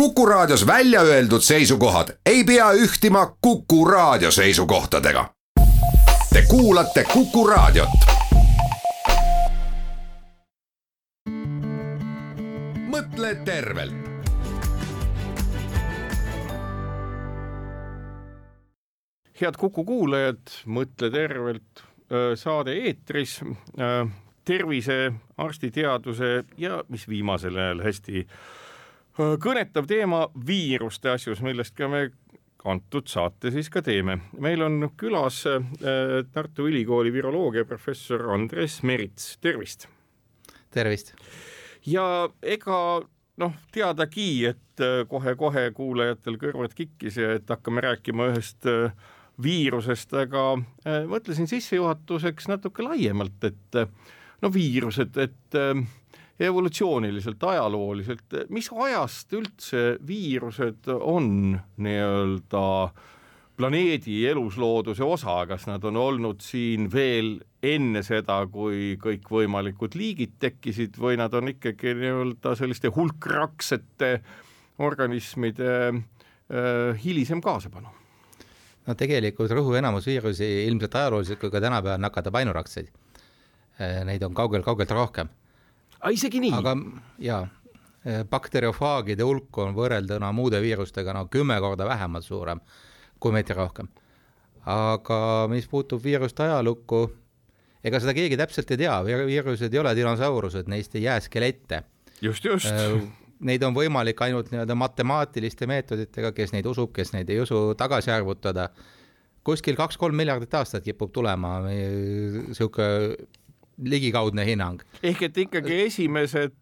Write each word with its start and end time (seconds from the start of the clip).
Kuku 0.00 0.26
Raadios 0.26 0.66
välja 0.66 1.00
öeldud 1.00 1.40
seisukohad 1.40 2.08
ei 2.26 2.44
pea 2.44 2.72
ühtima 2.72 3.36
Kuku 3.40 3.84
Raadio 3.84 4.30
seisukohtadega. 4.30 5.30
Te 6.32 6.42
kuulate 6.48 7.04
Kuku 7.12 7.46
Raadiot. 7.46 7.88
mõtle 12.88 13.34
tervelt. 13.44 13.94
head 19.40 19.56
Kuku 19.56 19.84
kuulajad, 19.84 20.38
Mõtle 20.66 21.10
tervelt 21.10 21.82
saade 22.34 22.72
eetris 22.72 23.40
tervise, 24.44 25.12
arstiteaduse 25.36 26.44
ja 26.58 26.84
mis 26.88 27.08
viimasel 27.08 27.56
ajal 27.56 27.82
hästi 27.82 28.26
kõnetav 29.16 29.86
teema 29.88 30.26
viiruste 30.46 31.10
asjus, 31.14 31.40
millest 31.44 31.76
ka 31.76 31.88
me 31.88 32.06
antud 32.66 33.06
saate 33.08 33.52
siis 33.54 33.68
ka 33.70 33.82
teeme. 33.82 34.18
meil 34.38 34.62
on 34.62 34.90
külas 34.98 35.44
Tartu 36.32 36.66
Ülikooli 36.66 37.12
viroloogia 37.12 37.64
professor 37.64 38.30
Andres 38.34 38.82
Merits, 38.82 39.36
tervist. 39.40 39.88
tervist. 40.70 41.14
ja 41.86 42.28
ega 42.42 43.02
noh, 43.36 43.52
teadagi, 43.72 44.46
et 44.46 44.84
kohe-kohe 45.08 45.70
kuulajatel 45.76 46.38
kõrvad 46.40 46.74
kikkis 46.74 47.20
ja 47.20 47.36
et 47.36 47.48
hakkame 47.48 47.84
rääkima 47.84 48.32
ühest 48.32 48.66
viirusest, 49.42 50.14
aga 50.16 50.56
mõtlesin 51.08 51.48
sissejuhatuseks 51.48 52.48
natuke 52.48 52.82
laiemalt, 52.82 53.44
et 53.44 53.80
no 54.42 54.52
viirused, 54.52 55.16
et 55.20 55.58
evolutsiooniliselt, 56.40 57.42
ajalooliselt, 57.42 58.40
mis 58.52 58.68
ajast 58.72 59.32
üldse 59.36 59.84
viirused 60.06 60.88
on 61.00 61.56
nii-öelda 61.80 62.64
planeedi 63.56 64.18
eluslooduse 64.28 65.04
osa, 65.04 65.38
kas 65.48 65.64
nad 65.66 65.84
on 65.88 65.96
olnud 65.96 66.42
siin 66.44 66.90
veel 66.92 67.38
enne 67.64 68.02
seda, 68.04 68.42
kui 68.52 68.98
kõikvõimalikud 69.00 69.96
liigid 69.96 70.36
tekkisid 70.42 70.98
või 71.00 71.16
nad 71.20 71.34
on 71.34 71.48
ikkagi 71.54 71.94
nii-öelda 71.96 72.52
selliste 72.58 72.92
hulkraksete 72.92 74.12
organismide 74.84 75.70
äh, 75.88 77.00
hilisem 77.04 77.40
kaasapanu? 77.40 77.88
no 78.86 78.94
tegelikult 78.94 79.50
rõhu 79.50 79.72
enamus 79.80 80.04
viirusi 80.06 80.46
ilmselt 80.68 80.94
ajalooliselt 80.94 81.40
kui 81.40 81.50
ka 81.50 81.58
tänapäeval 81.64 81.98
nakatab 81.98 82.36
ainurakseid. 82.38 82.92
Neid 84.06 84.22
on 84.22 84.32
kaugelt-kaugelt 84.36 84.92
rohkem 84.94 85.32
isegi 86.12 86.40
nii? 86.44 86.54
aga 86.56 86.74
jaa, 87.22 87.42
bakteriofaagide 88.30 89.26
hulk 89.26 89.58
on 89.62 89.74
võrrelduna 89.76 90.30
muude 90.36 90.60
viirustega 90.62 91.14
no 91.16 91.26
kümme 91.32 91.58
korda 91.62 91.86
vähemalt 91.88 92.26
suurem, 92.26 92.60
kui 93.20 93.34
mitte 93.34 93.56
rohkem. 93.56 93.88
aga 94.66 95.18
mis 95.50 95.66
puutub 95.70 96.02
viiruste 96.02 96.42
ajalukku, 96.46 97.06
ega 97.84 98.00
seda 98.02 98.14
keegi 98.14 98.38
täpselt 98.38 98.70
ei 98.74 98.82
tea, 98.84 98.96
viirused 99.04 99.74
ei 99.74 99.82
ole 99.82 99.94
dinosaurused, 99.94 100.68
neist 100.70 100.94
ei 100.94 101.06
jää 101.06 101.20
skelette. 101.20 101.82
just, 102.20 102.44
just. 102.44 102.72
Neid 103.46 103.60
on 103.66 103.74
võimalik 103.76 104.16
ainult 104.24 104.46
nii-öelda 104.48 104.72
matemaatiliste 104.80 105.66
meetoditega, 105.68 106.30
kes 106.32 106.54
neid 106.54 106.64
usub, 106.66 106.88
kes 106.96 107.10
neid 107.12 107.28
ei 107.28 107.42
usu, 107.42 107.74
tagasi 107.76 108.10
arvutada. 108.10 108.70
kuskil 109.44 109.76
kaks-kolm 109.76 110.16
miljardit 110.16 110.54
aastat 110.54 110.82
kipub 110.82 111.12
tulema 111.12 111.60
niisugune 111.68 113.26
ligikaudne 113.82 114.44
hinnang. 114.46 114.80
ehk 115.02 115.22
et 115.28 115.38
ikkagi 115.44 115.80
esimesed, 115.86 116.56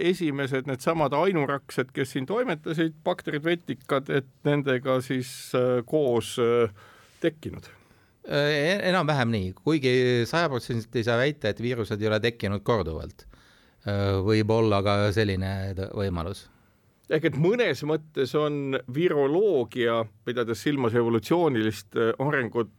esimesed 0.00 0.68
needsamad 0.70 1.12
ainuraksed, 1.18 1.92
kes 1.92 2.14
siin 2.16 2.26
toimetasid, 2.26 2.96
bakterid, 3.04 3.44
vetikad, 3.44 4.10
et 4.10 4.30
nendega 4.48 5.00
siis 5.04 5.52
koos 5.86 6.36
tekkinud? 7.20 7.68
enam-vähem 8.24 9.28
nii, 9.28 9.52
kuigi 9.66 9.90
sajaprotsendiliselt 10.24 10.96
ei 10.96 11.04
saa 11.04 11.18
väita, 11.20 11.50
et 11.52 11.60
viirused 11.60 12.00
ei 12.00 12.08
ole 12.08 12.20
tekkinud 12.24 12.64
korduvalt. 12.64 13.26
võib 14.24 14.50
olla 14.50 14.80
ka 14.82 15.12
selline 15.12 15.74
võimalus 15.92 16.46
ehk 17.12 17.26
et 17.28 17.36
mõnes 17.36 17.82
mõttes 17.84 18.32
on 18.38 18.78
viroloogia, 18.94 19.98
pidades 20.24 20.62
silmas 20.64 20.94
evolutsioonilist 20.96 21.98
arengut, 22.22 22.72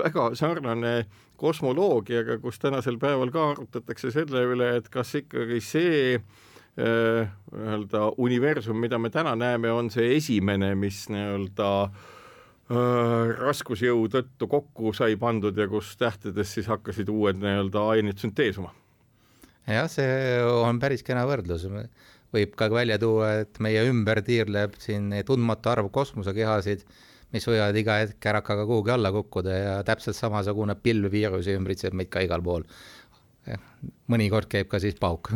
väga 0.00 0.30
sarnane 0.38 0.94
kosmoloogiaga, 1.40 2.38
kus 2.42 2.60
tänasel 2.62 2.98
päeval 3.02 3.32
ka 3.34 3.50
arutatakse 3.54 4.12
selle 4.14 4.42
üle, 4.52 4.72
et 4.80 4.90
kas 4.92 5.14
ikkagi 5.20 5.60
see 5.64 6.16
nii-öelda 6.76 8.02
äh, 8.04 8.18
universum, 8.22 8.80
mida 8.80 8.98
me 9.00 9.10
täna 9.10 9.34
näeme, 9.38 9.70
on 9.72 9.90
see 9.92 10.16
esimene, 10.16 10.74
mis 10.78 11.06
nii-öelda 11.12 11.70
äh, 11.86 13.36
raskusjõu 13.40 14.08
tõttu 14.12 14.48
kokku 14.50 14.92
sai 14.96 15.16
pandud 15.20 15.56
ja 15.56 15.68
kus 15.70 15.94
tähtedes 16.00 16.52
siis 16.58 16.68
hakkasid 16.72 17.08
uued 17.12 17.40
nii-öelda 17.40 17.86
ained 17.94 18.20
sünteesuma. 18.20 18.74
jah, 19.66 19.88
see 19.90 20.42
on 20.44 20.80
päris 20.82 21.02
kena 21.06 21.24
võrdlus 21.28 21.64
võib 22.34 22.54
ka 22.58 22.68
välja 22.72 22.98
tuua, 23.00 23.32
et 23.42 23.60
meie 23.62 23.84
ümber 23.88 24.20
tiirleb 24.24 24.76
siin 24.82 25.10
tundmatu 25.26 25.72
arv 25.72 25.90
kosmosekehasid, 25.94 26.84
mis 27.34 27.48
võivad 27.48 27.76
iga 27.76 27.98
hetk 28.02 28.30
ärakaga 28.32 28.66
kuhugi 28.68 28.94
alla 28.94 29.12
kukkuda 29.12 29.58
ja 29.58 29.76
täpselt 29.86 30.16
samasugune 30.16 30.76
pilv 30.78 31.10
viirusi 31.12 31.56
ümbritseb 31.58 31.96
meid 31.96 32.12
ka 32.12 32.22
igal 32.26 32.42
pool. 32.42 32.66
mõnikord 34.10 34.48
käib 34.50 34.68
ka 34.68 34.78
siis 34.82 34.94
pauk 34.98 35.30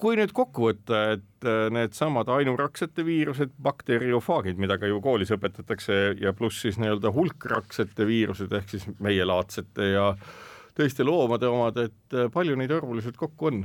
kui 0.00 0.16
nüüd 0.18 0.32
kokku 0.36 0.68
võtta, 0.68 1.00
et 1.16 1.46
äh, 1.48 1.66
needsamad 1.74 2.28
ainuraksete 2.32 3.04
viirused, 3.06 3.54
bakteriofaagid, 3.62 4.58
mida 4.60 4.78
ka 4.80 4.88
ju 4.90 5.00
koolis 5.04 5.32
õpetatakse 5.34 6.00
ja 6.20 6.34
pluss 6.36 6.64
siis 6.64 6.78
nii-öelda 6.80 7.12
hulkraksete 7.14 8.06
viirused 8.08 8.52
ehk 8.56 8.74
siis 8.74 8.86
meielaadsete 9.04 9.90
ja 9.94 10.10
teiste 10.76 11.06
loomade 11.06 11.50
omad, 11.50 11.80
et 11.86 12.16
äh, 12.16 12.30
palju 12.32 12.56
neid 12.60 12.74
arvuliselt 12.74 13.18
kokku 13.20 13.50
on? 13.50 13.64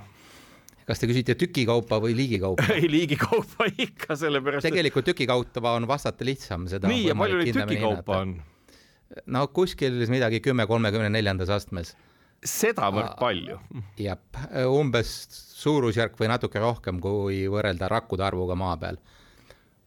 Kas 0.90 1.02
te 1.02 1.10
küsite 1.10 1.36
tükikaupa 1.38 2.00
või 2.02 2.16
liigikaupa? 2.18 2.66
ei, 2.78 2.90
liigikaupa 2.90 3.70
ikka, 3.70 4.18
sellepärast 4.18 4.66
tegelikult 4.66 5.06
et... 5.06 5.14
tükikaupa 5.14 5.76
on 5.78 5.86
vastata 5.90 6.26
lihtsam, 6.26 6.66
seda 6.72 6.90
nii, 6.90 7.10
ja 7.12 7.18
palju 7.18 7.42
neid 7.44 7.60
tükikaupa 7.62 8.22
on? 8.24 8.40
no 9.30 9.48
kuskil 9.54 10.02
midagi 10.10 10.42
kümme 10.46 10.66
kolmekümne 10.70 11.12
neljandas 11.14 11.52
astmes. 11.54 11.94
sedavõrd 12.46 13.18
palju? 13.22 13.60
jah, 14.02 14.42
umbes 14.66 15.14
suurusjärk 15.60 16.18
või 16.20 16.32
natuke 16.32 16.62
rohkem, 16.64 17.02
kui 17.04 17.44
võrrelda 17.52 17.90
rakkude 17.92 18.26
arvuga 18.26 18.58
maa 18.58 18.78
peal. 18.82 18.98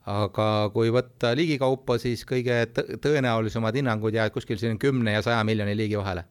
aga 0.07 0.49
kui 0.75 0.93
võtta 0.95 1.33
liigikaupa, 1.39 1.99
siis 2.03 2.23
kõige 2.29 2.63
tõenäolisemad 3.03 3.81
hinnangud 3.81 4.15
jäävad 4.15 4.39
kuskil 4.39 4.61
siin 4.61 4.79
kümne 4.79 5.19
ja 5.19 5.27
saja 5.27 5.43
miljoni 5.47 5.75
liigi 5.79 5.99
vahele 5.99 6.27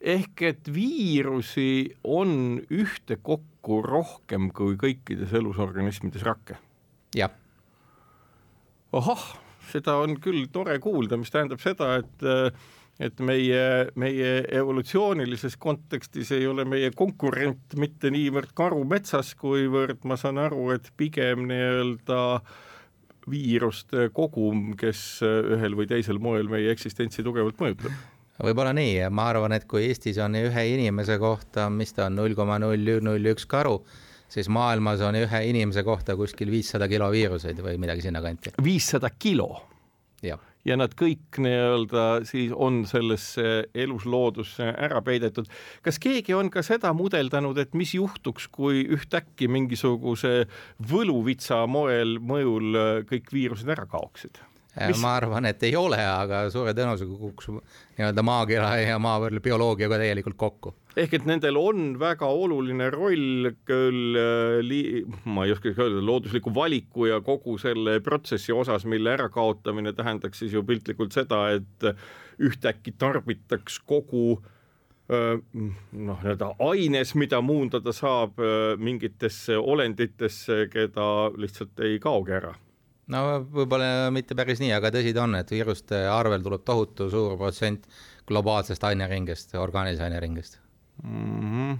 ehk 0.00 0.42
et 0.46 0.68
viirusi 0.70 1.96
on 2.04 2.60
ühtekokku 2.70 3.57
rohkem 3.84 4.50
kui 4.54 4.76
kõikides 4.80 5.34
elusorganismides 5.34 6.24
rakke. 6.26 6.58
jah. 7.16 7.30
ahah, 8.92 9.24
seda 9.70 9.98
on 10.02 10.18
küll 10.20 10.46
tore 10.52 10.78
kuulda, 10.78 11.16
mis 11.16 11.32
tähendab 11.34 11.60
seda, 11.60 11.96
et 12.02 12.28
et 12.98 13.20
meie, 13.22 13.90
meie 13.94 14.30
evolutsioonilises 14.58 15.54
kontekstis 15.62 16.32
ei 16.34 16.48
ole 16.50 16.64
meie 16.66 16.90
konkurent 16.90 17.76
mitte 17.78 18.10
niivõrd 18.10 18.50
karu 18.58 18.82
metsas, 18.90 19.36
kuivõrd 19.38 20.02
ma 20.02 20.16
saan 20.18 20.40
aru, 20.42 20.72
et 20.74 20.90
pigem 20.98 21.46
nii-öelda 21.46 22.18
viiruste 23.30 24.08
kogum, 24.16 24.72
kes 24.80 25.20
ühel 25.22 25.78
või 25.78 25.86
teisel 25.86 26.18
moel 26.18 26.50
meie 26.50 26.72
eksistentsi 26.74 27.22
tugevalt 27.22 27.60
mõjutab 27.62 27.94
võib-olla 28.44 28.74
nii, 28.76 29.06
ma 29.10 29.28
arvan, 29.32 29.54
et 29.56 29.66
kui 29.70 29.88
Eestis 29.88 30.18
on 30.22 30.36
ühe 30.38 30.66
inimese 30.74 31.18
kohta, 31.22 31.68
mis 31.70 31.94
ta 31.96 32.06
on, 32.08 32.18
null 32.20 32.36
koma 32.38 32.58
null 32.62 32.98
null 33.04 33.32
üks 33.32 33.48
karu, 33.50 33.80
siis 34.30 34.50
maailmas 34.52 35.02
on 35.06 35.18
ühe 35.18 35.44
inimese 35.50 35.84
kohta 35.86 36.16
kuskil 36.18 36.52
viissada 36.52 36.88
kilo 36.90 37.10
viiruseid 37.14 37.62
või 37.64 37.78
midagi 37.80 38.06
sinnakanti. 38.08 38.58
viissada 38.62 39.10
kilo? 39.18 39.54
ja 40.66 40.76
nad 40.78 40.94
kõik 40.98 41.38
nii-öelda 41.42 42.04
siis 42.28 42.52
on 42.54 42.82
sellesse 42.88 43.68
elusloodusse 43.74 44.66
ära 44.74 45.00
peidetud. 45.04 45.48
kas 45.82 46.00
keegi 46.02 46.34
on 46.36 46.50
ka 46.50 46.62
seda 46.66 46.92
mudeldanud, 46.96 47.58
et 47.58 47.74
mis 47.78 47.94
juhtuks, 47.94 48.48
kui 48.52 48.84
ühtäkki 48.84 49.48
mingisuguse 49.48 50.48
võluvitsa 50.90 51.64
moel 51.70 52.18
mõjul 52.18 52.80
kõik 53.08 53.32
viirused 53.32 53.70
ära 53.74 53.86
kaoksid? 53.88 54.42
Mis... 54.86 55.00
ma 55.02 55.14
arvan, 55.18 55.46
et 55.48 55.62
ei 55.66 55.74
ole, 55.78 55.98
aga 55.98 56.44
suure 56.52 56.74
tõenäosusega 56.76 57.14
kukuks 57.18 57.48
nii-öelda 57.50 58.24
maakera 58.26 58.68
ja 58.80 58.98
maavõrra 59.02 59.42
bioloogiaga 59.42 59.98
täielikult 60.00 60.38
kokku. 60.38 60.74
ehk 60.98 61.14
et 61.18 61.26
nendel 61.26 61.58
on 61.60 61.96
väga 62.00 62.26
oluline 62.26 62.90
roll 62.94 63.50
küll 63.68 64.18
li-, 64.66 65.02
ma 65.24 65.46
ei 65.46 65.54
oskagi 65.54 65.74
öelda, 65.78 66.04
loodusliku 66.04 66.52
valiku 66.54 67.08
ja 67.10 67.20
kogu 67.24 67.56
selle 67.58 67.98
protsessi 68.04 68.54
osas, 68.54 68.86
mille 68.86 69.16
ärakaotamine 69.16 69.94
tähendaks 69.96 70.44
siis 70.44 70.54
ju 70.54 70.62
piltlikult 70.66 71.16
seda, 71.16 71.48
et 71.58 71.90
ühtäkki 72.38 72.94
tarbitaks 72.98 73.80
kogu 73.86 74.38
noh, 75.08 76.18
nii-öelda 76.20 76.52
aines, 76.68 77.14
mida 77.16 77.40
muundada 77.40 77.94
saab 77.96 78.38
mingitesse 78.78 79.56
olenditesse, 79.56 80.66
keda 80.70 81.08
lihtsalt 81.40 81.86
ei 81.88 81.98
kaogi 82.02 82.36
ära 82.38 82.54
no 83.12 83.24
võib-olla 83.52 84.08
mitte 84.14 84.36
päris 84.38 84.62
nii, 84.62 84.72
aga 84.76 84.92
tõsi 84.94 85.14
ta 85.16 85.24
on, 85.24 85.36
et 85.40 85.50
viiruste 85.52 86.04
arvel 86.12 86.44
tuleb 86.44 86.64
tohutu 86.68 87.10
suur 87.12 87.36
protsent 87.40 87.86
globaalsest 88.28 88.84
aineringest, 88.84 89.54
orgaanilise 89.56 90.04
aineringest 90.08 90.60
mm. 91.02 91.38
-hmm 91.44 91.78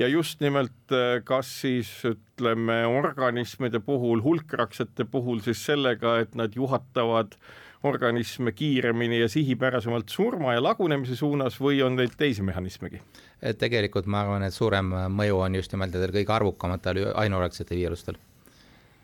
ja 0.00 0.08
just 0.08 0.40
nimelt, 0.40 0.92
kas 1.24 1.48
siis 1.60 1.88
ütleme 2.08 2.86
organismide 2.88 3.80
puhul, 3.84 4.22
hulkraksete 4.24 5.04
puhul 5.04 5.42
siis 5.44 5.64
sellega, 5.66 6.18
et 6.24 6.34
nad 6.34 6.56
juhatavad 6.56 7.36
organisme 7.82 8.52
kiiremini 8.52 9.20
ja 9.20 9.28
sihipärasemalt 9.28 10.08
surma 10.08 10.54
ja 10.54 10.62
lagunemise 10.62 11.16
suunas 11.16 11.60
või 11.60 11.82
on 11.84 11.96
neid 11.96 12.16
teisi 12.16 12.42
mehhanismegi? 12.42 13.00
tegelikult 13.58 14.06
ma 14.06 14.20
arvan, 14.24 14.42
et 14.44 14.54
suurem 14.54 14.92
mõju 15.16 15.38
on 15.40 15.54
just 15.60 15.72
nimelt 15.72 15.94
nendel 15.96 16.12
kõige 16.12 16.36
arvukamatel 16.36 17.06
ainuorgsete 17.14 17.76
viirustel 17.76 18.20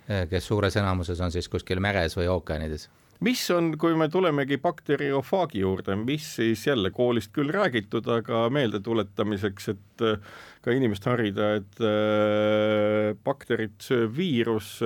kes 0.06 0.46
suures 0.46 0.76
enamuses 0.78 1.20
on 1.20 1.32
siis 1.34 1.48
kuskil 1.50 1.80
meres 1.82 2.14
või 2.18 2.28
ookeanides 2.30 2.88
mis 3.24 3.42
on, 3.54 3.70
kui 3.80 3.94
me 3.98 4.08
tulemegi 4.12 4.58
bakteriofaagi 4.62 5.62
juurde, 5.62 5.96
mis 5.98 6.26
siis 6.38 6.66
jälle 6.66 6.90
koolist 6.94 7.32
küll 7.36 7.52
räägitud, 7.54 8.08
aga 8.12 8.46
meeldetuletamiseks, 8.52 9.68
et 9.72 10.04
eh, 10.04 10.18
ka 10.64 10.74
inimest 10.76 11.06
harida, 11.08 11.54
et 11.60 11.80
eh, 11.80 13.14
bakterit 13.24 13.78
sööb 13.82 14.12
viirus, 14.16 14.76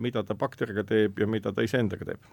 mida 0.00 0.24
ta 0.24 0.36
bakteriga 0.38 0.84
teeb 0.88 1.20
ja 1.20 1.28
mida 1.28 1.52
ta 1.52 1.64
iseendaga 1.66 2.12
teeb? 2.12 2.32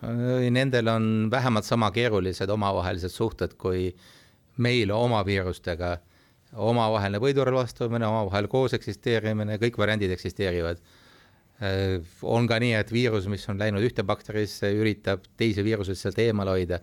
Nendel 0.00 0.88
on 0.88 1.28
vähemalt 1.32 1.66
sama 1.68 1.90
keerulised 1.92 2.48
omavahelised 2.48 3.12
suhted 3.12 3.52
kui 3.60 3.90
meil 4.56 4.92
oma 4.96 5.20
viirustega. 5.26 5.98
omavaheline 6.56 7.20
võidurelvastumine, 7.20 8.06
omavahel 8.06 8.48
koos 8.48 8.72
eksisteerimine, 8.74 9.58
kõik 9.60 9.76
variandid 9.78 10.10
eksisteerivad 10.10 10.80
Äh, 10.80 10.99
on 11.60 12.48
ka 12.48 12.56
nii, 12.62 12.72
et 12.78 12.92
viirus, 12.92 13.28
mis 13.28 13.44
on 13.52 13.60
läinud 13.60 13.84
ühte 13.84 14.04
bakterisse, 14.06 14.70
üritab 14.72 15.26
teisi 15.36 15.64
viiruseid 15.64 15.98
sealt 16.00 16.18
eemal 16.22 16.48
hoida. 16.54 16.80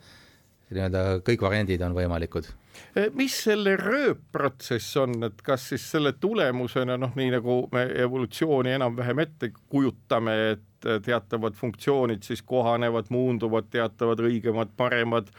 nii-öelda 0.67 1.01
kõik 1.23 1.41
variandid 1.45 1.81
on 1.81 1.93
võimalikud. 1.95 2.49
Äh, 2.97 3.07
mis 3.15 3.35
selle 3.45 3.77
rööpprotsess 3.79 4.97
on, 4.99 5.15
et 5.23 5.41
kas 5.45 5.69
siis 5.71 5.85
selle 5.93 6.11
tulemusena 6.19 6.97
noh, 6.99 7.13
nii 7.15 7.29
nagu 7.37 7.61
me 7.71 7.85
evolutsiooni 8.03 8.73
enam-vähem 8.75 9.21
ette 9.23 9.51
kujutame, 9.55 10.35
et 10.51 10.89
teatavad 11.05 11.55
funktsioonid 11.57 12.27
siis 12.27 12.43
kohanevad, 12.45 13.07
muunduvad, 13.09 13.71
teatavad 13.73 14.21
õigemad, 14.27 14.75
paremad 14.77 15.31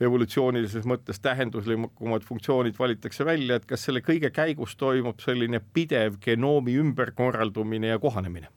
evolutsioonilises 0.00 0.88
mõttes 0.88 1.20
tähenduslikumad 1.22 2.24
funktsioonid 2.26 2.78
valitakse 2.78 3.24
välja, 3.28 3.60
et 3.60 3.68
kas 3.68 3.84
selle 3.86 4.02
kõige 4.04 4.32
käigus 4.34 4.74
toimub 4.80 5.20
selline 5.20 5.60
pidev 5.60 6.18
genoomi 6.24 6.78
ümberkorraldumine 6.80 7.92
ja 7.92 8.00
kohanemine? 8.02 8.50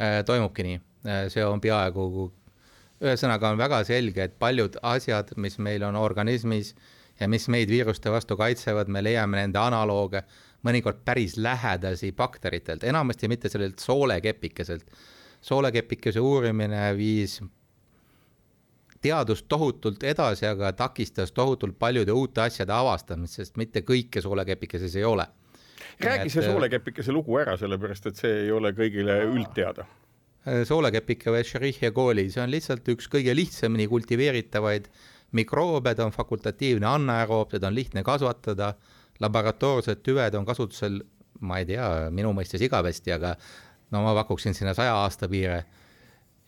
Äh, 0.00 0.24
toimubki 0.24 0.64
nii, 0.64 0.80
äh, 1.04 1.26
see 1.28 1.42
on 1.44 1.60
peaaegu, 1.60 2.30
ühesõnaga 3.04 3.50
on 3.52 3.58
väga 3.60 3.82
selge, 3.84 4.24
et 4.24 4.38
paljud 4.40 4.78
asjad, 4.88 5.34
mis 5.36 5.58
meil 5.60 5.82
on 5.84 5.96
organismis 6.00 6.70
ja 7.20 7.28
mis 7.28 7.44
meid 7.52 7.68
viiruste 7.68 8.08
vastu 8.12 8.38
kaitsevad, 8.40 8.88
me 8.88 9.02
leiame 9.04 9.42
nende 9.42 9.60
analooge 9.60 10.22
mõnikord 10.64 11.02
päris 11.04 11.36
lähedasi 11.36 12.14
bakteritelt, 12.16 12.84
enamasti 12.84 13.28
mitte 13.28 13.52
sellelt 13.52 13.78
soolekepikeselt. 13.84 14.86
soolekepikese 15.40 16.20
uurimine 16.20 16.96
viis 16.96 17.40
teadust 19.00 19.46
tohutult 19.48 20.02
edasi, 20.02 20.46
aga 20.46 20.72
takistas 20.72 21.32
tohutult 21.32 21.78
paljude 21.78 22.12
uute 22.12 22.40
asjade 22.40 22.72
avastamist, 22.72 23.34
sest 23.34 23.56
mitte 23.56 23.80
kõike 23.80 24.20
soolekepikeses 24.20 24.96
ei 24.96 25.04
ole 25.04 25.28
räägi 26.00 26.30
see 26.32 26.44
äh, 26.44 26.50
soolekepikese 26.50 27.14
lugu 27.14 27.38
ära, 27.40 27.56
sellepärast 27.60 28.10
et 28.10 28.20
see 28.20 28.44
ei 28.46 28.52
ole 28.54 28.72
kõigile 28.76 29.20
üldteada. 29.28 29.86
Äh, 30.48 30.62
soolekepike 30.68 31.32
või 31.32 31.42
Escherichia 31.44 31.92
coli, 31.96 32.28
see 32.32 32.42
on 32.42 32.52
lihtsalt 32.52 32.86
üks 32.94 33.10
kõige 33.12 33.34
lihtsamini 33.36 33.88
kultiveeritavaid 33.90 34.90
mikroobe, 35.36 35.94
ta 35.94 36.06
on 36.06 36.14
fakultatiivne 36.14 36.88
anaeroob, 36.88 37.52
teda 37.54 37.70
on 37.70 37.76
lihtne 37.76 38.04
kasvatada, 38.06 38.74
laboratoorsed 39.20 40.00
tüved 40.06 40.36
on 40.38 40.46
kasutusel, 40.48 41.02
ma 41.44 41.60
ei 41.60 41.68
tea, 41.68 41.86
minu 42.14 42.32
mõistes 42.36 42.62
igavesti, 42.64 43.12
aga 43.14 43.34
no 43.92 44.02
ma 44.04 44.14
pakuksin 44.22 44.56
sinna 44.56 44.74
saja 44.74 44.96
aasta 45.02 45.28
piire. 45.28 45.64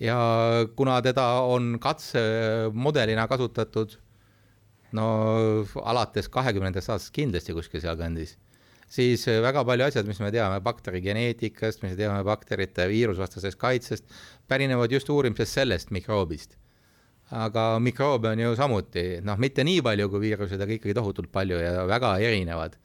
ja 0.00 0.16
kuna 0.76 1.02
teda 1.02 1.24
on 1.46 1.78
katsemudelina 1.80 3.28
kasutatud 3.28 3.98
no 4.92 5.04
alates 5.84 6.28
kahekümnendast 6.28 6.90
aastast 6.90 7.14
kindlasti 7.14 7.54
kuskil 7.54 7.80
sealkandis 7.80 8.36
siis 8.92 9.24
äh, 9.30 9.40
väga 9.44 9.64
palju 9.66 9.86
asjad, 9.86 10.08
mis 10.08 10.20
me 10.22 10.30
teame 10.34 10.60
bakteri 10.64 11.00
geneetikast, 11.04 11.82
mis 11.84 11.94
me 11.94 11.98
teame 12.00 12.20
bakterite 12.26 12.86
viirusvastasest 12.90 13.58
kaitsest, 13.60 14.10
pärinevad 14.50 14.92
just 14.92 15.10
uurimisest 15.12 15.60
sellest 15.60 15.94
mikroobist. 15.94 16.58
aga 17.32 17.78
mikroobe 17.80 18.28
on 18.28 18.40
ju 18.42 18.50
samuti, 18.56 19.02
noh, 19.24 19.38
mitte 19.40 19.64
nii 19.64 19.80
palju 19.80 20.10
kui 20.12 20.20
viirused, 20.26 20.60
aga 20.60 20.74
ikkagi 20.74 20.92
tohutult 20.98 21.30
palju 21.32 21.56
ja 21.62 21.86
väga 21.88 22.18
erinevad. 22.20 22.76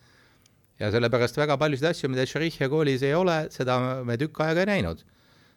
ja 0.79 0.91
sellepärast 0.93 1.37
väga 1.37 1.57
paljusid 1.57 1.89
asju, 1.89 2.09
mida 2.09 2.23
Escherichia 2.23 2.69
koolis 2.69 3.03
ei 3.03 3.13
ole, 3.13 3.47
seda 3.51 4.03
me 4.07 4.17
tükk 4.17 4.39
aega 4.45 4.63
ei 4.63 4.71
näinud. 4.71 5.03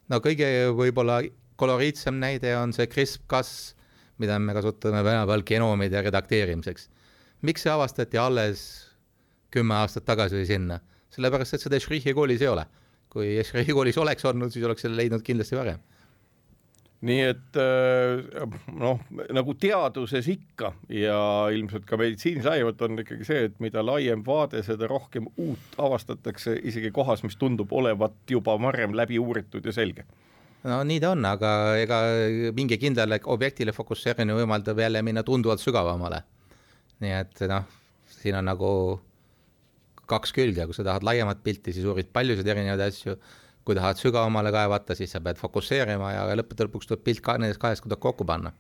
no 0.09 0.19
kõige 0.19 0.49
võib-olla 0.75 1.23
koloriitsem 1.57 2.19
näide 2.19 2.57
on 2.57 2.73
see 2.73 2.89
CRISPR-Cas, 2.89 3.75
mida 4.19 4.39
me 4.39 4.55
kasutame 4.57 5.05
tänapäeval 5.05 5.43
genoomide 5.47 6.03
redakteerimiseks. 6.03 6.89
miks 7.43 7.63
see 7.63 7.71
avastati 7.71 8.19
alles 8.19 8.90
kümme 9.51 9.75
aastat 9.81 10.07
tagasi 10.09 10.41
või 10.41 10.49
sinna, 10.49 10.81
sellepärast 11.15 11.57
et 11.57 11.65
seda 11.65 11.77
Escherichi 11.77 12.15
koolis 12.15 12.43
ei 12.43 12.53
ole. 12.53 12.67
kui 13.11 13.33
Escherichi 13.39 13.75
koolis 13.75 13.99
oleks 13.99 14.25
olnud, 14.25 14.53
siis 14.55 14.65
oleks 14.65 14.87
selle 14.87 14.97
leidnud 15.01 15.23
kindlasti 15.27 15.59
varem 15.59 15.81
nii 17.07 17.21
et 17.25 17.59
äh, 17.61 18.57
noh, 18.77 19.01
nagu 19.33 19.55
teaduses 19.61 20.27
ikka 20.29 20.75
ja 20.93 21.21
ilmselt 21.55 21.87
ka 21.89 21.97
meditsiinis 22.01 22.45
laiemalt 22.45 22.83
on 22.85 23.01
ikkagi 23.01 23.25
see, 23.25 23.47
et 23.49 23.57
mida 23.65 23.85
laiem 23.85 24.25
vaade, 24.27 24.61
seda 24.67 24.89
rohkem 24.91 25.31
uut 25.41 25.79
avastatakse 25.81 26.59
isegi 26.69 26.93
kohas, 26.93 27.25
mis 27.25 27.39
tundub 27.41 27.73
olevat 27.73 28.19
juba 28.29 28.59
varem 28.61 28.97
läbi 28.97 29.19
uuritud 29.21 29.65
ja 29.65 29.73
selge. 29.73 30.05
no 30.69 30.83
nii 30.85 31.01
ta 31.01 31.15
on, 31.15 31.25
aga 31.25 31.55
ega 31.81 32.03
mingi 32.57 32.77
kindlale 32.81 33.23
objektile 33.33 33.73
fokusseerimine 33.73 34.37
võimaldab 34.43 34.85
jälle 34.85 35.03
minna 35.03 35.25
tunduvalt 35.25 35.65
sügavamale. 35.65 36.21
nii 37.01 37.17
et 37.17 37.47
noh, 37.49 37.65
siin 38.21 38.37
on 38.37 38.53
nagu 38.53 38.75
kaks 40.11 40.35
külge, 40.37 40.67
kui 40.67 40.77
sa 40.77 40.87
tahad 40.87 41.07
laiemat 41.07 41.45
pilti, 41.45 41.75
siis 41.77 41.87
uurid 41.89 42.11
paljusid 42.13 42.49
erinevaid 42.49 42.83
asju, 42.89 43.17
kui 43.65 43.77
tahad 43.77 43.99
sügavamale 44.01 44.51
kaevata, 44.55 44.97
siis 44.97 45.13
sa 45.15 45.21
pead 45.23 45.39
fokusseerima 45.39 46.15
ja 46.15 46.23
lõppude 46.39 46.67
lõpuks 46.67 46.89
tuleb 46.89 47.03
pilt 47.07 47.21
ka 47.25 47.37
nendest 47.39 47.61
kahest 47.61 47.85
kuidagi 47.85 48.03
kokku 48.03 48.25
panna. 48.27 48.55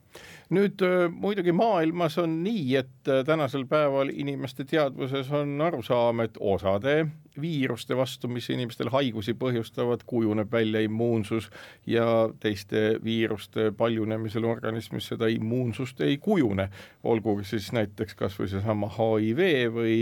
Nüüd 0.54 0.82
muidugi 1.14 1.54
maailmas 1.56 2.18
on 2.20 2.40
nii, 2.44 2.66
et 2.82 3.10
tänasel 3.26 3.64
päeval 3.70 4.12
inimeste 4.12 4.66
teadvuses 4.68 5.30
on 5.34 5.56
arusaam, 5.66 6.20
et 6.26 6.36
osade 6.40 7.00
viiruste 7.40 7.96
vastu, 7.96 8.28
mis 8.28 8.48
inimestel 8.50 8.90
haigusi 8.92 9.34
põhjustavad, 9.34 10.04
kujuneb 10.06 10.52
välja 10.52 10.80
immuunsus 10.86 11.50
ja 11.86 12.06
teiste 12.40 12.98
viiruste 13.04 13.70
paljunemisel 13.76 14.44
organismis 14.44 15.10
seda 15.12 15.28
immuunsust 15.30 16.00
ei 16.00 16.18
kujune. 16.18 16.68
olgu 17.02 17.40
siis 17.44 17.72
näiteks 17.72 18.14
kas 18.14 18.38
või 18.40 18.48
seesama 18.48 18.90
HIV 18.96 19.72
või 19.74 19.94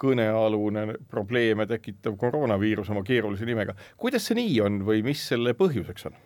kõnealune 0.00 0.98
probleeme 1.10 1.66
tekitav 1.66 2.16
koroonaviirus 2.16 2.90
oma 2.90 3.02
keerulise 3.02 3.44
nimega. 3.44 3.74
kuidas 3.96 4.26
see 4.26 4.38
nii 4.38 4.60
on 4.60 4.84
või 4.86 5.02
mis 5.02 5.28
selle 5.28 5.54
põhjuseks 5.54 6.06
on? 6.10 6.16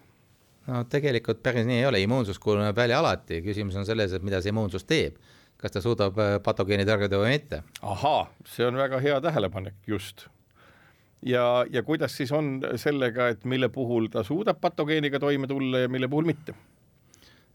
no 0.69 0.85
tegelikult 0.93 1.43
päris 1.43 1.67
nii 1.69 1.83
ei 1.83 1.89
ole, 1.89 2.01
immuunsus 2.05 2.39
kujuneb 2.43 2.77
välja 2.77 3.01
alati, 3.01 3.43
küsimus 3.45 3.77
on 3.79 3.87
selles, 3.89 4.13
et 4.13 4.25
mida 4.25 4.43
see 4.43 4.55
immuunsus 4.55 4.87
teeb. 4.89 5.19
kas 5.59 5.73
ta 5.75 5.81
suudab 5.83 6.19
äh, 6.23 6.37
patogeeni 6.39 6.85
tõrjuda 6.87 7.19
või 7.19 7.33
mitte. 7.35 7.63
ahaa, 7.83 8.29
see 8.47 8.67
on 8.67 8.79
väga 8.79 9.01
hea 9.03 9.21
tähelepanek, 9.21 9.75
just. 9.87 10.29
Ja, 11.27 11.65
ja 11.71 11.83
kuidas 11.83 12.17
siis 12.17 12.33
on 12.33 12.59
sellega, 12.77 13.29
et 13.35 13.45
mille 13.45 13.69
puhul 13.69 14.09
ta 14.13 14.25
suudab 14.27 14.61
patogeeniga 14.61 15.21
toime 15.23 15.47
tulla 15.51 15.85
ja 15.85 15.89
mille 15.89 16.09
puhul 16.09 16.29
mitte? 16.29 16.55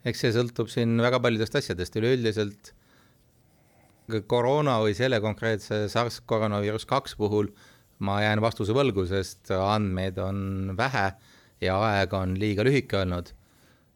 eks 0.06 0.26
see 0.26 0.34
sõltub 0.36 0.72
siin 0.72 0.98
väga 1.00 1.20
paljudest 1.24 1.56
asjadest, 1.56 1.96
üleüldiselt 1.96 2.74
koroona 4.28 4.80
või 4.84 4.96
selle 4.98 5.22
konkreetse 5.24 5.86
SARS 5.92 6.20
koroonaviirus 6.28 6.86
kaks 6.86 7.16
puhul 7.16 7.48
ma 8.04 8.20
jään 8.24 8.42
vastuse 8.44 8.76
võlgu, 8.76 9.06
sest 9.08 9.52
andmeid 9.56 10.20
on 10.20 10.74
vähe 10.78 11.08
ja 11.64 11.78
aeg 11.88 12.14
on 12.18 12.36
liiga 12.40 12.66
lühike 12.68 13.00
olnud. 13.04 13.32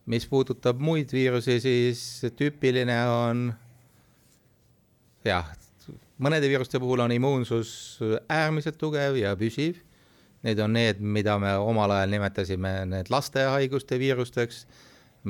mis 0.08 0.24
puudutab 0.32 0.80
muid 0.80 1.12
viirusi, 1.12 1.58
siis 1.60 2.02
tüüpiline 2.40 2.96
on 3.12 3.42
jah, 5.28 5.50
mõnede 6.24 6.50
viiruste 6.50 6.80
puhul 6.82 7.04
on 7.06 7.14
immuunsus 7.14 8.00
äärmiselt 8.30 8.78
tugev 8.82 9.18
ja 9.20 9.36
püsiv. 9.38 9.84
Need 10.46 10.60
on 10.62 10.76
need, 10.78 11.00
mida 11.02 11.38
me 11.42 11.56
omal 11.58 11.92
ajal 11.92 12.14
nimetasime 12.14 12.74
need 12.86 13.10
lastehaiguste 13.10 13.98
viirusteks 14.00 14.66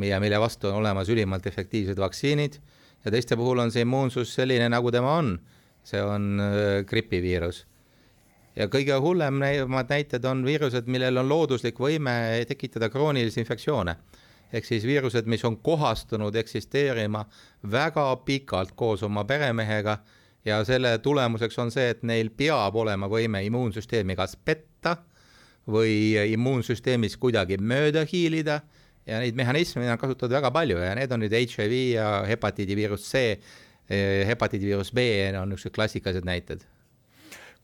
ja 0.04 0.20
mille 0.20 0.40
vastu 0.40 0.68
on 0.68 0.82
olemas 0.82 1.10
ülimalt 1.10 1.48
efektiivsed 1.48 1.98
vaktsiinid 1.98 2.60
ja 3.06 3.12
teiste 3.12 3.38
puhul 3.40 3.64
on 3.64 3.72
see 3.72 3.86
immuunsus 3.88 4.34
selline, 4.36 4.68
nagu 4.70 4.92
tema 4.92 5.16
on. 5.18 5.38
see 5.88 6.02
on 6.04 6.42
gripiviirus 6.84 7.64
ja 8.58 8.68
kõige 8.72 8.96
hullemad 9.02 9.92
näited 9.92 10.26
on 10.26 10.42
viirused, 10.46 10.90
millel 10.90 11.22
on 11.22 11.30
looduslik 11.30 11.78
võime 11.80 12.44
tekitada 12.50 12.90
kroonilisi 12.90 13.40
infektsioone. 13.44 13.96
ehk 14.54 14.66
siis 14.66 14.84
viirused, 14.88 15.26
mis 15.26 15.44
on 15.46 15.58
kohastunud 15.58 16.36
eksisteerima 16.36 17.26
väga 17.72 18.16
pikalt 18.26 18.72
koos 18.76 19.04
oma 19.04 19.24
peremehega 19.24 19.98
ja 20.48 20.62
selle 20.66 20.98
tulemuseks 21.04 21.60
on 21.60 21.72
see, 21.74 21.92
et 21.94 22.04
neil 22.08 22.32
peab 22.32 22.76
olema 22.80 23.10
võime 23.12 23.44
immuunsüsteemi 23.48 24.16
kas 24.16 24.38
petta 24.40 24.96
või 25.68 26.16
immuunsüsteemis 26.34 27.18
kuidagi 27.20 27.60
mööda 27.60 28.06
hiilida. 28.08 28.62
Ja 29.08 29.22
neid 29.24 29.36
mehhanisme 29.40 29.86
on 29.88 30.00
kasutatud 30.00 30.36
väga 30.36 30.52
palju 30.52 30.80
ja 30.84 30.96
need 30.96 31.12
on 31.16 31.24
nüüd 31.24 31.36
HIV 31.36 31.76
ja 31.96 32.08
hepatiidiviirus 32.28 33.06
C, 33.08 33.22
hepatiidiviirus 34.28 34.92
B 34.92 35.06
on 35.40 35.54
niisugused 35.54 35.76
klassikalised 35.76 36.28
näited. 36.28 36.66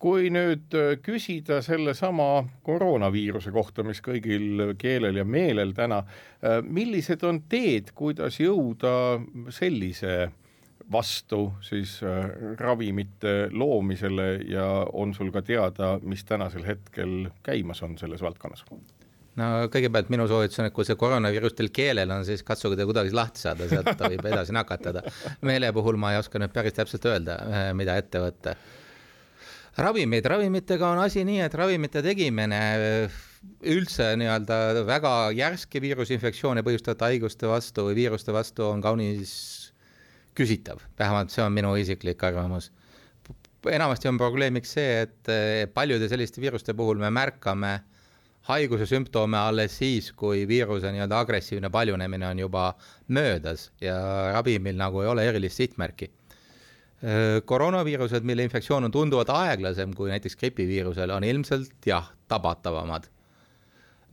Kui 0.04 0.28
nüüd 0.34 0.74
äh, 0.76 0.98
küsida 1.00 1.62
sellesama 1.64 2.44
koroonaviiruse 2.68 3.54
kohta, 3.56 3.86
mis 3.88 4.02
kõigil 4.04 4.74
keelel 4.76 5.22
ja 5.22 5.24
meelel 5.24 5.72
täna, 5.76 6.02
äh, 6.44 6.60
millised 6.64 7.24
on 7.24 7.40
teed, 7.48 7.94
kuidas 7.96 8.40
jõuda 8.42 8.92
sellise 9.56 10.26
vastu 10.92 11.54
siis 11.62 12.00
äh, 12.04 12.28
ravimite 12.60 13.50
loomisele 13.52 14.28
ja 14.50 14.66
on 14.94 15.14
sul 15.14 15.32
ka 15.32 15.42
teada, 15.42 15.98
mis 16.02 16.26
tänasel 16.28 16.66
hetkel 16.68 17.30
käimas 17.44 17.84
on 17.84 17.98
selles 17.98 18.22
valdkonnas? 18.22 18.66
no 19.40 19.50
kõigepealt 19.74 20.12
minu 20.14 20.28
soovitus 20.30 20.62
on, 20.62 20.70
et 20.70 20.76
kui 20.76 20.86
see 20.86 21.00
koroonaviirus 21.00 21.56
teil 21.58 21.72
keelel 21.74 22.12
on, 22.14 22.26
siis 22.28 22.44
katsuge 22.46 22.78
ta 22.78 22.86
kuidagi 22.90 23.16
lahti 23.16 23.42
saada, 23.42 23.68
sealt 23.70 23.96
ta 23.98 24.12
võib 24.12 24.26
edasi 24.30 24.54
nakatada. 24.54 25.02
meele 25.42 25.74
puhul 25.74 25.98
ma 25.98 26.14
ei 26.14 26.22
oska 26.22 26.42
nüüd 26.42 26.54
päris 26.54 26.78
täpselt 26.78 27.08
öelda, 27.10 27.40
mida 27.78 27.98
ette 27.98 28.22
võtta 28.22 28.56
ravimeid, 29.78 30.26
ravimitega 30.30 30.92
on 30.94 31.02
asi 31.02 31.24
nii, 31.26 31.40
et 31.48 31.56
ravimite 31.58 32.04
tegimine 32.06 32.60
üldse 33.74 34.14
nii-öelda 34.20 34.84
väga 34.88 35.14
järske 35.36 35.82
viirusinfektsioone 35.84 36.64
põhjustavate 36.66 37.10
haiguste 37.10 37.50
vastu 37.50 37.88
või 37.90 37.98
viiruste 38.04 38.36
vastu 38.36 38.68
on 38.70 38.84
kaunis 38.84 39.63
küsitav, 40.38 40.82
vähemalt 41.00 41.34
see 41.34 41.44
on 41.44 41.54
minu 41.54 41.76
isiklik 41.80 42.24
arvamus. 42.24 42.72
enamasti 43.72 44.08
on 44.08 44.18
probleemiks 44.18 44.74
see, 44.76 45.02
et 45.06 45.74
paljude 45.74 46.10
selliste 46.10 46.42
viiruste 46.42 46.74
puhul 46.74 46.98
me 47.00 47.10
märkame 47.10 47.80
haiguse 48.50 48.86
sümptome 48.86 49.38
alles 49.38 49.78
siis, 49.78 50.12
kui 50.12 50.48
viiruse 50.48 50.92
nii-öelda 50.92 51.20
agressiivne 51.20 51.70
paljunemine 51.70 52.28
on 52.28 52.40
juba 52.40 52.74
möödas 53.08 53.72
ja 53.82 53.96
ravimil 54.34 54.76
nagu 54.76 55.02
ei 55.02 55.08
ole 55.08 55.28
erilist 55.30 55.62
sihtmärki 55.62 56.12
Äh, 57.04 57.42
koroonaviirused, 57.46 58.24
mille 58.24 58.46
infektsioon 58.48 58.88
on 58.88 58.92
tunduvalt 58.92 59.28
aeglasem 59.34 59.92
kui 59.98 60.08
näiteks 60.08 60.38
gripiviirusel, 60.40 61.12
on 61.12 61.26
ilmselt 61.28 61.84
jah, 61.90 62.06
tabatavamad. 62.32 63.10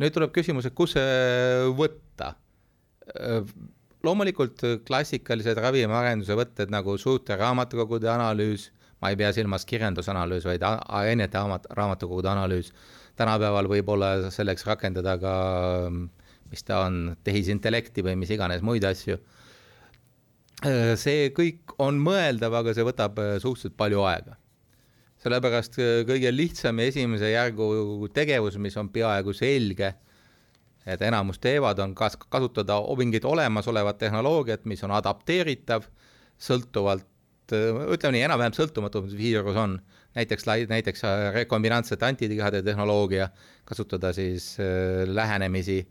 nüüd 0.00 0.14
tuleb 0.16 0.32
küsimus, 0.34 0.66
et 0.66 0.74
kus 0.74 0.96
see 0.96 1.68
võtta. 1.76 2.32
Äh, 4.00 4.06
loomulikult 4.08 4.64
klassikalised 4.86 5.58
ravimiarenduse 5.60 6.36
võtted 6.38 6.72
nagu 6.72 6.96
suurte 6.98 7.36
raamatukogude 7.36 8.08
analüüs, 8.08 8.70
ma 9.00 9.12
ei 9.12 9.16
pea 9.20 9.32
silmas 9.32 9.64
kirjandusanalüüs, 9.68 10.44
vaid 10.48 10.64
ainete 10.64 11.38
raamatukogude 11.70 12.28
analüüs. 12.28 12.72
tänapäeval 13.16 13.66
võib 13.68 13.88
olla 13.88 14.30
selleks 14.30 14.64
rakendada 14.64 15.18
ka, 15.20 15.34
mis 16.50 16.62
ta 16.64 16.86
on, 16.86 17.16
tehisintellekti 17.24 18.02
või 18.02 18.16
mis 18.16 18.30
iganes 18.30 18.62
muid 18.62 18.84
asju 18.84 19.18
Äh, 20.60 20.92
see 21.00 21.30
kõik 21.32 21.72
on 21.80 21.96
mõeldav, 22.04 22.52
aga 22.58 22.74
see 22.76 22.84
võtab 22.84 23.16
äh, 23.22 23.38
suhteliselt 23.40 23.78
palju 23.80 24.02
aega. 24.04 24.36
sellepärast 25.20 25.78
äh, 25.80 26.02
kõige 26.08 26.32
lihtsam 26.32 26.78
ja 26.80 26.88
esimese 26.90 27.30
järgu 27.32 28.08
tegevus, 28.12 28.58
mis 28.60 28.76
on 28.76 28.90
peaaegu 28.92 29.32
selge, 29.32 29.94
et 30.86 31.02
enamus 31.02 31.38
teevad, 31.42 31.78
on 31.82 31.94
kas 31.94 32.16
kasutada 32.16 32.78
mingit 32.98 33.24
olemasolevat 33.24 33.98
tehnoloogiat, 33.98 34.64
mis 34.70 34.82
on 34.84 34.94
adapteeritav, 34.96 35.86
sõltuvalt, 36.40 37.06
ütleme 37.50 38.16
nii, 38.16 38.26
enam-vähem 38.28 38.54
sõltumatu, 38.56 39.02
mis 39.04 39.16
viirus 39.18 39.58
on, 39.58 39.76
näiteks, 40.16 40.46
näiteks 40.70 41.04
rekombinantsete 41.34 42.06
antikehade 42.06 42.62
tehnoloogia, 42.66 43.28
kasutada 43.68 44.12
siis 44.16 44.54
lähenemisi, 45.06 45.82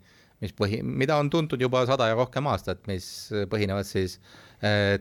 mis 0.41 0.55
põhi, 0.55 0.81
mida 0.83 1.19
on 1.19 1.29
tuntud 1.29 1.61
juba 1.61 1.83
sada 1.87 2.07
ja 2.09 2.17
rohkem 2.17 2.47
aastat, 2.47 2.85
mis 2.87 3.29
põhinevad 3.51 3.87
siis 3.87 4.17
äh, 4.63 4.95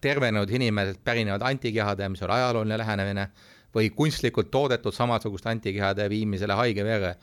tervenenud 0.00 0.50
inimesed 0.50 1.00
pärinevad 1.04 1.42
antikehade, 1.42 2.08
mis 2.12 2.22
on 2.22 2.30
ajalooline 2.30 2.78
lähenemine, 2.78 3.28
või 3.74 3.90
kunstlikult 3.94 4.50
toodetud 4.50 4.94
samasuguste 4.94 5.50
antikehade 5.52 6.08
viimisele 6.10 6.56
haige 6.56 6.84
vere. 6.84 7.14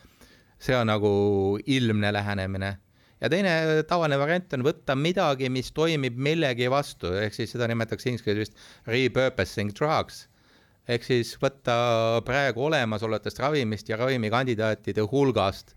See 0.60 0.76
on 0.76 0.88
nagu 0.88 1.12
ilmne 1.66 2.12
lähenemine. 2.14 2.78
ja 3.22 3.30
teine 3.30 3.84
tavaline 3.88 4.20
variant 4.20 4.54
on 4.54 4.64
võtta 4.66 4.96
midagi, 4.96 5.50
mis 5.50 5.72
toimib 5.72 6.18
millegi 6.18 6.70
vastu, 6.72 7.14
ehk 7.16 7.34
siis 7.34 7.52
seda 7.56 7.68
nimetatakse 7.72 8.10
inglise 8.10 8.26
keeles 8.26 8.50
vist 8.50 8.58
repurposing 8.88 9.74
drugs. 9.78 10.28
ehk 10.88 11.04
siis 11.04 11.36
võtta 11.42 12.22
praegu 12.26 12.68
olemasolevatest 12.68 13.40
ravimist 13.40 13.90
ja 13.90 13.98
ravimikandidaatide 13.98 15.08
hulgast 15.12 15.76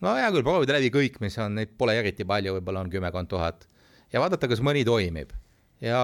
no 0.00 0.16
hea 0.16 0.30
küll, 0.32 0.46
proovida 0.46 0.78
läbi 0.78 0.90
kõik, 0.90 1.20
mis 1.20 1.38
on, 1.38 1.54
neid 1.60 1.76
pole 1.78 1.94
eriti 1.98 2.24
palju, 2.24 2.56
võib-olla 2.58 2.84
on 2.84 2.90
kümmekond 2.90 3.30
tuhat 3.30 3.68
ja 4.12 4.20
vaadata, 4.22 4.48
kas 4.50 4.62
mõni 4.64 4.84
toimib 4.84 5.32
ja 5.84 6.00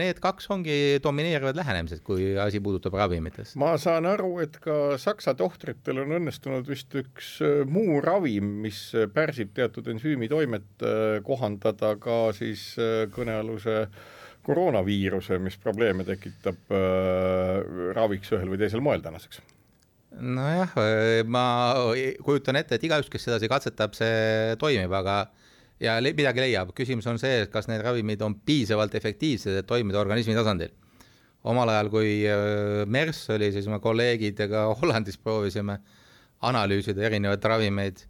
need 0.00 0.20
kaks 0.22 0.48
ongi 0.52 0.76
domineerivad 1.04 1.58
lähenemised, 1.58 2.00
kui 2.04 2.32
asi 2.40 2.60
puudutab 2.64 2.96
ravimitest. 2.96 3.56
ma 3.60 3.74
saan 3.80 4.08
aru, 4.08 4.32
et 4.44 4.56
ka 4.64 4.96
Saksa 5.00 5.34
tohtritel 5.38 6.00
on 6.02 6.16
õnnestunud 6.18 6.68
vist 6.68 6.94
üks 6.96 7.36
äh, 7.44 7.60
muu 7.68 8.00
ravim, 8.04 8.48
mis 8.64 8.80
pärsib 9.14 9.52
teatud 9.56 9.90
ensüümitoimet, 9.92 10.70
äh, 10.80 11.20
kohandada 11.26 11.94
ka 12.00 12.22
siis 12.36 12.72
äh, 12.80 13.04
kõnealuse 13.12 13.84
koroonaviiruse, 14.46 15.36
mis 15.44 15.58
probleeme 15.60 16.00
tekitab 16.08 16.70
raviks 17.92 18.30
ühel 18.32 18.48
või 18.48 18.58
teisel 18.62 18.80
moel 18.80 19.02
tänaseks 19.04 19.42
nojah, 20.10 20.72
ma 21.28 21.44
kujutan 22.24 22.56
ette, 22.58 22.78
et 22.78 22.86
igaüks, 22.88 23.12
kes 23.12 23.28
sedasi 23.28 23.50
katsetab, 23.52 23.92
see 23.94 24.56
toimib, 24.58 24.90
aga 24.96 25.20
ja 25.80 25.96
le 26.02 26.12
midagi 26.16 26.44
leiab, 26.44 26.74
küsimus 26.76 27.08
on 27.10 27.18
see, 27.20 27.46
kas 27.52 27.68
need 27.70 27.82
ravimid 27.84 28.22
on 28.24 28.36
piisavalt 28.46 28.94
efektiivsed, 28.98 29.62
et 29.62 29.68
toimida 29.68 30.00
organismi 30.02 30.36
tasandil. 30.36 30.72
omal 31.42 31.70
ajal, 31.72 31.88
kui 31.88 32.10
äh, 32.28 32.84
MERS 32.86 33.30
oli, 33.32 33.48
siis 33.54 33.68
me 33.72 33.78
kolleegidega 33.80 34.66
Hollandis 34.76 35.16
proovisime 35.16 35.78
analüüsida 36.44 37.06
erinevaid 37.08 37.44
ravimeid 37.44 38.02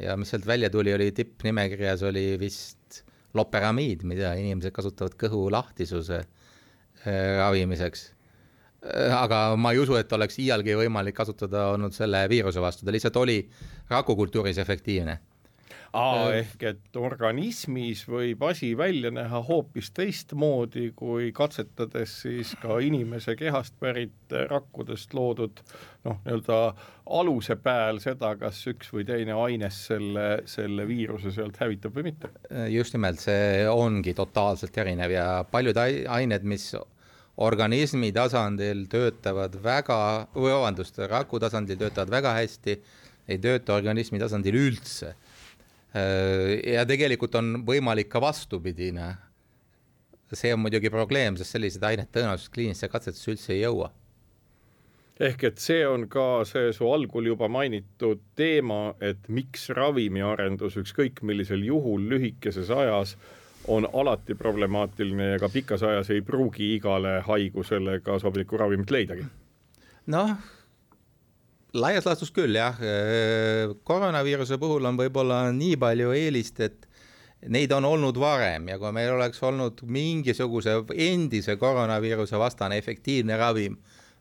ja 0.00 0.16
mis 0.16 0.32
sealt 0.32 0.46
välja 0.46 0.70
tuli, 0.70 0.94
oli 0.94 1.10
tippnimekirjas 1.12 2.02
oli 2.08 2.38
vist 2.40 3.02
loperamiid, 3.36 4.06
mida 4.08 4.32
inimesed 4.40 4.72
kasutavad 4.72 5.18
kõhu 5.20 5.50
lahtisuse 5.52 6.22
äh, 6.22 7.36
ravimiseks. 7.42 8.08
Äh, 8.88 9.12
aga 9.12 9.52
ma 9.60 9.74
ei 9.76 9.84
usu, 9.84 9.98
et 10.00 10.12
oleks 10.16 10.40
iialgi 10.40 10.80
võimalik 10.80 11.20
kasutada 11.20 11.68
olnud 11.74 11.92
selle 11.92 12.24
viiruse 12.32 12.62
vastu, 12.64 12.88
ta 12.88 12.94
lihtsalt 12.94 13.20
oli 13.20 13.42
rakukultuuris 13.92 14.64
efektiivne 14.64 15.20
Aa, 15.96 16.32
ehk 16.36 16.62
et 16.68 16.96
organismis 17.00 18.02
võib 18.08 18.42
asi 18.48 18.74
välja 18.76 19.10
näha 19.14 19.40
hoopis 19.44 19.90
teistmoodi, 19.96 20.90
kui 20.96 21.30
katsetades 21.36 22.12
siis 22.24 22.52
ka 22.60 22.78
inimese 22.84 23.36
kehast 23.38 23.76
pärit 23.80 24.36
rakkudest 24.50 25.14
loodud 25.16 25.62
noh, 26.04 26.18
nii-öelda 26.24 26.58
aluse 27.18 27.56
pääl 27.64 28.02
seda, 28.04 28.34
kas 28.40 28.60
üks 28.68 28.92
või 28.92 29.06
teine 29.08 29.36
aines 29.38 29.80
selle, 29.88 30.26
selle 30.48 30.84
viiruse 30.88 31.32
sealt 31.34 31.56
hävitab 31.62 31.96
või 31.96 32.10
mitte. 32.10 32.30
just 32.72 32.96
nimelt, 32.96 33.22
see 33.24 33.64
ongi 33.72 34.14
totaalselt 34.16 34.76
erinev 34.84 35.14
ja 35.16 35.28
paljud 35.50 35.80
ained, 35.80 36.44
mis 36.44 36.70
organismi 37.38 38.10
tasandil 38.12 38.84
töötavad 38.90 39.56
väga, 39.62 40.00
või 40.34 40.52
vabandust, 40.52 41.00
raku 41.08 41.40
tasandil 41.40 41.78
töötavad 41.80 42.12
väga 42.12 42.34
hästi, 42.42 42.76
ei 43.28 43.40
tööta 43.40 43.76
organismi 43.76 44.20
tasandil 44.20 44.56
üldse 44.58 45.14
Äh, 45.14 45.27
ja 46.66 46.84
tegelikult 46.88 47.34
on 47.38 47.62
võimalik 47.66 48.10
ka 48.12 48.20
vastupidine. 48.20 49.14
see 50.32 50.52
on 50.52 50.60
muidugi 50.60 50.90
probleem, 50.92 51.36
sest 51.40 51.56
sellised 51.56 51.82
ained 51.82 52.10
tõenäoliselt 52.12 52.52
kliinilisse 52.52 52.88
katsetesse 52.92 53.30
üldse 53.32 53.54
ei 53.54 53.62
jõua. 53.62 53.90
ehk 55.20 55.44
et 55.44 55.58
see 55.58 55.86
on 55.86 56.08
ka 56.08 56.44
see 56.44 56.72
su 56.72 56.90
algul 56.92 57.26
juba 57.26 57.48
mainitud 57.48 58.20
teema, 58.36 58.94
et 59.00 59.28
miks 59.28 59.68
ravimiarendus 59.70 60.76
ükskõik 60.76 61.22
millisel 61.22 61.64
juhul 61.64 62.08
lühikeses 62.08 62.70
ajas 62.70 63.16
on 63.68 63.88
alati 63.92 64.34
problemaatiline 64.34 65.32
ja 65.32 65.38
ka 65.38 65.48
pikas 65.48 65.82
ajas 65.82 66.10
ei 66.10 66.20
pruugi 66.22 66.74
igale 66.76 67.20
haigusele 67.26 68.00
ka 68.00 68.18
soblikku 68.18 68.56
ravimit 68.56 68.90
leidagi. 68.90 69.26
noh 70.06 70.36
laias 71.76 72.06
laastus 72.06 72.30
küll 72.32 72.56
jah, 72.56 72.76
koroonaviiruse 73.84 74.58
puhul 74.60 74.88
on 74.88 74.98
võib-olla 74.98 75.46
nii 75.52 75.76
palju 75.80 76.12
eelist, 76.16 76.60
et 76.64 76.88
neid 77.46 77.72
on 77.72 77.84
olnud 77.86 78.18
varem 78.18 78.68
ja 78.72 78.78
kui 78.80 78.92
meil 78.94 79.12
oleks 79.14 79.42
olnud 79.46 79.82
mingisuguse 79.86 80.78
endise 80.96 81.56
koroonaviiruse 81.60 82.38
vastane 82.40 82.78
efektiivne 82.80 83.36
ravim, 83.38 83.76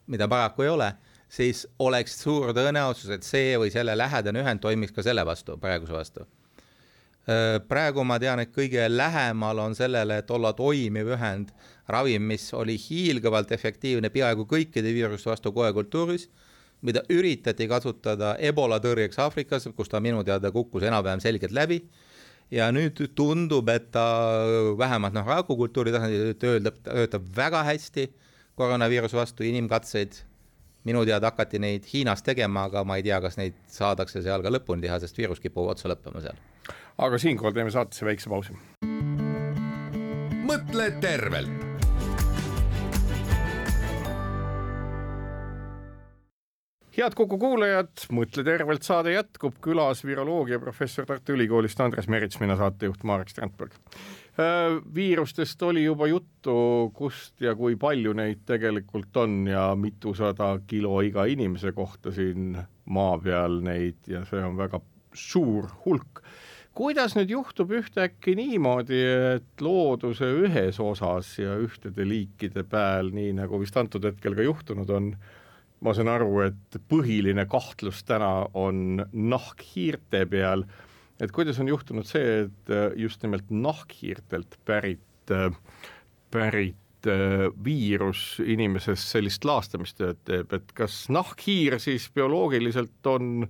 mida 0.08 0.28
paraku 0.28 0.66
ei 0.68 0.74
ole, 0.74 0.92
siis 1.30 1.66
oleks 1.80 2.20
suur 2.22 2.54
tõenäosus, 2.56 3.10
et 3.16 3.24
see 3.26 3.56
või 3.60 3.72
selle 3.74 3.98
lähedane 3.98 4.44
ühend 4.44 4.62
toimiks 4.64 4.94
ka 4.96 5.06
selle 5.06 5.26
vastu, 5.26 5.58
praeguse 5.58 5.96
vastu. 5.96 6.28
praegu 7.68 8.04
ma 8.08 8.20
tean, 8.20 8.40
et 8.40 8.54
kõige 8.56 8.86
lähemal 8.88 9.60
on 9.60 9.74
sellele, 9.76 10.22
et 10.22 10.30
olla 10.32 10.54
toimiv 10.54 11.10
ühend 11.18 11.50
ravim, 11.88 12.24
mis 12.24 12.54
oli 12.54 12.78
hiilgavalt 12.80 13.52
efektiivne 13.52 14.10
peaaegu 14.10 14.46
kõikide 14.48 14.94
viiruste 14.94 15.30
vastu 15.30 15.52
koekultuuris, 15.52 16.30
mida 16.86 17.02
üritati 17.10 17.68
kasutada 17.70 18.36
ebola 18.40 18.78
tõrjeks 18.84 19.18
Aafrikas, 19.24 19.68
kus 19.76 19.90
ta 19.90 20.02
minu 20.04 20.24
teada 20.26 20.52
kukkus 20.54 20.86
enam-vähem 20.88 21.24
selgelt 21.24 21.56
läbi 21.56 21.82
ja 22.54 22.70
nüüd 22.72 23.02
tundub, 23.18 23.70
et 23.70 23.90
ta 23.92 24.06
vähemalt 24.80 25.16
noh, 25.16 25.28
rakukultuuri 25.28 25.94
tasandil 25.96 26.34
töötab, 26.40 26.80
töötab 26.86 27.30
väga 27.36 27.64
hästi 27.68 28.08
koroonaviiruse 28.58 29.18
vastu, 29.18 29.46
inimkatseid 29.48 30.22
minu 30.88 31.04
teada 31.06 31.32
hakati 31.32 31.60
neid 31.60 31.88
Hiinas 31.92 32.24
tegema, 32.24 32.68
aga 32.70 32.84
ma 32.88 32.98
ei 33.00 33.06
tea, 33.06 33.20
kas 33.24 33.38
neid 33.40 33.58
saadakse 33.72 34.24
seal 34.26 34.46
ka 34.46 34.54
lõpuni 34.54 34.86
teha, 34.88 35.00
sest 35.04 35.20
viirus 35.20 35.44
kipub 35.44 35.68
otsa 35.74 35.92
lõppema 35.92 36.24
seal. 36.24 36.40
aga 36.98 37.20
siinkohal 37.22 37.56
teeme 37.58 37.74
saatesse 37.74 38.08
väikse 38.08 38.32
pausi. 38.32 38.56
mõtle 40.48 40.92
tervelt 41.04 41.67
head 46.98 47.14
Kuku 47.18 47.38
kuulajad, 47.38 48.08
Mõtle 48.16 48.42
tervelt 48.46 48.86
saade 48.86 49.12
jätkub, 49.14 49.60
külas 49.62 50.02
viroloogiaprofessor 50.06 51.06
Tartu 51.06 51.36
Ülikoolist 51.36 51.82
Andres 51.84 52.08
Merits, 52.10 52.40
mina 52.42 52.56
saatejuht 52.58 53.04
Marek 53.06 53.30
Strandberg. 53.30 53.76
Äh, 54.38 54.80
viirustest 54.96 55.62
oli 55.68 55.84
juba 55.84 56.08
juttu, 56.10 56.56
kust 56.98 57.42
ja 57.42 57.54
kui 57.58 57.78
palju 57.78 58.16
neid 58.18 58.42
tegelikult 58.50 59.18
on 59.22 59.44
ja 59.50 59.70
mitusada 59.78 60.56
kilo 60.68 60.98
iga 61.06 61.28
inimese 61.30 61.72
kohta 61.78 62.14
siin 62.14 62.58
maa 62.90 63.18
peal 63.22 63.62
neid 63.66 64.10
ja 64.10 64.26
see 64.26 64.42
on 64.42 64.58
väga 64.58 64.82
suur 65.14 65.70
hulk 65.86 66.22
kuidas 66.78 67.16
nüüd 67.18 67.32
juhtub 67.34 67.72
ühtäkki 67.74 68.36
niimoodi, 68.38 69.00
et 69.38 69.62
looduse 69.66 70.28
ühes 70.44 70.78
osas 70.82 71.32
ja 71.42 71.56
ühtede 71.58 72.06
liikide 72.06 72.62
pääl, 72.70 73.10
nii 73.14 73.32
nagu 73.40 73.58
vist 73.62 73.78
antud 73.82 74.06
hetkel 74.06 74.38
ka 74.38 74.46
juhtunud 74.46 74.94
on, 74.94 75.08
ma 75.86 75.94
saan 75.94 76.10
aru, 76.12 76.32
et 76.48 76.80
põhiline 76.90 77.46
kahtlus 77.50 78.04
täna 78.08 78.48
on 78.58 79.04
nahkhiirte 79.12 80.24
peal, 80.30 80.66
et 81.22 81.34
kuidas 81.34 81.60
on 81.62 81.70
juhtunud 81.70 82.08
see, 82.08 82.44
et 82.48 82.74
äh, 82.74 82.90
just 82.98 83.24
nimelt 83.26 83.50
nahkhiirtelt 83.54 84.60
pärit, 84.66 85.34
äh, 85.34 85.52
pärit 86.34 87.10
äh, 87.10 87.48
viirus 87.64 88.42
inimeses 88.44 89.06
sellist 89.14 89.46
laastamistööd 89.46 90.22
teeb, 90.28 90.54
et 90.58 90.74
kas 90.78 91.06
nahkhiir 91.14 91.80
siis 91.84 92.10
bioloogiliselt 92.14 93.14
on 93.14 93.48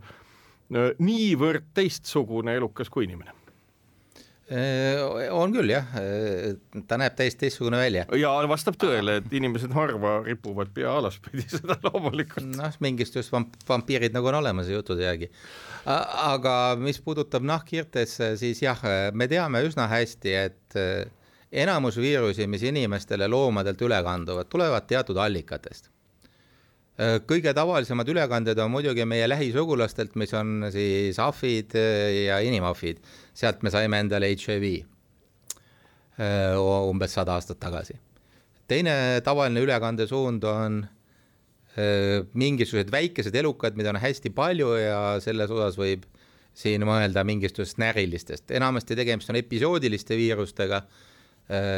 niivõrd 0.67 1.69
teistsugune 1.77 2.57
elukas 2.60 2.91
kui 2.91 3.05
inimene? 3.07 3.37
Äh, 4.48 5.01
on 5.36 5.51
küll 5.51 5.74
jah, 5.74 5.89
äh, 6.00 6.54
ta 6.88 6.96
näeb 6.96 7.18
täiesti 7.20 7.42
teistsugune 7.42 7.82
välja. 7.82 8.06
ja 8.16 8.30
vastab 8.48 8.77
tõele, 8.80 9.18
et 9.20 9.34
inimesed 9.36 9.74
harva 9.75 10.22
ripuvad 10.24 10.72
pea 10.72 10.94
alaspidi, 11.01 11.44
seda 11.51 11.75
loomulikult. 11.84 12.48
noh, 12.56 12.77
mingist 12.80 13.18
just 13.20 13.34
vamp-, 13.34 13.58
vampiirid 13.68 14.16
nagu 14.16 14.32
on 14.32 14.39
olemas 14.39 14.72
jutude 14.72 15.04
järgi. 15.04 15.27
aga 15.84 16.77
mis 16.80 17.01
puudutab 17.04 17.44
nahkhiirtesse, 17.44 18.38
siis 18.39 18.63
jah, 18.63 18.80
me 19.12 19.27
teame 19.27 19.66
üsna 19.68 19.89
hästi, 19.92 20.39
et 20.46 20.80
äh, 20.80 21.12
enamus 21.51 22.00
viirusi, 22.00 22.48
mis 22.48 22.63
inimestele 22.63 23.27
loomadelt 23.27 23.84
üle 23.84 24.00
kanduvad, 24.04 24.48
tulevad 24.48 24.88
teatud 24.88 25.20
allikatest 25.27 25.92
kõige 26.98 27.54
tavalisemad 27.54 28.10
ülekanded 28.10 28.58
on 28.58 28.72
muidugi 28.74 29.06
meie 29.06 29.27
lähisugulastelt, 29.30 30.16
mis 30.18 30.34
on 30.34 30.66
siis 30.74 31.20
ahvid 31.22 31.75
äh, 31.77 32.25
ja 32.25 32.39
inimahvid, 32.42 33.04
sealt 33.38 33.62
me 33.62 33.70
saime 33.74 34.00
endale 34.01 34.32
HIV 34.34 34.66
äh, 36.18 36.58
umbes 36.58 37.13
sada 37.13 37.38
aastat 37.38 37.60
tagasi. 37.62 38.00
teine 38.67 39.21
tavaline 39.24 39.62
ülekandesuund 39.63 40.43
on 40.43 40.86
mingisugused 42.34 42.89
väikesed 42.89 43.36
elukad, 43.38 43.76
mida 43.78 43.91
on 43.93 44.00
hästi 44.02 44.32
palju 44.34 44.71
ja 44.82 45.19
selles 45.21 45.52
osas 45.54 45.76
võib 45.78 46.08
siin 46.58 46.82
mõelda 46.82 47.21
mingisugustest 47.21 47.78
närilistest, 47.78 48.50
enamasti 48.50 48.98
tegemist 48.98 49.30
on 49.30 49.38
episoodiliste 49.38 50.17
viirustega, 50.17 50.82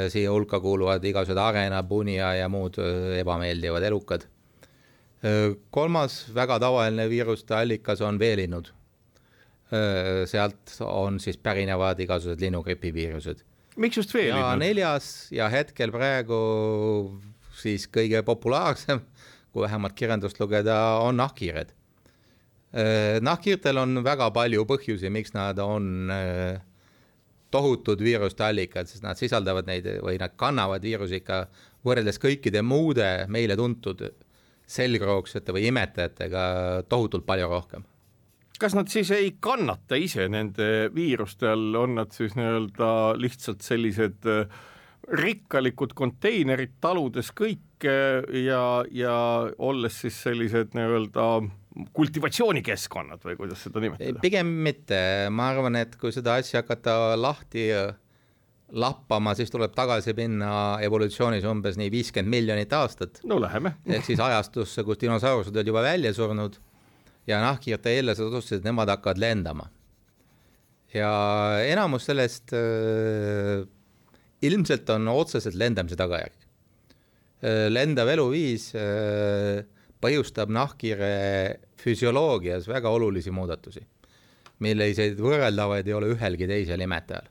siia 0.08 0.32
hulka 0.32 0.62
kuuluvad 0.64 1.04
igasugused 1.04 1.44
arena, 1.44 1.84
punia 1.84 2.32
ja 2.40 2.48
muud 2.48 2.80
ebameeldivad 3.20 3.84
elukad 3.92 4.24
kolmas 5.72 6.22
väga 6.36 6.60
tavaline 6.64 7.10
viiruste 7.12 7.56
allikas 7.56 8.02
on 8.02 8.20
veelinnud. 8.20 8.72
sealt 10.26 10.80
on 10.82 11.20
siis 11.20 11.38
pärinevad 11.38 12.00
igasugused 12.00 12.42
linnugripiviirused. 12.42 13.44
miks 13.76 13.98
just 13.98 14.14
veelinnud? 14.14 14.40
ja 14.40 14.56
neljas 14.56 15.28
ja 15.32 15.50
hetkel 15.50 15.92
praegu 15.92 16.40
siis 17.60 17.88
kõige 17.92 18.24
populaarsem, 18.24 19.02
kui 19.52 19.66
vähemalt 19.66 19.94
kirjandust 19.94 20.40
lugeda, 20.40 21.02
on 21.04 21.20
nahkhiired. 21.20 21.76
nahkhiirtel 23.22 23.78
on 23.78 24.04
väga 24.04 24.32
palju 24.32 24.66
põhjusi, 24.66 25.10
miks 25.10 25.34
nad 25.34 25.60
on 25.60 26.08
tohutud 27.52 28.02
viiruste 28.02 28.46
allikad, 28.46 28.88
sest 28.88 29.04
nad 29.04 29.18
sisaldavad 29.18 29.68
neid 29.68 29.86
või 30.06 30.20
nad 30.22 30.36
kannavad 30.38 30.82
viirusi 30.86 31.20
ikka 31.20 31.48
võrreldes 31.86 32.22
kõikide 32.22 32.62
muude 32.62 33.26
meile 33.28 33.58
tuntud 33.58 34.06
selgroogsete 34.70 35.56
või 35.56 35.70
imetajatega 35.72 36.44
tohutult 36.90 37.26
palju 37.26 37.50
rohkem. 37.50 37.86
kas 38.60 38.76
nad 38.76 38.90
siis 38.92 39.12
ei 39.16 39.32
kannata 39.40 39.96
ise 39.96 40.28
nende 40.28 40.90
viiruste 40.96 41.48
all, 41.48 41.76
on 41.76 41.96
nad 42.02 42.12
siis 42.12 42.36
nii-öelda 42.36 42.90
lihtsalt 43.18 43.64
sellised 43.66 44.28
äh, 44.28 44.60
rikkalikud 45.16 45.96
konteinerid 45.98 46.76
taludes 46.82 47.32
kõike 47.36 47.96
ja, 48.44 48.64
ja 48.92 49.16
olles 49.58 50.02
siis 50.04 50.20
sellised 50.26 50.76
nii-öelda 50.78 51.26
kultivatsioonikeskkonnad 51.96 53.24
või 53.24 53.38
kuidas 53.40 53.64
seda 53.66 53.82
nimetada? 53.84 54.22
pigem 54.22 54.52
mitte, 54.66 55.00
ma 55.32 55.50
arvan, 55.54 55.80
et 55.80 55.96
kui 56.02 56.14
seda 56.14 56.38
asja 56.42 56.64
hakata 56.64 57.16
lahti 57.18 57.70
lappama, 58.78 59.34
siis 59.38 59.52
tuleb 59.52 59.74
tagasi 59.76 60.14
minna 60.18 60.52
evolutsioonis 60.86 61.46
umbes 61.50 61.78
nii 61.80 61.90
viiskümmend 61.94 62.32
miljonit 62.34 62.74
aastat. 62.74 63.22
no 63.24 63.40
läheme. 63.42 63.76
ehk 63.88 64.06
siis 64.06 64.20
ajastusse, 64.22 64.84
kus 64.86 65.00
dinosaurused 65.02 65.56
olid 65.56 65.72
juba 65.72 65.84
välja 65.86 66.14
surnud 66.14 66.60
ja 67.28 67.42
nahkhiirte 67.44 67.96
eellased 67.98 68.28
otsustasid, 68.28 68.62
et 68.62 68.70
nemad 68.70 68.92
hakkavad 68.94 69.22
lendama. 69.22 69.70
ja 70.94 71.10
enamus 71.66 72.06
sellest 72.10 72.54
äh, 72.58 73.66
ilmselt 74.42 74.90
on 74.90 75.08
otseselt 75.08 75.58
lendamise 75.58 75.98
tagajärg 76.00 76.38
äh,. 77.44 77.68
lendav 77.74 78.10
eluviis 78.14 78.72
äh, 78.78 79.66
põhjustab 80.00 80.52
nahkhiire 80.54 81.60
füsioloogias 81.80 82.70
väga 82.70 82.90
olulisi 82.90 83.32
muudatusi, 83.32 83.82
milliseid 84.64 85.20
võrreldavaid 85.20 85.88
ei 85.88 85.98
ole 85.98 86.14
ühelgi 86.14 86.48
teisel 86.48 86.86
imetajal 86.86 87.28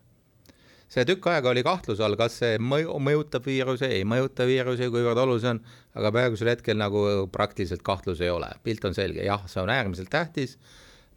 see 0.89 1.05
tükk 1.09 1.29
aega 1.29 1.53
oli 1.53 1.63
kahtluse 1.67 2.05
all, 2.05 2.17
kas 2.17 2.39
see 2.41 2.59
mõju, 2.63 2.97
mõjutab 3.05 3.47
viiruse, 3.49 3.91
ei 3.99 4.05
mõjuta 4.09 4.47
viiruse, 4.49 4.89
kuivõrd 4.93 5.21
oluline 5.21 5.55
on, 5.55 5.63
aga 6.01 6.13
praegusel 6.15 6.53
hetkel 6.55 6.79
nagu 6.81 7.03
praktiliselt 7.33 7.85
kahtlus 7.87 8.23
ei 8.25 8.33
ole, 8.33 8.49
pilt 8.65 8.85
on 8.89 8.97
selge, 8.97 9.25
jah, 9.27 9.45
see 9.51 9.63
on 9.63 9.73
äärmiselt 9.73 10.11
tähtis, 10.13 10.57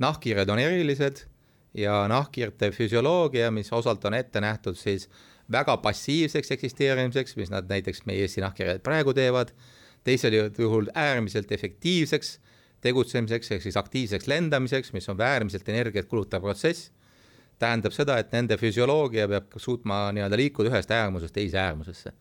nahkhiired 0.03 0.51
on 0.51 0.59
erilised 0.59 1.25
ja 1.77 2.03
nahkhiirte 2.11 2.71
füsioloogia, 2.75 3.51
mis 3.55 3.71
osalt 3.73 4.03
on 4.05 4.17
ette 4.17 4.43
nähtud 4.43 4.75
siis 4.75 5.07
väga 5.51 5.77
passiivseks 5.83 6.51
eksisteerimiseks, 6.57 7.37
mis 7.39 7.51
nad 7.51 7.67
näiteks 7.71 8.05
meie 8.07 8.25
Eesti 8.27 8.43
nahkhiired 8.43 8.83
praegu 8.83 9.15
teevad, 9.15 9.55
teisel 10.03 10.35
juhul 10.35 10.91
äärmiselt 10.97 11.51
efektiivseks 11.51 12.39
tegutsemiseks 12.81 13.51
ehk 13.55 13.63
siis 13.63 13.77
aktiivseks 13.77 14.27
lendamiseks, 14.27 14.91
mis 14.93 15.07
on 15.09 15.21
äärmiselt 15.21 15.69
energiat 15.69 16.09
kulutav 16.09 16.41
protsess 16.43 16.89
tähendab 17.61 17.95
seda, 17.95 18.17
et 18.21 18.33
nende 18.35 18.57
füsioloogia 18.59 19.27
peab 19.31 19.55
suutma 19.61 20.07
nii-öelda 20.15 20.39
liikuda 20.39 20.71
ühest 20.73 20.91
äärmusest 20.95 21.35
teise 21.37 21.59
äärmusesse. 21.61 22.13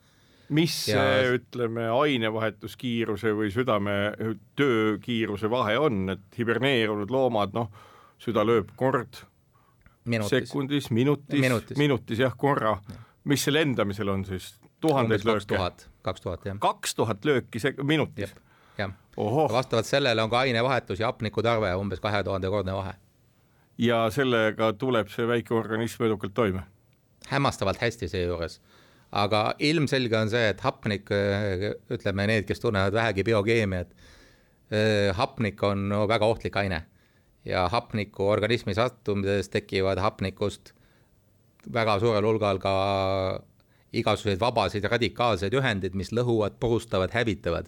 mis 0.50 0.76
ja... 0.88 1.02
ütleme, 1.36 1.86
ainevahetuskiiruse 1.94 3.32
või 3.38 3.52
südame 3.54 3.96
töökiiruse 4.58 5.50
vahe 5.50 5.78
on, 5.78 6.08
et 6.16 6.38
hiberneerunud 6.38 7.10
loomad, 7.10 7.54
noh, 7.54 7.70
süda 8.20 8.44
lööb 8.46 8.72
kord 8.76 9.22
minutis. 10.04 10.48
sekundis, 10.48 10.90
minutis, 10.90 11.40
minutis., 11.40 11.78
minutis 11.78 12.18
jah, 12.18 12.34
korra 12.36 12.76
ja.. 12.88 13.02
mis 13.24 13.44
see 13.46 13.54
lendamisel 13.54 14.08
on 14.08 14.24
siis? 14.28 14.54
tuhandeid 14.80 15.24
lööke? 15.28 15.60
kaks 16.02 16.24
tuhat, 16.24 16.46
jah. 16.46 16.58
kaks 16.60 16.94
tuhat 16.98 17.24
lööki 17.24 17.62
sek-, 17.62 17.82
minutis? 17.86 18.34
jah, 18.78 18.92
vastavalt 19.16 19.86
sellele 19.86 20.22
on 20.22 20.32
ka 20.32 20.44
ainevahetus 20.46 21.00
ja 21.00 21.12
hapnikutarve 21.12 21.74
umbes 21.78 22.00
kahe 22.00 22.24
tuhande 22.24 22.50
kordne 22.50 22.74
vahe 22.74 22.96
ja 23.78 24.10
sellega 24.10 24.72
tuleb 24.72 25.08
see 25.08 25.26
väike 25.28 25.54
organism 25.54 26.04
edukalt 26.04 26.34
toime 26.34 26.66
hämmastavalt 27.30 27.80
hästi 27.80 28.08
seejuures. 28.08 28.60
aga 29.12 29.54
ilmselge 29.58 30.16
on 30.16 30.30
see, 30.30 30.48
et 30.52 30.60
hapnik, 30.62 31.08
ütleme 31.90 32.26
need, 32.30 32.44
kes 32.46 32.60
tunnevad 32.62 32.94
vähegi 32.94 33.24
biokeemiat, 33.26 33.94
hapnik 35.18 35.62
on 35.66 35.90
väga 36.08 36.26
ohtlik 36.26 36.56
aine 36.56 36.84
ja 37.44 37.64
hapniku 37.68 38.28
organismi 38.30 38.74
sattumises 38.74 39.48
tekivad 39.50 39.98
hapnikust 39.98 40.72
väga 41.72 41.98
suurel 42.00 42.28
hulgal 42.28 42.60
ka 42.62 42.74
igasuguseid 43.92 44.38
vabasid 44.40 44.84
radikaalseid 44.86 45.54
ühendeid, 45.58 45.96
mis 45.98 46.12
lõhuvad, 46.14 46.60
purustavad, 46.60 47.10
hävitavad. 47.10 47.66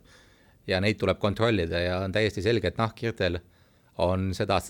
ja 0.66 0.78
neid 0.80 0.94
tuleb 0.94 1.18
kontrollida 1.18 1.78
ja 1.80 1.98
on 1.98 2.12
täiesti 2.12 2.42
selge, 2.42 2.68
et 2.68 2.76
nahkhiirtel 2.78 3.40
on 3.98 4.30
seda 4.34 4.60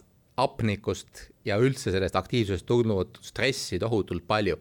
hapnikust 0.40 1.26
ja 1.44 1.58
üldse 1.60 1.92
sellest 1.92 2.16
aktiivsusest 2.16 2.66
tulnud 2.66 3.18
stressi 3.24 3.80
tohutult 3.82 4.26
palju. 4.28 4.58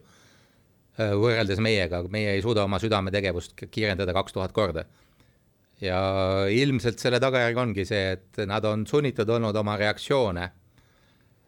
võrreldes 0.98 1.60
meiega, 1.64 2.02
meie 2.12 2.34
ei 2.36 2.42
suuda 2.44 2.66
oma 2.66 2.76
südametegevust 2.78 3.54
kiirendada 3.70 4.12
kaks 4.12 4.34
tuhat 4.36 4.52
korda. 4.52 4.84
ja 5.80 6.00
ilmselt 6.52 6.98
selle 6.98 7.20
tagajärg 7.20 7.56
ongi 7.58 7.84
see, 7.84 8.12
et 8.12 8.42
nad 8.46 8.64
on 8.64 8.86
sunnitud 8.86 9.28
olnud 9.28 9.56
oma 9.56 9.76
reaktsioone 9.76 10.50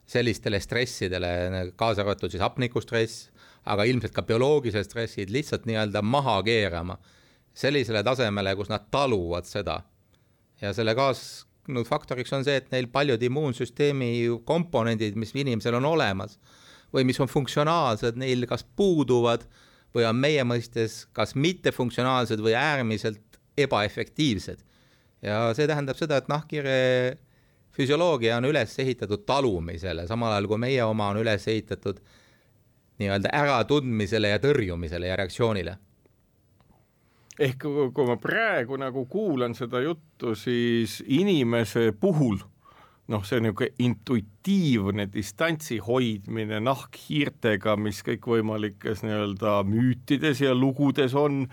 sellistele 0.07 0.61
stressidele, 0.61 1.73
kaasa 1.77 2.03
arvatud 2.03 2.33
siis 2.33 2.43
hapnikustress, 2.43 3.29
aga 3.65 3.85
ilmselt 3.89 4.13
ka 4.13 4.23
bioloogilised 4.23 4.91
stressid 4.91 5.31
lihtsalt 5.33 5.65
nii-öelda 5.69 6.03
maha 6.05 6.43
keerama 6.45 6.99
sellisele 7.55 8.03
tasemele, 8.05 8.55
kus 8.57 8.69
nad 8.73 8.89
taluvad 8.91 9.47
seda. 9.49 9.83
ja 10.61 10.73
selle 10.73 10.95
kaasnud 11.65 11.89
faktoriks 11.89 12.33
on 12.37 12.45
see, 12.45 12.59
et 12.61 12.71
neil 12.73 12.89
paljud 12.93 13.23
immuunsüsteemi 13.23 14.29
komponendid, 14.45 15.17
mis 15.17 15.35
inimesel 15.35 15.79
on 15.81 15.85
olemas 15.85 16.39
või 16.95 17.05
mis 17.09 17.19
on 17.21 17.29
funktsionaalsed, 17.29 18.17
neil 18.21 18.47
kas 18.47 18.65
puuduvad 18.77 19.47
või 19.95 20.07
on 20.09 20.17
meie 20.17 20.45
mõistes 20.45 21.05
kas 21.13 21.35
mittefunktsionaalsed 21.35 22.43
või 22.43 22.55
äärmiselt 22.59 23.41
ebaefektiivsed. 23.59 24.59
ja 25.23 25.55
see 25.55 25.67
tähendab 25.67 25.97
seda, 25.97 26.19
et 26.19 26.29
nahkhiire 26.29 27.19
füsioloogia 27.75 28.37
on 28.37 28.45
üles 28.45 28.79
ehitatud 28.79 29.25
talumisele, 29.27 30.07
samal 30.07 30.33
ajal 30.33 30.49
kui 30.51 30.59
meie 30.59 30.85
oma 30.85 31.09
on 31.09 31.23
üles 31.23 31.49
ehitatud 31.49 32.01
nii-öelda 32.99 33.33
äratundmisele 33.35 34.29
ja 34.29 34.39
tõrjumisele 34.39 35.09
ja 35.09 35.17
reaktsioonile. 35.17 35.79
Ehk 37.39 37.67
kui 37.67 38.09
ma 38.09 38.17
praegu 38.21 38.79
nagu 38.79 39.07
kuulan 39.11 39.55
seda 39.59 39.81
juttu, 39.83 40.35
siis 40.39 41.01
inimese 41.07 41.93
puhul 42.01 42.39
noh, 43.13 43.25
see 43.27 43.43
niisugune 43.45 43.75
intuitiivne 43.85 45.09
distantsi 45.13 45.77
hoidmine 45.85 46.61
nahkhiirtega, 46.65 47.77
mis 47.77 48.01
kõikvõimalikes 48.07 49.05
nii-öelda 49.05 49.59
müütides 49.69 50.41
ja 50.45 50.55
lugudes 50.57 51.17
on 51.19 51.45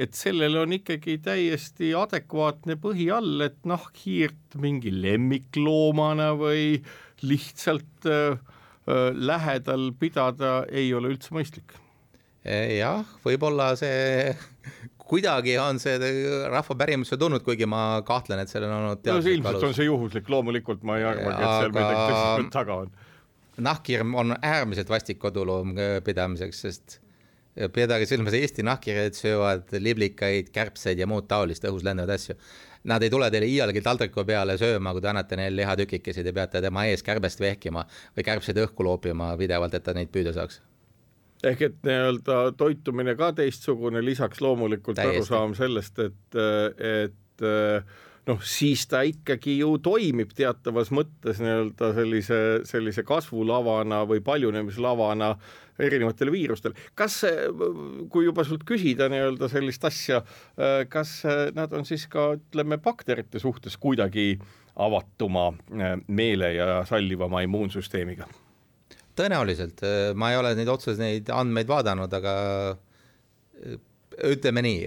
et 0.00 0.16
sellel 0.16 0.56
on 0.62 0.72
ikkagi 0.72 1.18
täiesti 1.24 1.90
adekvaatne 1.98 2.78
põhi 2.80 3.10
all, 3.12 3.42
et 3.44 3.58
nahkhiirt 3.68 4.56
mingi 4.62 4.92
lemmikloomana 4.94 6.30
või 6.40 6.80
lihtsalt 7.26 8.08
äh, 8.08 8.38
äh, 8.38 9.10
lähedal 9.12 9.90
pidada 10.00 10.60
ei 10.70 10.92
ole 10.94 11.12
üldse 11.14 11.34
mõistlik. 11.36 11.76
Jah, 12.40 13.04
võib-olla 13.20 13.74
see 13.76 14.32
kuidagi 15.10 15.58
on 15.58 15.80
see 15.82 15.98
rahva 16.52 16.76
pärimusse 16.78 17.18
tulnud, 17.20 17.42
kuigi 17.46 17.68
ma 17.68 18.00
kahtlen, 18.06 18.42
et 18.44 18.52
sellel 18.52 18.70
on 18.70 18.88
olnud 18.92 19.10
no 19.10 19.20
see 19.24 19.36
ilmselt 19.38 19.68
on 19.68 19.76
see 19.76 19.88
juhuslik, 19.88 20.30
loomulikult 20.30 20.86
ma 20.86 21.00
ei 21.00 21.06
arvagi, 21.10 21.36
et 21.36 21.54
seal 21.58 21.74
midagi 21.74 22.00
tõsist 22.00 22.54
taga 22.54 22.80
on. 22.84 22.96
nahkhirm 23.70 24.16
on 24.22 24.34
äärmiselt 24.38 24.90
vastik 24.92 25.20
koduloom 25.22 25.74
pidamiseks, 26.06 26.64
sest 26.66 27.00
pidage 27.74 28.06
silmas, 28.06 28.34
Eesti 28.38 28.62
nahkhiired 28.64 29.16
söövad 29.18 29.74
liblikaid, 29.82 30.52
kärbseid 30.54 31.02
ja 31.02 31.08
muud 31.10 31.26
taolist 31.28 31.66
õhus 31.66 31.84
lendavaid 31.84 32.14
asju. 32.14 32.38
Nad 32.88 33.02
ei 33.04 33.10
tule 33.12 33.28
teile 33.28 33.48
iialgi 33.50 33.82
taldriku 33.84 34.24
peale 34.24 34.56
sööma, 34.56 34.94
kui 34.96 35.04
te 35.04 35.10
annate 35.10 35.36
neile 35.36 35.58
lihatükikesi, 35.58 36.24
te 36.24 36.32
peate 36.32 36.62
tema 36.64 36.86
ees 36.88 37.04
kärbest 37.04 37.42
vehkima 37.42 37.84
või 38.16 38.24
kärbseid 38.24 38.62
õhku 38.64 38.86
loopima 38.86 39.34
pidevalt, 39.36 39.74
et 39.76 39.84
ta 39.84 39.92
neid 39.96 40.14
püüda 40.14 40.32
saaks 40.36 40.62
ehk 41.46 41.62
et 41.68 41.80
nii-öelda 41.86 42.42
toitumine 42.58 43.16
ka 43.18 43.32
teistsugune, 43.36 44.02
lisaks 44.04 44.42
loomulikult 44.44 45.00
arusaam 45.00 45.54
sellest, 45.58 45.98
et, 46.04 46.40
et 46.84 47.46
noh, 48.28 48.42
siis 48.44 48.84
ta 48.90 49.02
ikkagi 49.06 49.56
ju 49.60 49.72
toimib 49.82 50.34
teatavas 50.36 50.92
mõttes 50.94 51.40
nii-öelda 51.42 51.92
sellise, 51.96 52.38
sellise 52.68 53.04
kasvulavana 53.08 54.02
või 54.08 54.22
paljunemislavana 54.24 55.32
erinevatele 55.80 56.32
viirustele. 56.34 56.76
kas, 56.94 57.22
kui 58.12 58.26
juba 58.26 58.44
sult 58.44 58.66
küsida 58.68 59.08
nii-öelda 59.12 59.48
sellist 59.52 59.84
asja, 59.88 60.20
kas 60.92 61.20
nad 61.56 61.72
on 61.72 61.88
siis 61.88 62.06
ka 62.10 62.34
ütleme 62.36 62.78
bakterite 62.82 63.40
suhtes 63.40 63.78
kuidagi 63.80 64.34
avatuma 64.76 65.50
meele 66.06 66.54
ja 66.54 66.84
sallivama 66.88 67.42
immuunsüsteemiga? 67.48 68.28
Tõenäoliselt, 69.18 69.82
ma 70.18 70.30
ei 70.32 70.38
ole 70.40 70.54
neid 70.58 70.70
otseselt 70.70 71.00
neid 71.02 71.30
andmeid 71.34 71.68
vaadanud, 71.70 72.12
aga 72.20 72.34
ütleme 74.30 74.62
nii, 74.64 74.80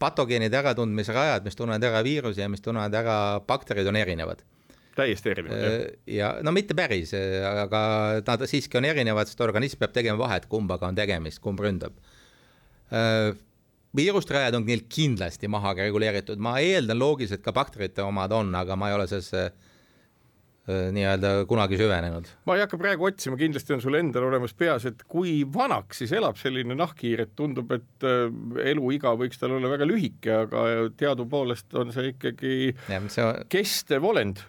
patogeenide 0.00 0.58
äratundmise 0.58 1.14
rajad, 1.14 1.44
mis 1.44 1.56
tunnevad 1.58 1.84
ära 1.84 2.02
viirusi 2.04 2.42
ja 2.42 2.48
mis 2.48 2.64
tunnevad 2.64 2.94
ära 2.96 3.16
bakterid, 3.46 3.88
on 3.90 4.00
erinevad 4.00 4.44
täiesti 4.94 5.32
erinevad, 5.32 5.58
jah? 5.58 5.72
Äh, 5.74 6.14
ja 6.14 6.28
no 6.46 6.52
mitte 6.54 6.76
päris, 6.78 7.10
äh, 7.18 7.42
aga 7.64 7.80
nad 8.26 8.46
siiski 8.50 8.78
on 8.78 8.86
erinevad, 8.88 9.26
sest 9.30 9.42
organism 9.44 9.80
peab 9.82 9.94
tegema 9.96 10.20
vahet, 10.20 10.46
kumbaga 10.50 10.86
on 10.86 10.98
tegemist, 10.98 11.40
kumb 11.42 11.58
ründab. 11.62 11.96
Äh, 12.94 13.32
viirustrajad 13.96 14.54
on 14.58 14.66
neil 14.68 14.84
kindlasti 14.90 15.50
maha 15.50 15.74
reguleeritud, 15.78 16.38
ma 16.42 16.56
eeldan 16.62 17.00
loogiliselt 17.00 17.42
ka 17.44 17.54
bakterite 17.56 18.06
omad 18.06 18.34
on, 18.34 18.54
aga 18.58 18.78
ma 18.78 18.90
ei 18.90 18.98
ole 18.98 19.08
sellesse 19.10 19.48
Äh, 19.48 19.73
nii-öelda 20.66 21.32
kunagi 21.48 21.76
süvenenud. 21.76 22.28
ma 22.48 22.56
ei 22.56 22.62
hakka 22.64 22.78
praegu 22.80 23.04
otsima, 23.08 23.36
kindlasti 23.40 23.74
on 23.76 23.82
sul 23.84 23.98
endal 23.98 24.24
olemas 24.30 24.54
peas, 24.56 24.86
et 24.88 25.02
kui 25.08 25.42
vanaks 25.56 26.00
siis 26.00 26.14
elab 26.16 26.38
selline 26.40 26.76
nahkhiir, 26.78 27.24
et 27.26 27.34
tundub, 27.36 27.72
et 27.76 28.06
äh, 28.08 28.26
eluiga 28.72 29.12
võiks 29.20 29.40
tal 29.40 29.58
olla 29.58 29.72
väga 29.74 29.88
lühike, 29.88 30.38
aga 30.46 30.64
teadupoolest 30.96 31.76
on 31.80 31.92
see 31.94 32.14
ikkagi 32.14 32.54
ja, 32.72 33.02
see 33.12 33.26
on... 33.26 33.42
kestev 33.52 34.08
olend. 34.08 34.40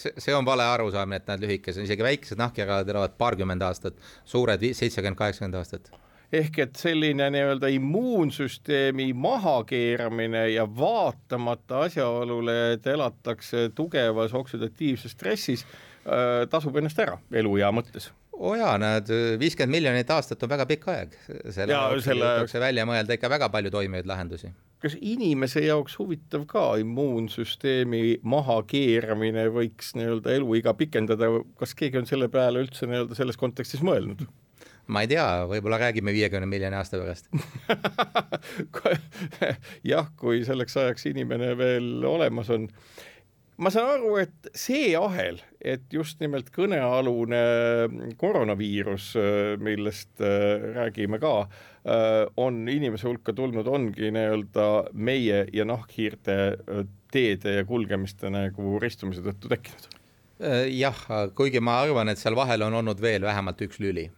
see, 0.00 0.14
see 0.16 0.36
on 0.36 0.48
vale 0.48 0.64
arusaamine, 0.78 1.20
et 1.20 1.28
nad 1.28 1.44
lühikesed, 1.44 1.84
isegi 1.84 2.08
väikesed 2.08 2.40
nahkhiirad 2.40 2.88
elavad 2.88 3.18
paarkümmend 3.20 3.68
aastat, 3.68 4.00
suured 4.24 4.64
seitsekümmend, 4.72 5.20
kaheksakümmend 5.20 5.60
aastat 5.60 5.92
ehk 6.32 6.58
et 6.64 6.80
selline 6.80 7.28
nii-öelda 7.34 7.68
immuunsüsteemi 7.76 9.10
mahakeeramine 9.12 10.48
ja 10.54 10.66
vaatamata 10.66 11.84
asjaolule, 11.88 12.58
et 12.78 12.86
elatakse 12.86 13.68
tugevas 13.76 14.34
oksidatiivses 14.34 15.12
stressis 15.12 15.66
äh,, 15.66 16.48
tasub 16.50 16.80
ennast 16.80 17.04
ära 17.04 17.18
eluea 17.42 17.72
mõttes 17.74 18.10
oo 18.42 18.52
oh 18.52 18.58
jaa, 18.58 18.74
näed, 18.80 19.10
viiskümmend 19.38 19.76
miljonit 19.76 20.10
aastat 20.10 20.42
on 20.42 20.50
väga 20.50 20.66
pikk 20.66 20.88
aeg. 20.90 21.16
selle 21.54 21.74
jaoks 21.76 22.06
selle... 22.08 22.26
jõutakse 22.26 22.62
välja 22.62 22.86
mõelda 22.88 23.16
ikka 23.16 23.30
väga 23.30 23.48
palju 23.54 23.70
toimivaid 23.70 24.08
lahendusi. 24.08 24.50
kas 24.82 24.96
inimese 24.98 25.62
jaoks 25.62 25.94
huvitav 26.00 26.46
ka 26.50 26.64
immuunsüsteemi 26.82 28.18
mahakeeramine 28.34 29.46
võiks 29.54 29.92
nii-öelda 29.98 30.34
eluiga 30.38 30.74
pikendada, 30.74 31.28
kas 31.60 31.76
keegi 31.78 32.02
on 32.02 32.08
selle 32.10 32.28
peale 32.32 32.64
üldse 32.64 32.88
nii-öelda 32.90 33.18
selles 33.18 33.38
kontekstis 33.38 33.84
mõelnud? 33.86 34.26
Ma 34.90 35.04
ei 35.04 35.10
tea, 35.10 35.26
võib-olla 35.50 35.78
räägime 35.82 36.14
viiekümne 36.14 36.48
miljoni 36.50 36.78
aasta 36.78 36.98
pärast. 37.00 37.28
Jah, 39.92 40.10
kui 40.18 40.42
selleks 40.46 40.76
ajaks 40.80 41.08
inimene 41.12 41.52
veel 41.58 42.04
olemas 42.08 42.50
on. 42.52 42.68
ma 43.62 43.70
saan 43.70 43.92
aru, 43.94 44.16
et 44.18 44.48
see 44.58 44.94
ahel, 44.98 45.38
et 45.60 45.84
just 45.92 46.18
nimelt 46.22 46.48
kõnealune 46.54 47.42
koroonaviirus, 48.18 49.12
millest 49.62 50.24
äh, 50.24 50.64
räägime 50.78 51.20
ka, 51.22 51.34
äh, 51.86 52.24
on 52.40 52.64
inimese 52.68 53.06
hulka 53.06 53.34
tulnud, 53.36 53.68
ongi 53.68 54.10
nii-öelda 54.16 54.68
meie 54.94 55.44
ja 55.54 55.68
nahkhiirte 55.68 56.38
äh, 56.56 56.86
teede 57.12 57.60
ja 57.60 57.66
kulgemiste 57.68 58.32
nagu 58.32 58.80
ristumise 58.82 59.22
tõttu 59.22 59.52
tekkinud. 59.52 59.90
Jah, 60.72 60.96
kuigi 61.38 61.60
ma 61.62 61.76
arvan, 61.84 62.08
et 62.10 62.18
seal 62.18 62.34
vahel 62.34 62.64
on 62.66 62.80
olnud 62.80 62.98
veel 62.98 63.22
vähemalt 63.22 63.60
üks 63.62 63.78
lüli 63.78 64.08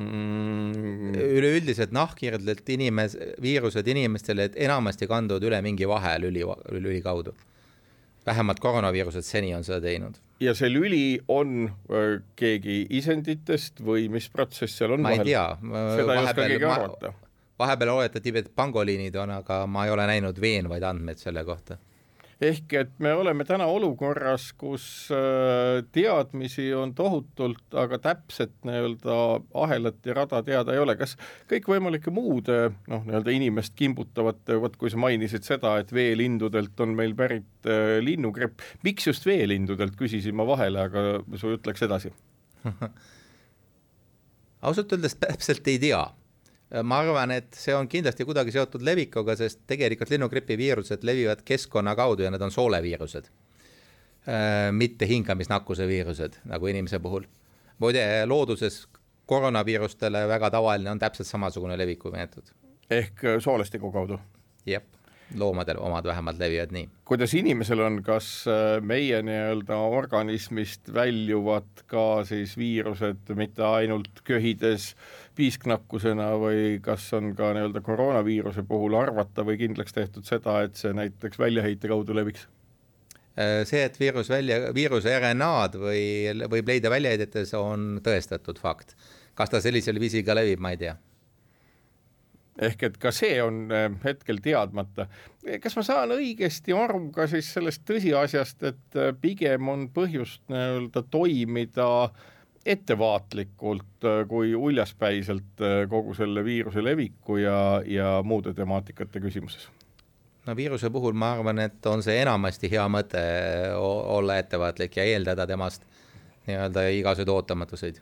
mm.. 0.00 1.14
üleüldiselt 1.38 1.92
nahkhiirdelt 1.94 2.68
inimes-, 2.74 3.16
viirused 3.42 3.86
inimestele 3.86 4.50
enamasti 4.56 5.08
kanduvad 5.10 5.46
üle 5.48 5.60
mingi 5.64 5.88
vahelüli, 5.88 6.44
lüli 6.76 7.02
kaudu. 7.04 7.34
vähemalt 8.26 8.60
koroonaviirused 8.60 9.24
seni 9.24 9.54
on 9.56 9.64
seda 9.64 9.80
teinud. 9.80 10.18
ja 10.40 10.54
see 10.54 10.70
lüli 10.72 11.20
on 11.28 11.68
äh, 11.68 12.20
keegi 12.36 12.86
isenditest 13.00 13.80
või 13.80 14.08
mis 14.12 14.28
protsess 14.28 14.78
seal 14.78 14.96
on 14.96 15.04
ma 15.04 15.14
vahel? 15.14 15.26
ei 15.26 15.32
tea. 15.32 15.46
seda 15.96 16.16
ei 16.16 16.24
oska 16.24 16.48
keegi 16.48 16.64
arvata. 16.64 17.12
vahepeal 17.58 17.94
oletati, 17.94 18.34
et 18.42 18.50
pangoliinid 18.56 19.16
on, 19.16 19.36
aga 19.40 19.62
ma 19.66 19.86
ei 19.86 19.94
ole 19.94 20.06
näinud 20.14 20.40
veenvaid 20.40 20.84
andmeid 20.92 21.22
selle 21.22 21.44
kohta 21.44 21.78
ehk 22.40 22.74
et 22.78 22.92
me 23.02 23.12
oleme 23.14 23.44
täna 23.44 23.66
olukorras, 23.68 24.50
kus 24.58 24.84
äh, 25.12 25.82
teadmisi 25.92 26.70
on 26.74 26.94
tohutult, 26.96 27.62
aga 27.76 27.98
täpset 28.00 28.54
nii-öelda 28.66 29.16
ahelat 29.64 30.00
ja 30.06 30.16
rada 30.16 30.40
teada 30.46 30.74
ei 30.74 30.80
ole. 30.80 30.96
kas 31.00 31.16
kõikvõimalike 31.50 32.12
muude 32.14 32.58
noh, 32.90 33.04
nii-öelda 33.04 33.34
inimest 33.36 33.76
kimbutavate, 33.78 34.56
vot 34.62 34.76
kui 34.80 34.92
sa 34.92 35.00
mainisid 35.00 35.44
seda, 35.46 35.76
et 35.80 35.92
veelindudelt 35.92 36.80
on 36.80 36.96
meil 36.96 37.14
pärit 37.18 37.68
äh, 37.68 37.98
linnugripp, 38.04 38.64
miks 38.86 39.10
just 39.10 39.28
veelindudelt, 39.28 39.96
küsisin 40.00 40.36
ma 40.36 40.48
vahele, 40.48 40.88
aga 40.88 41.40
su 41.40 41.52
jutt 41.54 41.68
läks 41.68 41.84
edasi 41.88 42.14
ausalt 44.66 44.92
öeldes 44.92 45.16
täpselt 45.20 45.68
ei 45.72 45.78
tea 45.80 46.02
ma 46.84 47.00
arvan, 47.02 47.32
et 47.34 47.56
see 47.58 47.74
on 47.74 47.88
kindlasti 47.90 48.24
kuidagi 48.28 48.54
seotud 48.54 48.84
levikuga, 48.86 49.34
sest 49.38 49.64
tegelikult 49.70 50.12
linnugripi 50.12 50.56
viirused 50.58 51.02
levivad 51.06 51.42
keskkonna 51.46 51.96
kaudu 51.98 52.26
ja 52.26 52.30
need 52.30 52.42
on 52.46 52.54
sooleviirused. 52.54 53.30
Äh, 54.28 54.68
mitte 54.76 55.08
hingamisnakkuse 55.08 55.88
viirused 55.88 56.40
nagu 56.44 56.70
inimese 56.70 57.00
puhul. 57.02 57.26
muide, 57.80 58.26
looduses 58.26 58.86
koroonaviirustele 59.26 60.26
väga 60.28 60.50
tavaline 60.50 60.90
on 60.90 60.98
täpselt 60.98 61.26
samasugune 61.28 61.78
levikumeetod. 61.78 62.52
ehk 62.90 63.22
soolestiku 63.40 63.92
kaudu? 63.92 64.20
jah 64.66 64.82
loomadel 65.38 65.78
omad 65.78 66.04
vähemalt 66.04 66.38
levivad 66.38 66.72
nii. 66.74 66.88
kuidas 67.04 67.34
inimesel 67.34 67.80
on, 67.80 68.02
kas 68.02 68.44
äh, 68.50 68.82
meie 68.82 69.22
nii-öelda 69.22 69.76
organismist 69.76 70.92
väljuvad 70.94 71.84
ka 71.86 72.24
siis 72.24 72.56
viirused 72.58 73.30
mitte 73.38 73.64
ainult 73.64 74.22
köhides 74.24 74.94
piisknakkusena 75.40 76.30
või 76.40 76.78
kas 76.84 77.08
on 77.16 77.32
ka 77.36 77.52
nii-öelda 77.56 77.82
koroonaviiruse 77.84 78.64
puhul 78.68 78.96
arvata 79.00 79.44
või 79.46 79.58
kindlaks 79.60 79.96
tehtud 79.96 80.28
seda, 80.28 80.60
et 80.66 80.78
see 80.78 80.92
näiteks 80.96 81.40
väljaheite 81.40 81.90
kaudu 81.90 82.16
leviks? 82.16 82.46
Äh, 83.40 83.62
see, 83.68 83.82
et 83.86 83.96
viirus 84.00 84.30
välja, 84.32 84.62
viiruse 84.76 85.14
RNA-d 85.16 85.80
või 85.80 86.02
võib 86.50 86.74
leida 86.74 86.92
väljaheidetes, 86.92 87.54
on 87.58 88.02
tõestatud 88.04 88.60
fakt. 88.60 88.96
kas 89.34 89.50
ta 89.50 89.60
sellisel 89.64 90.00
viisil 90.02 90.26
ka 90.26 90.36
levib, 90.36 90.60
ma 90.60 90.74
ei 90.74 90.80
tea 90.80 90.98
ehk 92.60 92.82
et 92.88 92.98
ka 93.00 93.12
see 93.14 93.38
on 93.42 93.62
äh, 93.72 93.88
hetkel 94.04 94.40
teadmata. 94.44 95.06
kas 95.62 95.76
ma 95.78 95.84
saan 95.86 96.12
õigesti 96.16 96.74
aru 96.76 97.06
ka 97.14 97.26
siis 97.30 97.48
sellest 97.54 97.86
tõsiasjast, 97.88 98.66
et 98.68 98.98
äh, 98.98 99.14
pigem 99.20 99.70
on 99.72 99.88
põhjust 99.94 100.42
nii-öelda 100.52 101.04
toimida 101.10 101.88
ettevaatlikult 102.72 104.06
äh, 104.08 104.22
kui 104.28 104.54
uljaspäiselt 104.54 105.64
kogu 105.90 106.14
selle 106.18 106.44
viiruse 106.44 106.84
leviku 106.84 107.40
ja, 107.42 107.60
ja 107.86 108.18
muude 108.24 108.54
temaatikate 108.54 109.22
küsimuses? 109.22 109.68
no 110.46 110.56
viiruse 110.56 110.90
puhul 110.90 111.12
ma 111.12 111.34
arvan, 111.36 111.58
et 111.66 111.86
on 111.86 112.02
see 112.02 112.20
enamasti 112.22 112.70
hea 112.72 112.86
mõte 112.88 113.24
olla 113.80 114.38
ettevaatlik 114.40 114.96
ja 114.96 115.08
eeldada 115.14 115.46
temast 115.46 115.84
nii-öelda 116.46 116.88
igasuguseid 116.96 117.34
ootamatuseid 117.34 118.00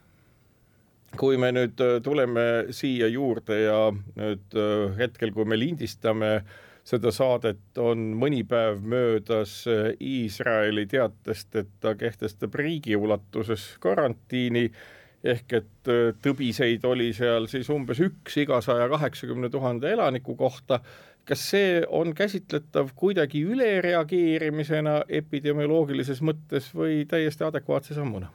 kui 1.16 1.38
me 1.40 1.50
nüüd 1.54 1.80
äh, 1.80 1.98
tuleme 2.04 2.44
siia 2.74 3.08
juurde 3.10 3.62
ja 3.62 3.78
nüüd 3.92 4.58
äh, 4.58 4.96
hetkel, 4.98 5.32
kui 5.32 5.46
me 5.48 5.58
lindistame 5.58 6.32
seda 6.88 7.12
saadet, 7.12 7.60
on 7.78 8.14
mõni 8.16 8.44
päev 8.48 8.80
möödas 8.80 9.60
äh, 9.68 9.90
Iisraeli 10.00 10.86
teatest, 10.88 11.50
et 11.60 11.74
ta 11.82 11.92
kehtestab 11.98 12.54
riigi 12.56 12.96
ulatuses 12.96 13.74
karantiini 13.82 14.70
ehk 15.26 15.52
et 15.58 15.90
tõbiseid 16.22 16.84
oli 16.86 17.10
seal 17.16 17.48
siis 17.50 17.68
umbes 17.74 17.98
üks 18.04 18.36
iga 18.38 18.60
saja 18.62 18.86
kaheksakümne 18.90 19.50
tuhande 19.50 19.90
elaniku 19.92 20.36
kohta. 20.38 20.80
kas 21.28 21.42
see 21.50 21.82
on 21.88 22.14
käsitletav 22.14 22.94
kuidagi 22.96 23.42
ülereageerimisena 23.44 25.02
epidemioloogilises 25.08 26.22
mõttes 26.22 26.70
või 26.74 27.04
täiesti 27.04 27.44
adekvaatse 27.44 27.94
sammuna? 27.94 28.30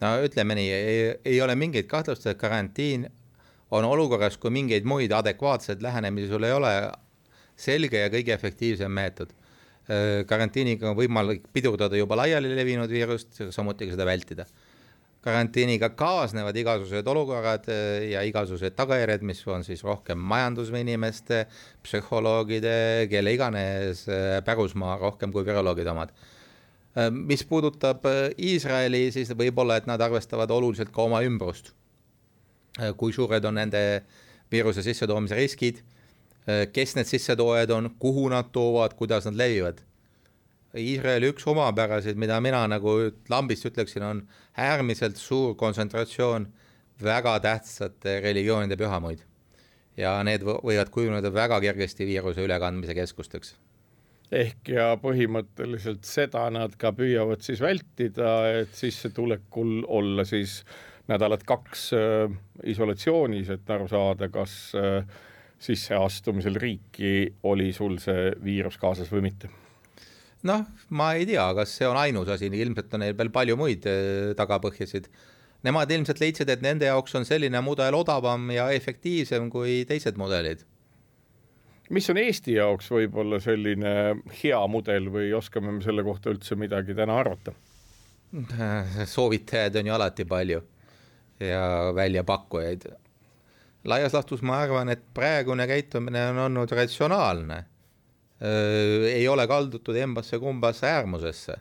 no 0.00 0.08
ütleme 0.24 0.54
nii, 0.58 0.70
ei 1.24 1.40
ole 1.42 1.54
mingit 1.54 1.86
kahtlust, 1.86 2.26
et 2.26 2.38
karantiin 2.38 3.06
on 3.70 3.84
olukorras, 3.84 4.36
kui 4.38 4.50
mingeid 4.50 4.84
muid 4.84 5.12
adekvaatseid 5.12 5.82
lähenemisi 5.82 6.28
sul 6.28 6.42
ei 6.42 6.52
ole, 6.52 6.72
selge 7.56 8.04
ja 8.04 8.10
kõige 8.12 8.34
efektiivsem 8.34 8.92
meetod. 8.92 9.32
karantiiniga 10.26 10.92
on 10.92 10.96
võimalik 10.96 11.48
pidurdada 11.52 11.98
juba 11.98 12.14
laiali 12.16 12.52
levinud 12.54 12.90
viirust, 12.90 13.42
samuti 13.50 13.88
ka 13.88 13.96
seda 13.96 14.04
vältida. 14.06 14.46
karantiiniga 15.22 15.88
kaasnevad 15.94 16.56
igasugused 16.56 17.06
olukorrad 17.06 17.66
ja 18.10 18.22
igasugused 18.22 18.74
tagajärjed, 18.74 19.22
mis 19.22 19.46
on 19.46 19.64
siis 19.64 19.82
rohkem 19.84 20.18
majandusinimeste, 20.18 21.46
psühholoogide, 21.82 23.06
kelle 23.10 23.32
iganes 23.32 24.06
pärusmaa 24.44 24.98
rohkem 24.98 25.32
kui 25.32 25.44
viroloogide 25.46 25.90
omad 25.90 26.14
Äh, 26.96 27.10
mis 27.10 27.44
puudutab 27.44 28.04
äh, 28.04 28.34
Iisraeli, 28.36 29.06
siis 29.14 29.30
võib-olla, 29.32 29.78
et 29.80 29.86
nad 29.88 30.00
arvestavad 30.04 30.50
oluliselt 30.52 30.90
ka 30.92 31.06
oma 31.06 31.22
ümbrust. 31.24 31.72
Äh, 32.76 32.92
kui 33.00 33.14
suured 33.16 33.44
on 33.48 33.56
nende 33.56 33.80
viiruse 34.52 34.84
sissetoomise 34.84 35.38
riskid, 35.38 35.80
kes 36.46 36.96
need 36.96 37.06
sissetoojad 37.06 37.70
on, 37.70 37.90
kuhu 38.02 38.28
nad 38.32 38.50
toovad, 38.52 38.96
kuidas 38.98 39.28
nad 39.28 39.38
levivad. 39.38 39.82
Iisraeli 40.78 41.28
üks 41.28 41.44
omapäraseid, 41.46 42.16
mida 42.16 42.38
mina 42.40 42.62
nagu 42.70 42.94
lambist 43.28 43.66
ütleksin, 43.68 44.02
on 44.02 44.22
äärmiselt 44.56 45.20
suur 45.20 45.54
kontsentratsioon 45.60 46.48
väga 47.02 47.36
tähtsate 47.44 48.20
religioonide 48.24 48.76
pühamuid. 48.80 49.28
ja 49.96 50.14
need 50.24 50.40
võivad 50.40 50.88
kujuneda 50.88 51.28
väga 51.28 51.58
kergesti 51.60 52.06
viiruse 52.08 52.40
ülekandmise 52.40 52.94
keskusteks 52.96 53.50
ehk 54.32 54.70
ja 54.72 54.86
põhimõtteliselt 55.00 56.06
seda 56.08 56.46
nad 56.52 56.72
ka 56.80 56.94
püüavad 56.96 57.42
siis 57.44 57.60
vältida, 57.60 58.30
et 58.62 58.72
sissetulekul 58.76 59.82
olla 59.84 60.24
siis 60.24 60.62
nädalat 61.10 61.44
kaks 61.44 61.90
äh, 61.98 62.32
isolatsioonis, 62.64 63.50
et 63.52 63.70
aru 63.74 63.88
saada, 63.90 64.30
kas 64.32 64.54
äh, 64.78 65.04
sisseastumisel 65.62 66.58
riiki 66.58 67.12
oli 67.48 67.70
sul 67.76 67.98
see 68.02 68.32
viirus 68.42 68.78
kaasas 68.82 69.10
või 69.12 69.28
mitte 69.28 69.50
noh, 70.48 70.64
ma 70.90 71.12
ei 71.14 71.26
tea, 71.28 71.44
kas 71.54 71.76
see 71.78 71.86
on 71.86 71.98
ainus 72.00 72.32
asi, 72.34 72.50
ilmselt 72.50 72.94
on 72.96 73.04
neil 73.04 73.14
veel 73.18 73.30
palju 73.30 73.54
muid 73.58 73.86
äh, 73.86 74.32
tagapõhjasid. 74.38 75.06
Nemad 75.62 75.90
ilmselt 75.94 76.18
leidsid, 76.18 76.50
et 76.50 76.64
nende 76.64 76.88
jaoks 76.88 77.14
on 77.14 77.26
selline 77.28 77.60
mudel 77.62 77.94
odavam 77.94 78.48
ja 78.50 78.66
efektiivsem 78.74 79.46
kui 79.52 79.84
teised 79.86 80.18
mudelid 80.18 80.64
mis 81.92 82.08
on 82.10 82.18
Eesti 82.20 82.56
jaoks 82.56 82.88
võib-olla 82.92 83.38
selline 83.42 83.92
hea 84.40 84.60
mudel 84.70 85.10
või 85.12 85.32
oskame 85.36 85.74
me 85.74 85.84
selle 85.84 86.04
kohta 86.06 86.32
üldse 86.32 86.56
midagi 86.58 86.96
täna 86.96 87.18
arvata? 87.20 87.54
soovitajaid 89.14 89.76
on 89.80 89.90
ju 89.90 89.96
alati 89.96 90.26
palju 90.28 90.62
ja 91.42 91.64
väljapakkujaid. 91.94 92.86
Laias 93.84 94.14
laastus 94.14 94.42
ma 94.46 94.60
arvan, 94.62 94.92
et 94.92 95.02
praegune 95.14 95.66
käitumine 95.70 96.28
on 96.30 96.38
olnud 96.46 96.72
ratsionaalne. 96.76 97.64
ei 98.42 99.28
ole 99.28 99.46
kaldutud 99.46 99.96
embasse-kumbasse 99.96 100.86
äärmusesse. 100.86 101.56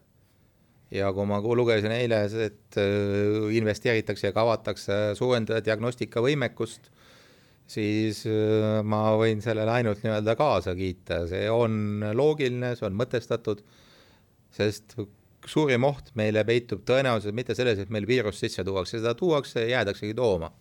ja 0.91 1.13
kui 1.13 1.25
ma 1.25 1.41
lugesin 1.41 1.91
eile, 1.91 2.25
et 2.45 2.79
investeeritakse 3.51 4.27
ja 4.27 4.33
kavatakse 4.33 5.15
suurendada 5.15 5.61
diagnostikavõimekust 5.65 6.91
siis 7.71 8.25
ma 8.83 9.01
võin 9.19 9.41
sellele 9.43 9.71
ainult 9.71 10.03
nii-öelda 10.03 10.35
kaasa 10.39 10.75
kiita, 10.75 11.23
see 11.31 11.47
on 11.51 12.03
loogiline, 12.17 12.73
see 12.75 12.87
on 12.87 12.97
mõtestatud, 12.99 13.61
sest 14.51 14.97
suurim 15.49 15.85
oht 15.87 16.11
meile 16.19 16.43
peitub 16.47 16.83
tõenäoliselt 16.87 17.35
mitte 17.37 17.55
selles, 17.57 17.79
et 17.79 17.93
meil 17.93 18.07
viirus 18.09 18.41
sisse 18.41 18.65
tuuakse, 18.67 18.99
seda 18.99 19.15
tuuakse 19.17 19.65
jäädaksegi 19.69 20.17
tooma. 20.17 20.51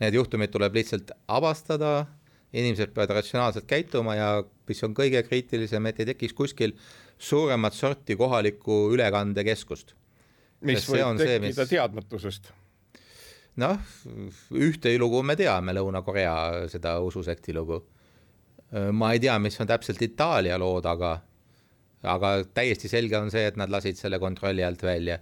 Need 0.00 0.16
juhtumid 0.18 0.52
tuleb 0.52 0.74
lihtsalt 0.76 1.10
avastada, 1.32 2.06
inimesed 2.52 2.92
peavad 2.92 3.16
ratsionaalselt 3.16 3.64
käituma 3.68 4.16
ja 4.16 4.28
mis 4.68 4.82
on 4.84 4.94
kõige 4.96 5.22
kriitilisem, 5.24 5.88
et 5.88 6.02
ei 6.02 6.10
tekiks 6.12 6.36
kuskil 6.36 6.74
suuremat 7.18 7.74
sorti 7.74 8.16
kohalikku 8.16 8.90
ülekandekeskust. 8.92 9.94
mis 10.60 10.84
võib 10.88 11.20
tekkida 11.20 11.62
mis... 11.62 11.68
teadmatusest 11.70 12.52
noh, 13.60 13.80
ühte 14.52 14.92
lugu 15.00 15.22
me 15.24 15.36
teame, 15.36 15.74
Lõuna-Korea 15.76 16.66
seda 16.72 16.98
ususekti 17.04 17.54
lugu. 17.56 17.82
ma 18.92 19.12
ei 19.14 19.20
tea, 19.22 19.38
mis 19.38 19.60
on 19.60 19.66
täpselt 19.66 20.02
Itaalia 20.02 20.58
lood, 20.58 20.84
aga, 20.84 21.16
aga 22.02 22.32
täiesti 22.54 22.88
selge 22.88 23.18
on 23.18 23.30
see, 23.30 23.46
et 23.46 23.56
nad 23.56 23.70
lasid 23.70 23.96
selle 23.96 24.18
kontrolli 24.18 24.64
alt 24.64 24.82
välja. 24.82 25.18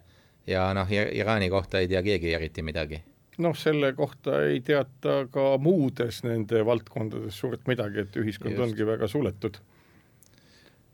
ja 0.47 0.73
noh, 0.75 0.91
Iraani 0.91 1.51
kohta 1.51 1.79
ei 1.79 1.89
tea 1.89 2.03
keegi 2.03 2.35
eriti 2.35 2.63
midagi 2.63 3.03
noh, 3.43 3.57
selle 3.59 3.93
kohta 3.97 4.41
ei 4.49 4.61
teata 4.65 5.25
ka 5.33 5.55
muudes 5.63 6.23
nende 6.27 6.65
valdkondades 6.67 7.39
suurt 7.41 7.67
midagi, 7.71 8.05
et 8.05 8.19
ühiskond 8.21 8.55
Just. 8.55 8.65
ongi 8.67 8.87
väga 8.87 9.09
suletud. 9.11 9.59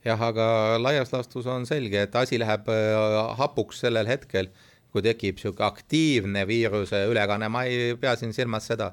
jah, 0.05 0.20
aga 0.31 0.79
laias 0.81 1.12
laastus 1.12 1.46
on 1.50 1.66
selge, 1.68 2.07
et 2.07 2.14
asi 2.16 2.38
läheb 2.40 2.68
äh, 2.72 3.37
hapuks 3.40 3.83
sellel 3.85 4.09
hetkel 4.09 4.48
kui 4.90 5.03
tekib 5.07 5.38
niisugune 5.38 5.66
aktiivne 5.68 6.46
viiruse 6.48 7.05
ülekanne, 7.11 7.48
ma 7.53 7.64
ei 7.68 7.94
pea 8.00 8.16
siin 8.18 8.33
silmas 8.35 8.66
seda, 8.70 8.92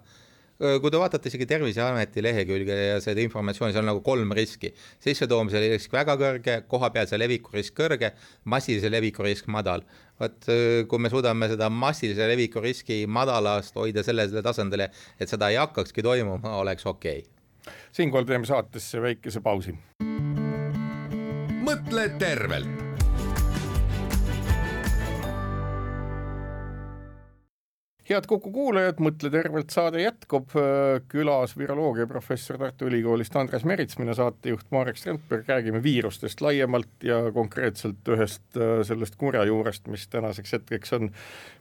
kui 0.57 0.91
te 0.91 0.99
vaatate 0.99 1.29
isegi 1.29 1.45
Terviseameti 1.49 2.23
lehekülge 2.25 2.77
ja 2.77 2.97
seda 3.03 3.21
informatsiooni, 3.21 3.75
seal 3.75 3.85
on 3.85 3.91
nagu 3.91 4.01
kolm 4.05 4.33
riski. 4.37 4.73
sissetoomise 5.03 5.61
risk 5.61 5.93
väga 5.93 6.17
kõrge, 6.17 6.57
kohapealse 6.69 7.19
leviku 7.19 7.53
risk 7.53 7.77
kõrge, 7.77 8.11
massilise 8.45 8.89
leviku 8.89 9.25
risk 9.27 9.47
madal. 9.47 9.85
vot 10.19 10.49
kui 10.89 10.99
me 10.99 11.09
suudame 11.13 11.49
seda 11.51 11.69
massilise 11.69 12.27
leviku 12.27 12.61
riski 12.63 13.05
madalast 13.05 13.75
hoida 13.75 14.03
sellele 14.03 14.41
tasandile, 14.41 14.89
et 15.19 15.29
seda 15.29 15.49
ei 15.49 15.61
hakkakski 15.61 16.01
toimuma, 16.01 16.57
oleks 16.57 16.85
okei 16.85 17.21
okay. 17.21 17.73
siinkohal 17.91 18.25
teeme 18.25 18.45
saatesse 18.45 19.01
väikese 19.01 19.41
pausi. 19.45 19.77
mõtle 21.67 22.09
tervelt 22.17 22.86
head 28.09 28.27
Kuku 28.27 28.51
kuulajad, 28.55 29.01
Mõtle 29.03 29.29
tervelt 29.31 29.73
saade 29.73 30.01
jätkub, 30.01 30.53
külas 31.11 31.55
viroloogiaprofessor 31.59 32.59
Tartu 32.61 32.87
Ülikoolist 32.87 33.35
Andres 33.39 33.65
Merits, 33.67 33.97
mina 33.99 34.15
saatejuht 34.17 34.69
Marek 34.71 34.99
Strandberg, 34.99 35.47
räägime 35.49 35.81
viirustest 35.83 36.41
laiemalt 36.41 37.03
ja 37.03 37.19
konkreetselt 37.35 38.07
ühest 38.13 38.59
äh, 38.59 38.79
sellest 38.87 39.19
kurjajuurest, 39.19 39.91
mis 39.91 40.07
tänaseks 40.13 40.57
hetkeks 40.57 40.95
on 40.97 41.11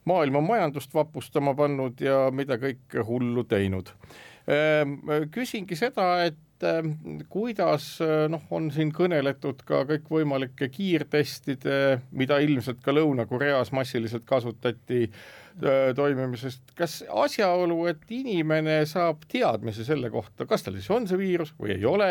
maailma 0.07 0.41
majandust 0.45 0.95
vapustama 0.95 1.55
pannud 1.59 2.01
ja 2.01 2.27
mida 2.31 2.61
kõike 2.63 3.05
hullu 3.07 3.45
teinud. 3.51 3.91
Ähm, 4.47 5.01
küsingi 5.35 5.75
seda, 5.79 6.11
et 6.29 6.39
kuidas 7.29 7.89
äh, 8.05 8.27
noh, 8.33 8.45
on 8.51 8.71
siin 8.73 8.93
kõneletud 8.97 9.65
ka 9.67 9.83
kõikvõimalike 9.89 10.71
kiirtestide, 10.73 11.81
mida 12.17 12.39
ilmselt 12.45 12.81
ka 12.85 12.95
Lõuna-Koreas 12.97 13.75
massiliselt 13.77 14.25
kasutati 14.29 15.07
Äh, 15.57 15.95
toimimisest, 15.97 16.75
kas 16.77 16.99
asjaolu, 17.09 17.87
et 17.89 18.03
inimene 18.13 18.83
saab 18.85 19.23
teadmise 19.25 19.87
selle 19.89 20.11
kohta, 20.13 20.45
kas 20.45 20.67
tal 20.67 20.75
siis 20.77 20.91
on 20.93 21.07
see 21.09 21.17
viirus 21.17 21.55
või 21.57 21.71
ei 21.79 21.87
ole, 21.89 22.11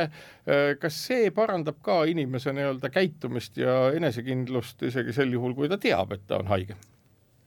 äh, 0.50 0.72
kas 0.82 0.98
see 1.12 1.30
parandab 1.30 1.78
ka 1.86 2.00
inimese 2.10 2.56
nii-öelda 2.58 2.90
käitumist 2.90 3.60
ja 3.62 3.92
enesekindlust 3.94 4.82
isegi 4.90 5.14
sel 5.14 5.38
juhul, 5.38 5.54
kui 5.54 5.70
ta 5.70 5.78
teab, 5.78 6.16
et 6.18 6.26
ta 6.26 6.40
on 6.42 6.50
haige? 6.50 6.80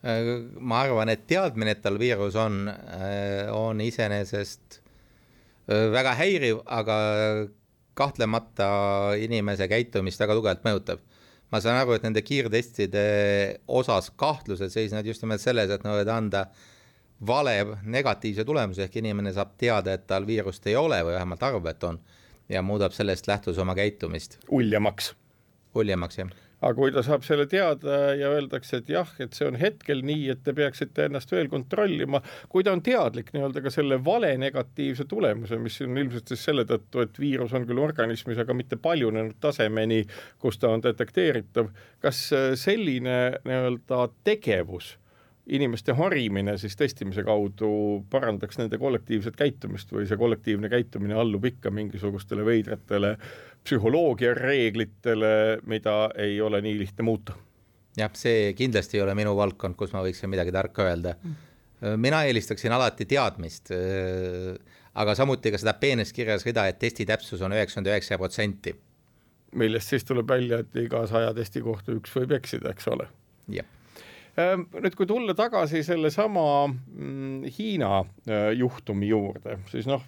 Äh, 0.07 0.31
ma 0.55 0.85
arvan, 0.85 1.11
et 1.11 1.27
teadmine, 1.27 1.75
et 1.75 1.83
tal 1.83 1.99
viirus 1.99 2.39
on, 2.39 2.71
on 3.59 3.83
iseenesest 3.83 4.79
väga 5.69 6.15
häiriv, 6.17 6.63
aga 6.65 6.97
kahtlemata 7.99 8.69
inimese 9.21 9.69
käitumist 9.69 10.21
väga 10.21 10.37
tugevalt 10.39 10.65
mõjutab 10.65 11.03
ma 11.53 11.61
saan 11.65 11.81
aru, 11.81 11.97
et 11.97 12.05
nende 12.05 12.23
kiirtestide 12.25 13.05
osas 13.81 14.11
kahtlused 14.21 14.73
seisnevad 14.73 15.09
just 15.09 15.25
nimelt 15.25 15.43
selles, 15.43 15.73
et 15.73 15.85
nad 15.85 15.97
võivad 15.97 16.13
anda 16.13 16.45
vale 17.29 17.55
negatiivse 17.83 18.45
tulemuse, 18.47 18.85
ehk 18.87 19.01
inimene 19.01 19.33
saab 19.35 19.57
teada, 19.61 19.97
et 19.97 20.07
tal 20.11 20.29
viirust 20.29 20.67
ei 20.71 20.77
ole 20.79 21.01
või 21.07 21.17
vähemalt 21.17 21.47
arvab, 21.49 21.71
et 21.73 21.89
on 21.89 22.01
ja 22.53 22.63
muudab 22.65 22.95
sellest 22.97 23.27
lähtudes 23.29 23.59
oma 23.61 23.75
käitumist. 23.79 24.39
uljemaks. 24.49 25.15
uljemaks, 25.75 26.21
jah 26.21 26.37
aga 26.61 26.75
kui 26.75 26.93
ta 26.95 27.05
saab 27.07 27.25
selle 27.27 27.47
teada 27.51 27.99
ja 28.19 28.33
öeldakse, 28.35 28.81
et 28.81 28.91
jah, 28.91 29.11
et 29.23 29.37
see 29.37 29.47
on 29.49 29.59
hetkel 29.61 30.03
nii, 30.07 30.29
et 30.35 30.43
te 30.47 30.55
peaksite 30.57 31.07
ennast 31.07 31.33
veel 31.35 31.51
kontrollima, 31.53 32.21
kui 32.51 32.67
ta 32.67 32.75
on 32.75 32.83
teadlik 32.85 33.33
nii-öelda 33.35 33.63
ka 33.65 33.73
selle 33.75 34.01
vale 34.05 34.33
negatiivse 34.41 35.07
tulemuse, 35.11 35.59
mis 35.63 35.81
on 35.87 35.99
ilmselt 36.03 36.33
siis 36.33 36.47
selle 36.51 36.67
tõttu, 36.69 37.05
et 37.05 37.21
viirus 37.21 37.55
on 37.55 37.67
küll 37.69 37.83
organismis, 37.83 38.41
aga 38.43 38.57
mitte 38.59 38.81
paljunenud 38.83 39.39
tasemeni, 39.43 40.05
kus 40.43 40.59
ta 40.59 40.73
on 40.75 40.83
detekteeritav, 40.85 41.71
kas 42.03 42.25
selline 42.59 43.19
nii-öelda 43.47 44.09
tegevus 44.27 44.97
inimeste 45.49 45.95
harimine 45.97 46.57
siis 46.61 46.77
testimise 46.77 47.23
kaudu 47.25 47.71
parandaks 48.11 48.59
nende 48.61 48.79
kollektiivset 48.81 49.37
käitumist 49.37 49.93
või 49.93 50.07
see 50.09 50.19
kollektiivne 50.21 50.69
käitumine 50.73 51.17
allub 51.19 51.47
ikka 51.49 51.73
mingisugustele 51.75 52.45
veidratele 52.45 53.15
psühholoogia 53.65 54.35
reeglitele, 54.37 55.61
mida 55.67 56.11
ei 56.21 56.41
ole 56.41 56.61
nii 56.65 56.79
lihtne 56.83 57.07
muuta? 57.09 57.37
jah, 57.99 58.13
see 58.15 58.53
kindlasti 58.59 58.99
ei 58.99 59.05
ole 59.07 59.15
minu 59.19 59.35
valdkond, 59.37 59.77
kus 59.79 59.95
ma 59.97 60.05
võiksin 60.05 60.31
midagi 60.31 60.53
tarka 60.55 60.85
öelda. 60.87 61.15
mina 61.97 62.23
eelistaksin 62.29 62.73
alati 62.73 63.09
teadmist, 63.09 63.73
aga 64.95 65.15
samuti 65.15 65.55
ka 65.55 65.63
seda 65.63 65.75
peenest 65.81 66.15
kirjas 66.17 66.45
rida, 66.47 66.67
et 66.69 66.79
testi 66.79 67.09
täpsus 67.09 67.43
on 67.43 67.57
üheksakümmend 67.57 67.95
üheksa 67.95 68.21
protsenti. 68.21 68.77
millest 69.57 69.97
siis 69.97 70.05
tuleb 70.05 70.29
välja, 70.29 70.61
et 70.61 70.77
iga 70.77 71.07
saja 71.07 71.33
testi 71.35 71.65
kohta 71.65 71.97
üks 71.97 72.15
võib 72.21 72.37
eksida, 72.37 72.77
eks 72.77 72.93
ole? 72.93 73.09
jah 73.49 73.78
nüüd, 74.39 74.95
kui 74.95 75.07
tulla 75.09 75.35
tagasi 75.37 75.83
sellesama 75.87 76.45
mm, 76.69 77.49
Hiina 77.57 77.93
äh, 78.01 78.51
juhtumi 78.59 79.11
juurde, 79.11 79.59
siis 79.71 79.89
noh, 79.91 80.05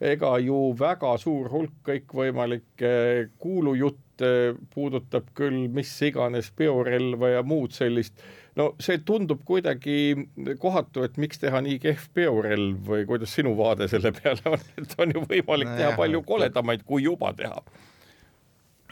ega 0.00 0.34
ju 0.42 0.70
väga 0.78 1.14
suur 1.22 1.50
hulk 1.52 1.76
kõikvõimalikke 1.86 2.92
kuulujutte 3.38 4.32
puudutab 4.74 5.30
küll 5.38 5.68
mis 5.72 5.92
iganes 6.04 6.50
biorelva 6.56 7.36
ja 7.36 7.44
muud 7.46 7.72
sellist, 7.76 8.18
no 8.58 8.72
see 8.82 9.00
tundub 9.06 9.44
kuidagi 9.46 10.26
kohatu, 10.60 11.04
et 11.06 11.20
miks 11.20 11.40
teha 11.40 11.62
nii 11.64 11.78
kehv 11.82 12.10
biorelv 12.16 12.90
või 12.90 13.06
kuidas 13.08 13.36
sinu 13.38 13.54
vaade 13.58 13.88
selle 13.92 14.12
peale 14.16 14.56
on, 14.56 14.66
et 14.82 14.98
on 14.98 15.14
ju 15.14 15.24
võimalik 15.30 15.72
teha 15.76 15.94
palju 16.00 16.24
koledamaid, 16.26 16.84
kui 16.88 17.06
juba 17.06 17.32
teha 17.38 17.62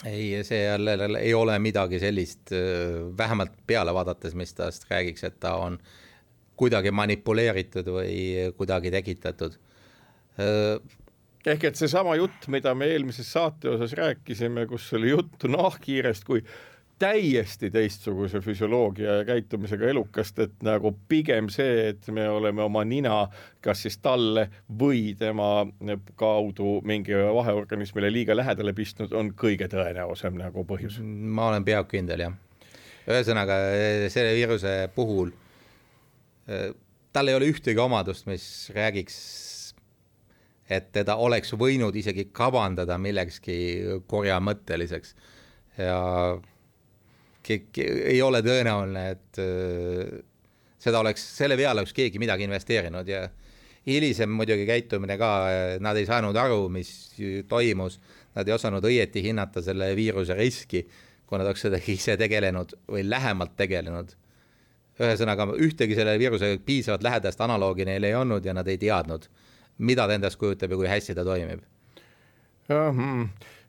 ei, 0.07 0.45
seal 0.47 0.87
ei 1.19 1.33
ole 1.35 1.59
midagi 1.59 1.99
sellist, 2.03 2.53
vähemalt 3.19 3.57
peale 3.67 3.95
vaadates, 3.95 4.35
mis 4.39 4.55
tast 4.55 4.87
räägiks, 4.91 5.25
et 5.27 5.41
ta 5.41 5.57
on 5.59 5.79
kuidagi 6.59 6.91
manipuleeritud 6.95 7.91
või 7.95 8.15
kuidagi 8.59 8.91
tekitatud. 8.95 9.59
ehk 11.49 11.65
et 11.65 11.79
seesama 11.79 12.17
jutt, 12.19 12.49
mida 12.49 12.75
me 12.75 12.91
eelmises 12.93 13.31
saate 13.33 13.71
osas 13.71 13.95
rääkisime, 13.99 14.67
kus 14.67 14.93
oli 14.99 15.11
juttu 15.15 15.51
nahkhiirest 15.51 16.25
kui 16.25 16.43
täiesti 16.99 17.71
teistsuguse 17.71 18.41
füsioloogia 18.41 19.19
ja 19.21 19.25
käitumisega 19.25 19.89
elukast, 19.93 20.39
et 20.43 20.57
nagu 20.67 20.93
pigem 21.09 21.49
see, 21.53 21.89
et 21.93 22.09
me 22.15 22.29
oleme 22.29 22.63
oma 22.65 22.83
nina 22.85 23.21
kas 23.65 23.85
siis 23.87 23.99
talle 24.03 24.49
või 24.81 25.15
tema 25.19 25.67
kaudu 26.19 26.79
mingi 26.89 27.15
vaheorganismile 27.15 28.11
liiga 28.13 28.37
lähedale 28.37 28.75
pistnud, 28.75 29.15
on 29.15 29.33
kõige 29.39 29.71
tõenäosem 29.71 30.39
nagu 30.41 30.65
põhjus. 30.67 30.99
ma 31.03 31.49
olen 31.53 31.65
peaaegu 31.65 31.91
kindel, 31.93 32.27
jah. 32.27 32.37
ühesõnaga 33.09 33.61
selle 34.11 34.35
viiruse 34.35 34.75
puhul 34.95 35.33
tal 37.13 37.29
ei 37.29 37.35
ole 37.35 37.49
ühtegi 37.53 37.81
omadust, 37.81 38.27
mis 38.27 38.71
räägiks 38.75 39.19
et 40.71 40.93
teda 40.93 41.17
oleks 41.17 41.55
võinud 41.57 41.97
isegi 41.97 42.29
kavandada 42.33 42.99
millekski 43.01 43.57
korjamõtteliseks 44.07 45.15
ja 45.81 45.99
ei 47.55 48.23
ole 48.23 48.43
tõenäoline, 48.45 49.05
et 49.15 49.41
äh, 49.43 50.19
seda 50.79 51.03
oleks, 51.03 51.25
selle 51.39 51.57
peale 51.59 51.83
oleks 51.83 51.95
keegi 51.97 52.21
midagi 52.23 52.47
investeerinud 52.47 53.09
ja 53.09 53.27
hilisem 53.89 54.31
muidugi 54.31 54.67
käitumine 54.69 55.17
ka, 55.19 55.33
nad 55.81 55.97
ei 55.97 56.07
saanud 56.09 56.37
aru, 56.37 56.69
mis 56.73 56.91
toimus, 57.49 57.99
nad 58.37 58.49
ei 58.49 58.55
osanud 58.55 58.85
õieti 58.85 59.23
hinnata 59.25 59.63
selle 59.65 59.91
viiruse 59.97 60.37
riski, 60.39 60.85
kui 61.29 61.41
nad 61.41 61.49
oleks 61.49 61.65
sellega 61.67 61.93
ise 61.93 62.17
tegelenud 62.21 62.75
või 62.89 63.05
lähemalt 63.09 63.57
tegelenud. 63.57 64.15
ühesõnaga, 64.99 65.45
ühtegi 65.63 65.95
selle 65.95 66.17
viirusega 66.19 66.59
piisavalt 66.67 67.05
lähedast 67.07 67.41
analoogi 67.41 67.85
neil 67.87 68.05
ei 68.05 68.17
olnud 68.19 68.45
ja 68.45 68.55
nad 68.55 68.67
ei 68.69 68.79
teadnud, 68.79 69.29
mida 69.79 70.09
ta 70.09 70.15
endast 70.15 70.39
kujutab 70.41 70.73
ja 70.75 70.77
kui 70.77 70.89
hästi 70.91 71.15
ta 71.15 71.25
toimib. 71.25 71.63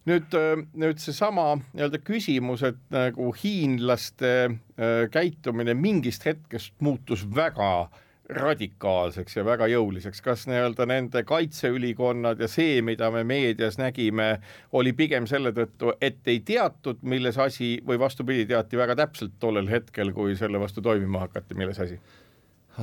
Nüüd, 0.08 0.36
äh, 0.38 0.62
nüüd 0.80 1.02
seesama 1.02 1.56
nii-öelda 1.74 2.02
küsimus, 2.06 2.64
et 2.68 2.80
nagu 2.94 3.32
hiinlaste 3.44 4.36
äh, 4.50 5.08
käitumine 5.12 5.74
mingist 5.74 6.26
hetkest 6.28 6.76
muutus 6.84 7.26
väga 7.36 7.90
radikaalseks 8.30 9.40
ja 9.40 9.44
väga 9.46 9.66
jõuliseks, 9.72 10.22
kas 10.22 10.46
nii-öelda 10.50 10.86
nende 10.90 11.24
kaitseülikonnad 11.26 12.42
ja 12.44 12.50
see, 12.52 12.78
mida 12.86 13.10
me 13.12 13.24
meedias 13.26 13.80
nägime, 13.82 14.36
oli 14.72 14.94
pigem 14.94 15.26
selle 15.30 15.52
tõttu, 15.58 15.96
et 16.02 16.22
ei 16.30 16.44
teatud, 16.46 17.02
milles 17.02 17.40
asi 17.42 17.78
või 17.86 17.98
vastupidi, 18.00 18.46
teati 18.50 18.78
väga 18.78 19.00
täpselt 19.02 19.40
tollel 19.42 19.70
hetkel, 19.72 20.14
kui 20.14 20.38
selle 20.38 20.62
vastu 20.62 20.86
toimima 20.86 21.26
hakati, 21.26 21.58
milles 21.58 21.82
asi? 21.82 21.98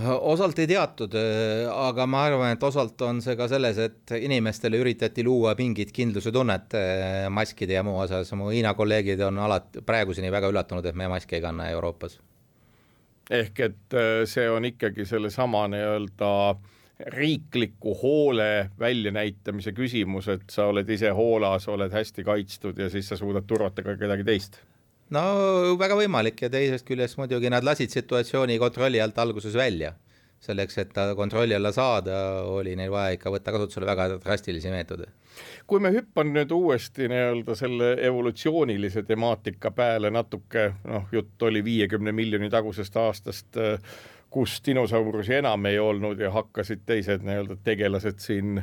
Osalt 0.04 0.59
ei 0.59 0.66
teatud, 0.66 1.14
äh, 1.16 1.64
aga 1.72 2.06
ma 2.11 2.24
arvan, 2.28 2.52
et 2.56 2.62
osalt 2.62 3.00
on 3.06 3.20
see 3.24 3.37
ka 3.38 3.48
selles, 3.48 3.78
et 3.80 4.14
inimestele 4.18 4.78
üritati 4.82 5.24
luua 5.24 5.54
mingit 5.59 5.92
kindluse 5.96 6.32
tunnet 6.35 6.76
äh, 6.76 7.26
maskide 7.32 7.78
ja 7.78 7.85
muu 7.87 7.98
osas, 8.04 8.32
mu 8.37 8.51
Hiina 8.53 8.74
kolleegid 8.76 9.20
on 9.26 9.40
alati 9.47 9.82
praeguseni 9.86 10.30
väga 10.32 10.51
üllatunud, 10.53 10.86
et 10.86 10.99
me 10.99 11.09
maski 11.12 11.38
ei 11.38 11.44
kanna 11.44 11.70
Euroopas. 11.72 12.20
ehk 13.30 13.61
et 13.61 13.94
äh, 13.94 14.22
see 14.28 14.49
on 14.51 14.64
ikkagi 14.64 15.05
sellesama 15.05 15.66
nii-öelda 15.72 16.30
riikliku 17.12 17.92
hoole 18.01 18.70
väljanäitamise 18.78 19.72
küsimus, 19.76 20.28
et 20.32 20.49
sa 20.51 20.70
oled 20.70 20.88
ise 20.88 21.11
hoolas, 21.12 21.68
oled 21.68 21.92
hästi 21.92 22.24
kaitstud 22.24 22.78
ja 22.78 22.88
siis 22.90 23.09
sa 23.09 23.16
suudad 23.16 23.44
turvata 23.47 23.82
ka 23.84 23.97
kedagi 24.01 24.24
teist 24.24 24.61
no 25.14 25.76
väga 25.78 25.98
võimalik 25.98 26.42
ja 26.46 26.50
teisest 26.52 26.86
küljest 26.88 27.18
muidugi 27.20 27.50
nad 27.52 27.66
lasid 27.66 27.92
situatsiooni 27.94 28.59
kontrolli 28.62 29.00
alt 29.02 29.18
alguses 29.22 29.54
välja, 29.57 29.92
selleks, 30.42 30.78
et 30.82 30.90
ta 30.94 31.09
kontrolli 31.18 31.54
alla 31.57 31.72
saada, 31.72 32.16
oli 32.50 32.74
neil 32.78 32.90
vaja 32.92 33.14
ikka 33.16 33.32
võtta 33.34 33.54
kasutusele 33.54 33.88
väga 33.88 34.09
drastilisi 34.16 34.72
meetodeid. 34.72 35.12
kui 35.66 35.80
me 35.80 35.92
hüppan 35.92 36.32
nüüd 36.32 36.52
uuesti 36.54 37.09
nii-öelda 37.12 37.57
selle 37.59 37.94
evolutsioonilise 38.09 39.02
temaatika 39.02 39.70
peale 39.70 40.11
natuke, 40.11 40.72
noh, 40.84 41.09
jutt 41.12 41.42
oli 41.42 41.64
viiekümne 41.64 42.12
miljoni 42.12 42.50
tagusest 42.50 42.96
aastast, 42.96 43.59
kus 44.30 44.61
dinosaurusi 44.66 45.38
enam 45.38 45.66
ei 45.66 45.78
olnud 45.78 46.20
ja 46.20 46.30
hakkasid 46.34 46.82
teised 46.86 47.24
nii-öelda 47.24 47.57
tegelased 47.64 48.18
siin 48.20 48.61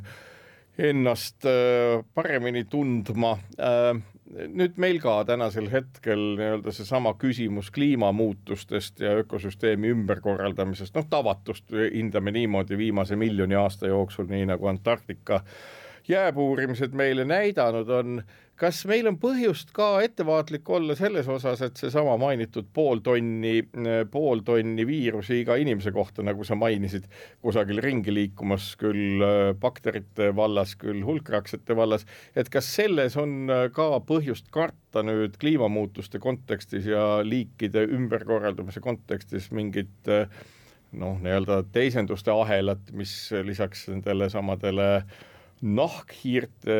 ennast 0.77 1.45
äh, 1.45 2.03
paremini 2.13 2.65
tundma 2.65 3.37
äh, 3.59 4.01
nüüd 4.31 4.77
meil 4.81 4.99
ka 5.03 5.17
tänasel 5.27 5.67
hetkel 5.71 6.21
nii-öelda 6.37 6.71
seesama 6.71 7.13
küsimus 7.19 7.71
kliimamuutustest 7.75 9.03
ja 9.03 9.17
ökosüsteemi 9.21 9.91
ümberkorraldamisest, 9.93 10.95
noh 10.95 11.07
tavatust 11.09 11.73
hindame 11.73 12.31
niimoodi 12.31 12.77
viimase 12.77 13.15
miljoni 13.19 13.55
aasta 13.59 13.91
jooksul, 13.91 14.29
nii 14.31 14.47
nagu 14.53 14.67
Antarktika 14.71 15.43
jääpuurimised 16.07 16.95
meile 16.95 17.25
näidanud 17.25 17.89
on 17.89 18.23
kas 18.63 18.83
meil 18.87 19.07
on 19.09 19.17
põhjust 19.19 19.73
ka 19.75 19.87
ettevaatlik 20.05 20.69
olla 20.71 20.95
selles 20.95 21.27
osas, 21.31 21.59
et 21.65 21.79
seesama 21.79 22.15
mainitud 22.21 22.69
pool 22.75 23.01
tonni, 23.03 23.57
pool 24.11 24.43
tonni 24.47 24.85
viirusi 24.87 25.41
iga 25.41 25.57
inimese 25.59 25.91
kohta, 25.95 26.23
nagu 26.23 26.45
sa 26.47 26.55
mainisid, 26.59 27.09
kusagil 27.43 27.81
ringi 27.83 28.13
liikumas, 28.15 28.69
küll 28.79 29.23
äh, 29.25 29.51
bakterite 29.59 30.29
vallas, 30.37 30.77
küll 30.79 31.03
hulkraksete 31.03 31.75
vallas, 31.75 32.07
et 32.39 32.51
kas 32.53 32.69
selles 32.77 33.17
on 33.19 33.51
äh, 33.51 33.65
ka 33.75 33.89
põhjust 34.07 34.47
karta 34.53 35.03
nüüd 35.03 35.35
kliimamuutuste 35.41 36.23
kontekstis 36.23 36.87
ja 36.87 37.19
liikide 37.27 37.83
ümberkorraldamise 37.97 38.83
kontekstis 38.85 39.51
mingit 39.51 40.07
äh, 40.07 40.31
noh, 40.95 41.19
nii-öelda 41.19 41.65
teisenduste 41.75 42.31
ahelat, 42.31 42.95
mis 42.95 43.13
lisaks 43.43 43.89
nendele 43.91 44.31
samadele 44.31 44.89
äh, 45.01 45.21
nahkhiirte 45.63 46.75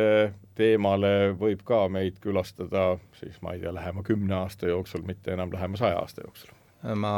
teemale 0.54 1.32
võib 1.38 1.64
ka 1.66 1.86
meid 1.92 2.20
külastada 2.22 2.94
siis 3.18 3.40
ma 3.42 3.54
ei 3.56 3.62
tea, 3.62 3.72
lähema 3.74 4.04
kümne 4.06 4.36
aasta 4.42 4.68
jooksul, 4.68 5.04
mitte 5.08 5.32
enam 5.34 5.52
lähema 5.52 5.80
saja 5.80 5.98
aasta 6.02 6.24
jooksul. 6.24 6.52
ma 7.00 7.14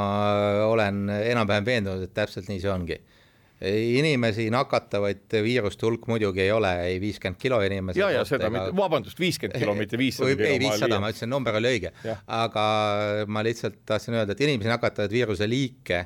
olen 0.70 1.08
enam-vähem 1.10 1.66
veendunud, 1.66 2.06
et 2.06 2.14
täpselt 2.14 2.48
nii 2.48 2.62
see 2.62 2.70
ongi. 2.70 2.98
inimesi 3.66 4.50
nakatavaid 4.52 5.32
viiruste 5.42 5.86
hulk 5.86 6.06
muidugi 6.12 6.42
ei 6.44 6.50
ole 6.52 6.72
ei 6.86 7.00
viiskümmend 7.00 7.40
kilo 7.40 7.60
inimese 7.64 8.00
ja, 8.00 8.10
ja 8.12 8.24
seda 8.28 8.46
ega... 8.46 8.52
mitte, 8.52 8.76
vabandust, 8.76 9.20
viiskümmend 9.20 9.58
kilo, 9.58 9.74
mitte 9.74 9.98
viissada 10.04 10.34
kilo. 10.34 10.48
ei, 10.48 10.60
viissada, 10.60 11.00
ma 11.00 11.10
ütlesin, 11.10 11.32
number 11.32 11.56
oli 11.56 11.72
õige, 11.76 11.92
aga 12.26 12.66
ma 13.26 13.42
lihtsalt 13.42 13.80
tahtsin 13.88 14.20
öelda, 14.20 14.36
et 14.36 14.44
inimesi 14.44 14.70
nakatavaid 14.70 15.18
viiruse 15.18 15.48
liike 15.50 16.04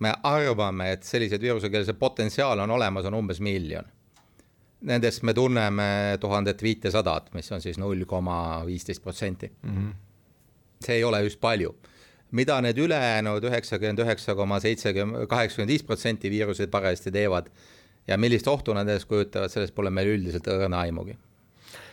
me 0.00 0.12
arvame, 0.24 0.92
et 0.96 1.02
selliseid 1.04 1.40
viiruse, 1.40 1.70
kellel 1.72 1.88
see 1.88 1.96
potentsiaal 1.96 2.60
on 2.64 2.76
olemas, 2.76 3.08
on 3.08 3.16
umbes 3.20 3.40
miljon 3.44 3.88
Nendest 4.80 5.22
me 5.22 5.34
tunneme 5.36 6.16
tuhandet 6.20 6.62
viitesadat, 6.62 7.28
mis 7.34 7.52
on 7.52 7.60
siis 7.60 7.76
null 7.78 8.06
koma 8.08 8.62
viisteist 8.66 9.02
protsenti. 9.02 9.50
Mhm. 9.62 9.90
see 10.80 10.94
ei 10.96 11.04
ole 11.04 11.22
just 11.22 11.40
palju. 11.40 11.74
mida 12.30 12.60
need 12.60 12.78
ülejäänud 12.78 13.44
üheksakümmend 13.44 13.98
üheksa 13.98 14.34
koma 14.34 14.60
seitsekümmend, 14.60 15.26
kaheksakümmend 15.26 15.70
viis 15.70 15.82
protsenti 15.82 16.30
viiruseid 16.30 16.70
parajasti 16.70 17.10
teevad 17.10 17.50
ja 18.06 18.16
millist 18.16 18.46
ohtu 18.48 18.74
nad 18.74 18.88
endast 18.88 19.08
kujutavad, 19.08 19.50
sellest 19.50 19.74
pole 19.74 19.90
meil 19.90 20.06
üldiselt 20.14 20.46
õrna 20.46 20.84
aimugi 20.86 21.16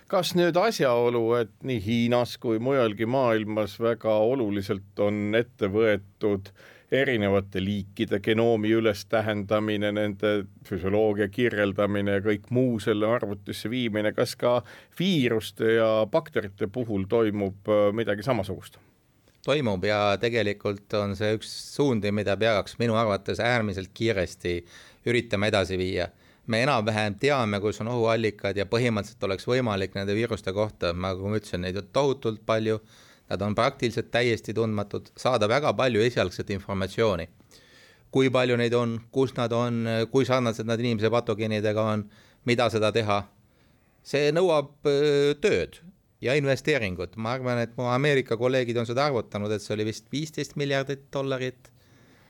kas 0.08 0.36
nüüd 0.36 0.56
asjaolu, 0.56 1.34
et 1.42 1.52
nii 1.64 1.82
Hiinas 1.86 2.38
kui 2.38 2.60
mujalgi 2.60 3.06
maailmas 3.06 3.80
väga 3.80 4.14
oluliselt 4.14 5.00
on 5.00 5.36
ette 5.36 5.68
võetud 5.74 6.48
äh, 6.54 6.77
erinevate 6.92 7.60
liikide 7.64 8.20
genoomi 8.24 8.72
ülestähendamine, 8.72 9.92
nende 9.92 10.34
füsioloogia 10.68 11.28
kirjeldamine 11.28 12.18
ja 12.18 12.24
kõik 12.24 12.48
muu 12.56 12.80
selle 12.80 13.10
arvutisse 13.12 13.70
viimine, 13.70 14.14
kas 14.16 14.38
ka 14.40 14.62
viiruste 15.00 15.74
ja 15.78 15.90
bakterite 16.12 16.70
puhul 16.72 17.04
toimub 17.10 17.68
äh, 17.68 17.90
midagi 17.96 18.24
samasugust? 18.24 18.80
toimub 19.48 19.84
ja 19.88 20.18
tegelikult 20.20 20.92
on 21.00 21.14
see 21.16 21.38
üks 21.38 21.52
suundi, 21.78 22.12
mida 22.12 22.36
peaks 22.40 22.76
minu 22.82 22.98
arvates 23.00 23.40
äärmiselt 23.40 23.94
kiiresti 23.96 24.58
üritama 25.08 25.48
edasi 25.48 25.78
viia. 25.80 26.10
Me 26.52 26.62
enam-vähem 26.64 27.16
teame, 27.20 27.60
kus 27.64 27.80
on 27.84 27.92
ohuallikad 27.92 28.58
ja 28.60 28.66
põhimõtteliselt 28.68 29.24
oleks 29.28 29.48
võimalik 29.48 29.96
nende 29.96 30.16
viiruste 30.16 30.52
kohta, 30.56 30.94
nagu 30.96 31.28
ma 31.28 31.40
ütlesin, 31.40 31.64
neid 31.64 31.80
on 31.80 31.88
tohutult 31.96 32.44
palju 32.48 32.80
nad 33.30 33.42
on 33.42 33.56
praktiliselt 33.56 34.12
täiesti 34.12 34.54
tundmatud, 34.56 35.12
saada 35.18 35.50
väga 35.50 35.74
palju 35.74 36.02
esialgset 36.02 36.50
informatsiooni. 36.56 37.28
kui 38.12 38.30
palju 38.32 38.56
neid 38.58 38.74
on, 38.74 38.94
kus 39.12 39.34
nad 39.36 39.52
on, 39.52 39.84
kui 40.12 40.26
sarnased 40.26 40.66
nad 40.66 40.80
inimese 40.80 41.10
patogeenidega 41.12 41.84
on, 41.84 42.06
mida 42.48 42.70
seda 42.72 42.88
teha, 42.96 43.18
see 44.02 44.32
nõuab 44.32 44.88
tööd 45.44 45.82
ja 46.24 46.34
investeeringut, 46.40 47.18
ma 47.20 47.36
arvan, 47.36 47.60
et 47.60 47.76
mu 47.78 47.90
Ameerika 47.92 48.38
kolleegid 48.40 48.80
on 48.80 48.88
seda 48.88 49.10
arvutanud, 49.10 49.52
et 49.52 49.62
see 49.62 49.76
oli 49.76 49.90
vist 49.90 50.08
viisteist 50.12 50.56
miljardit 50.56 51.04
dollarit 51.14 51.68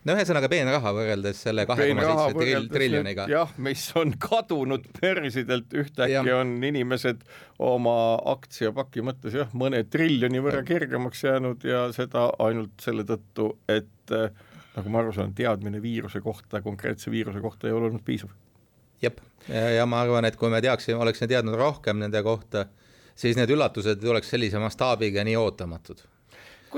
no 0.08 0.16
ühesõnaga 0.16 0.50
peenraha 0.52 0.94
võrreldes 0.96 1.42
selle 1.44 1.66
kahe 1.68 1.90
koma 1.92 2.28
seitse 2.32 2.62
triljoniga. 2.72 3.28
jah, 3.32 3.52
mis 3.64 3.84
on 4.00 4.14
kadunud 4.22 4.88
börsidelt, 5.00 5.74
ühtäkki 5.76 6.34
on 6.36 6.56
inimesed 6.64 7.24
oma 7.68 7.98
aktsiapaki 8.34 9.04
mõttes 9.06 9.36
jah, 9.38 9.52
mõne 9.58 9.84
triljoni 9.92 10.42
võrra 10.44 10.64
kergemaks 10.68 11.24
jäänud 11.28 11.66
ja 11.68 11.88
seda 11.96 12.30
ainult 12.44 12.78
selle 12.84 13.08
tõttu, 13.08 13.52
et 13.72 14.16
eh, 14.16 14.30
nagu 14.78 14.94
ma 14.94 15.04
aru 15.04 15.16
saan, 15.16 15.36
teadmine 15.38 15.82
viiruse 15.84 16.22
kohta, 16.24 16.62
konkreetse 16.66 17.12
viiruse 17.12 17.44
kohta 17.44 17.68
ei 17.68 17.76
ole 17.76 17.92
olnud 17.92 18.06
piisav. 18.08 18.32
jep, 19.04 19.20
ja 19.50 19.86
ma 19.90 20.02
arvan, 20.06 20.26
et 20.30 20.40
kui 20.40 20.52
me 20.54 20.62
teaksime, 20.64 21.02
oleksime 21.04 21.32
teadnud 21.34 21.58
rohkem 21.60 22.00
nende 22.00 22.24
kohta, 22.24 22.68
siis 23.18 23.38
need 23.38 23.52
üllatused 23.54 24.04
ei 24.04 24.14
oleks 24.14 24.32
sellise 24.34 24.62
mastaabiga 24.62 25.26
nii 25.28 25.36
ootamatud. 25.42 26.02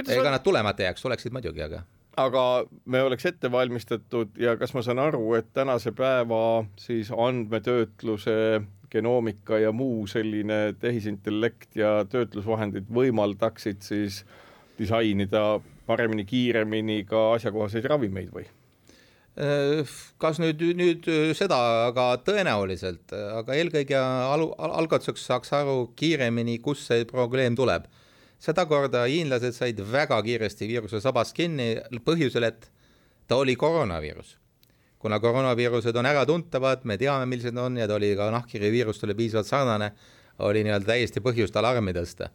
ega 0.08 0.26
on... 0.26 0.34
nad 0.34 0.44
tulemata 0.44 0.88
jääks, 0.88 1.06
oleksid 1.06 1.36
muidugi, 1.36 1.64
aga 1.68 1.84
aga 2.20 2.44
me 2.86 3.02
oleks 3.04 3.26
ette 3.30 3.52
valmistatud 3.52 4.38
ja 4.40 4.56
kas 4.60 4.74
ma 4.76 4.84
saan 4.86 5.00
aru, 5.04 5.24
et 5.38 5.50
tänase 5.56 5.94
päeva 5.96 6.66
siis 6.80 7.12
andmetöötluse, 7.16 8.62
genoomika 8.90 9.60
ja 9.62 9.72
muu 9.72 10.08
selline 10.10 10.74
tehisintellekt 10.82 11.78
ja 11.78 12.00
töötlusvahendid 12.10 12.90
võimaldaksid 12.94 13.84
siis 13.86 14.24
disainida 14.80 15.60
paremini, 15.86 16.26
kiiremini 16.26 17.04
ka 17.10 17.34
asjakohaseid 17.36 17.86
ravimeid 17.90 18.34
või? 18.34 18.48
kas 20.20 20.40
nüüd, 20.42 20.60
nüüd 20.76 21.06
seda, 21.38 21.58
aga 21.88 22.10
tõenäoliselt, 22.28 23.14
aga 23.14 23.56
eelkõige 23.56 23.96
alu, 23.96 24.50
algatuseks 24.58 25.30
saaks 25.30 25.54
aru 25.56 25.94
kiiremini, 25.96 26.58
kust 26.60 26.90
see 26.90 27.06
probleem 27.08 27.56
tuleb 27.56 27.86
sedakorda 28.40 29.04
hiinlased 29.10 29.56
said 29.56 29.80
väga 29.92 30.20
kiiresti 30.24 30.68
viiruse 30.70 31.02
sabast 31.04 31.36
kinni 31.36 31.74
põhjusel, 32.06 32.48
et 32.48 32.70
ta 33.28 33.40
oli 33.40 33.56
koroonaviirus. 33.60 34.38
kuna 35.00 35.20
koroonaviirused 35.20 35.96
on 35.96 36.06
äratuntavad, 36.06 36.84
me 36.84 36.98
teame, 36.98 37.26
millised 37.26 37.58
on 37.58 37.78
ja 37.78 37.88
ta 37.88 37.96
oli 37.96 38.16
ka 38.20 38.32
nahkhiiriviirustele 38.32 39.16
piisavalt 39.16 39.48
sarnane, 39.48 39.92
oli 40.40 40.64
nii-öelda 40.64 40.92
täiesti 40.92 41.24
põhjust 41.24 41.56
alarmi 41.56 41.94
tõsta. 41.96 42.30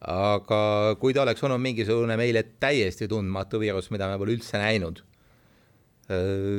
aga 0.00 0.96
kui 1.00 1.14
ta 1.14 1.22
oleks 1.22 1.42
olnud 1.42 1.62
mingisugune 1.62 2.16
meile 2.16 2.42
täiesti 2.60 3.08
tundmatu 3.08 3.60
viirus, 3.60 3.90
mida 3.90 4.08
me 4.08 4.18
pole 4.18 4.34
üldse 4.36 4.58
näinud, 4.58 5.02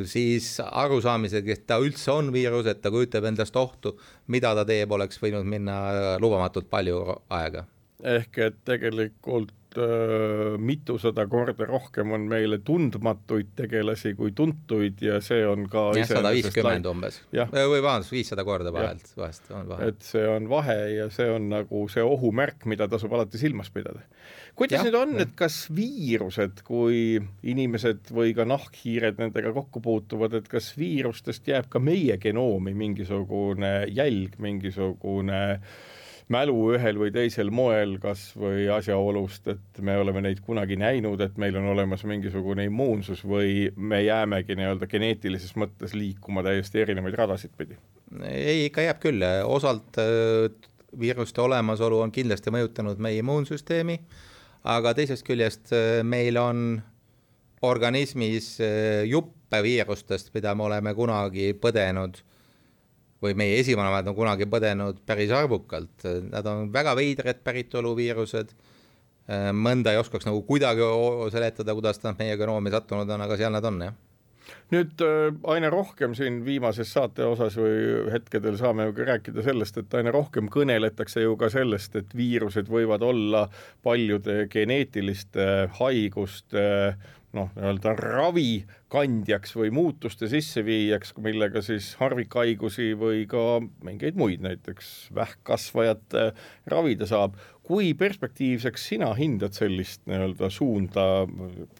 siis 0.05 0.57
arusaamisega, 0.59 1.53
et 1.53 1.67
ta 1.67 1.77
üldse 1.79 2.11
on 2.11 2.33
viirus, 2.33 2.65
et 2.67 2.81
ta 2.81 2.91
kujutab 2.91 3.29
endast 3.29 3.55
ohtu, 3.55 3.95
mida 4.27 4.55
ta 4.55 4.65
teeb, 4.67 4.91
oleks 4.91 5.21
võinud 5.23 5.47
minna 5.47 6.17
lubamatult 6.19 6.69
palju 6.69 7.03
aega 7.29 7.67
ehk 8.07 8.37
et 8.45 8.57
tegelikult 8.67 9.77
äh, 9.77 10.55
mitusada 10.61 11.25
korda 11.29 11.67
rohkem 11.67 12.13
on 12.15 12.27
meile 12.29 12.59
tundmatuid 12.65 13.51
tegelasi 13.57 14.13
kui 14.17 14.33
tuntuid 14.37 15.01
ja 15.03 15.19
see 15.23 15.43
on 15.47 15.67
ka 15.71 15.89
jah, 15.97 16.09
sada 16.09 16.31
viiskümmend 16.35 16.87
umbes. 16.89 17.19
või 17.33 17.81
vabandust, 17.81 18.13
viissada 18.15 18.45
korda 18.47 18.73
vahelt, 18.73 19.11
vahest 19.17 19.51
on 19.55 19.67
vahe. 19.71 19.91
et 19.91 20.07
see 20.07 20.23
on 20.29 20.47
vahe 20.51 20.77
ja 20.95 21.09
see 21.13 21.29
on 21.33 21.49
nagu 21.51 21.83
see 21.91 22.05
ohumärk, 22.05 22.67
mida 22.69 22.87
tasub 22.91 23.13
alati 23.17 23.41
silmas 23.41 23.71
pidada. 23.73 24.05
kuidas 24.55 24.79
ja, 24.79 24.87
nüüd 24.87 24.99
on, 25.01 25.17
et 25.23 25.35
kas 25.39 25.59
viirused, 25.75 26.63
kui 26.67 27.19
inimesed 27.43 28.13
või 28.15 28.33
ka 28.37 28.47
nahkhiired 28.47 29.19
nendega 29.21 29.53
kokku 29.57 29.83
puutuvad, 29.83 30.39
et 30.39 30.49
kas 30.51 30.71
viirustest 30.79 31.47
jääb 31.51 31.69
ka 31.73 31.83
meie 31.83 32.17
genoomi 32.21 32.73
mingisugune 32.77 33.75
jälg, 33.91 34.39
mingisugune 34.41 35.43
äh, 35.57 35.77
mälu 36.33 36.55
ühel 36.75 36.99
või 36.99 37.11
teisel 37.15 37.51
moel, 37.55 37.95
kas 38.03 38.29
või 38.37 38.67
asjaolust, 38.71 39.47
et 39.53 39.81
me 39.83 39.95
oleme 39.99 40.21
neid 40.25 40.41
kunagi 40.45 40.75
näinud, 40.79 41.21
et 41.23 41.37
meil 41.39 41.55
on 41.59 41.69
olemas 41.71 42.03
mingisugune 42.07 42.67
immuunsus 42.67 43.23
või 43.27 43.69
me 43.75 44.01
jäämegi 44.03 44.57
nii-öelda 44.59 44.89
geneetilises 44.91 45.55
mõttes 45.59 45.95
liikuma 45.95 46.43
täiesti 46.43 46.83
erinevaid 46.83 47.15
radasid 47.19 47.55
pidi? 47.57 47.79
ei, 48.27 48.67
ikka 48.67 48.83
jääb 48.87 48.99
küll, 49.03 49.23
osalt 49.47 49.99
äh, 50.03 50.51
viiruste 50.99 51.41
olemasolu 51.43 51.99
on 52.03 52.11
kindlasti 52.11 52.51
mõjutanud 52.53 52.99
meie 53.03 53.23
immuunsüsteemi, 53.23 53.99
aga 54.67 54.93
teisest 54.97 55.25
küljest 55.27 55.71
äh, 55.75 56.03
meil 56.03 56.39
on 56.41 56.81
organismis 57.67 58.57
äh, 58.61 59.03
juppe 59.07 59.63
viirustest, 59.63 60.33
mida 60.35 60.55
me 60.55 60.67
oleme 60.67 60.95
kunagi 60.95 61.53
põdenud 61.55 62.19
või 63.23 63.37
meie 63.37 63.59
esivanemad 63.61 64.07
on 64.09 64.17
kunagi 64.17 64.47
põdenud 64.49 65.03
päris 65.05 65.31
arvukalt, 65.33 66.07
nad 66.31 66.49
on 66.49 66.67
väga 66.73 66.95
veidrad 66.97 67.39
päritoluviirused, 67.45 68.51
äh, 69.29 69.47
mõnda 69.53 69.93
ei 69.93 70.01
oskaks 70.01 70.27
nagu 70.29 70.43
kuidagi 70.47 70.85
seletada, 71.33 71.75
kuidas 71.77 72.03
nad 72.03 72.19
meie 72.19 72.37
genoomi 72.37 72.73
sattunud 72.73 73.09
on, 73.09 73.25
aga 73.25 73.39
seal 73.39 73.55
nad 73.55 73.65
on, 73.65 73.81
jah. 73.89 74.03
Nüüd 74.71 75.01
äh, 75.03 75.33
aina 75.51 75.69
rohkem 75.71 76.13
siin 76.15 76.41
viimases 76.45 76.91
saate 76.95 77.25
osas 77.27 77.57
või 77.59 78.07
hetkedel 78.13 78.57
saame 78.59 78.87
ju 78.87 78.95
ka 78.95 79.07
rääkida 79.09 79.43
sellest, 79.43 79.79
et 79.81 79.97
aina 79.99 80.13
rohkem 80.15 80.47
kõneletakse 80.51 81.23
ju 81.23 81.35
ka 81.39 81.49
sellest, 81.51 81.95
et 81.99 82.15
viirused 82.15 82.69
võivad 82.71 83.03
olla 83.03 83.47
paljude 83.83 84.45
geneetiliste 84.51 85.67
haiguste 85.79 86.67
noh, 87.35 87.49
nii-öelda 87.55 87.93
ravikandjaks 87.99 89.55
või 89.57 89.71
muutuste 89.75 90.29
sisseviijaks, 90.31 91.13
millega 91.23 91.61
siis 91.65 91.91
harvikhaigusi 91.99 92.93
või 92.99 93.25
ka 93.29 93.59
mingeid 93.85 94.17
muid, 94.19 94.43
näiteks 94.45 95.09
vähkkasvajat 95.15 96.17
ravida 96.71 97.09
saab. 97.09 97.35
kui 97.67 97.91
perspektiivseks 97.99 98.85
sina 98.93 99.09
hindad 99.13 99.51
sellist 99.51 100.05
nii-öelda 100.07 100.49
suunda, 100.49 101.27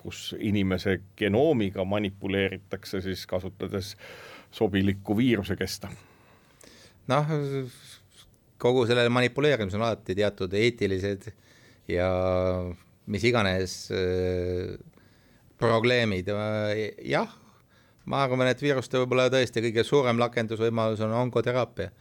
kus 0.02 0.36
inimese 0.40 0.98
genoomiga 1.16 1.86
manipuleeritakse 1.88 3.02
siis 3.02 3.24
kasutades 3.26 3.96
sobilikku 4.52 5.16
viiruse 5.18 5.56
kesta? 5.56 5.90
noh, 7.08 7.32
kogu 8.60 8.84
sellel 8.90 9.10
manipuleerimisel 9.14 9.80
on 9.80 9.88
alati 9.88 10.16
teatud 10.18 10.54
eetilised 10.54 11.30
ja 11.88 12.12
mis 13.08 13.24
iganes 13.24 13.88
äh, 13.96 14.76
probleemid, 15.58 16.30
jah, 17.06 17.32
ma 18.06 18.24
arvan, 18.26 18.50
et 18.52 18.62
viiruste 18.62 19.02
võib-olla 19.02 19.28
tõesti 19.34 19.64
kõige 19.68 19.84
suurem 19.88 20.20
rakendusvõimalus 20.22 21.02
on 21.06 21.16
onkoteraapia. 21.24 21.92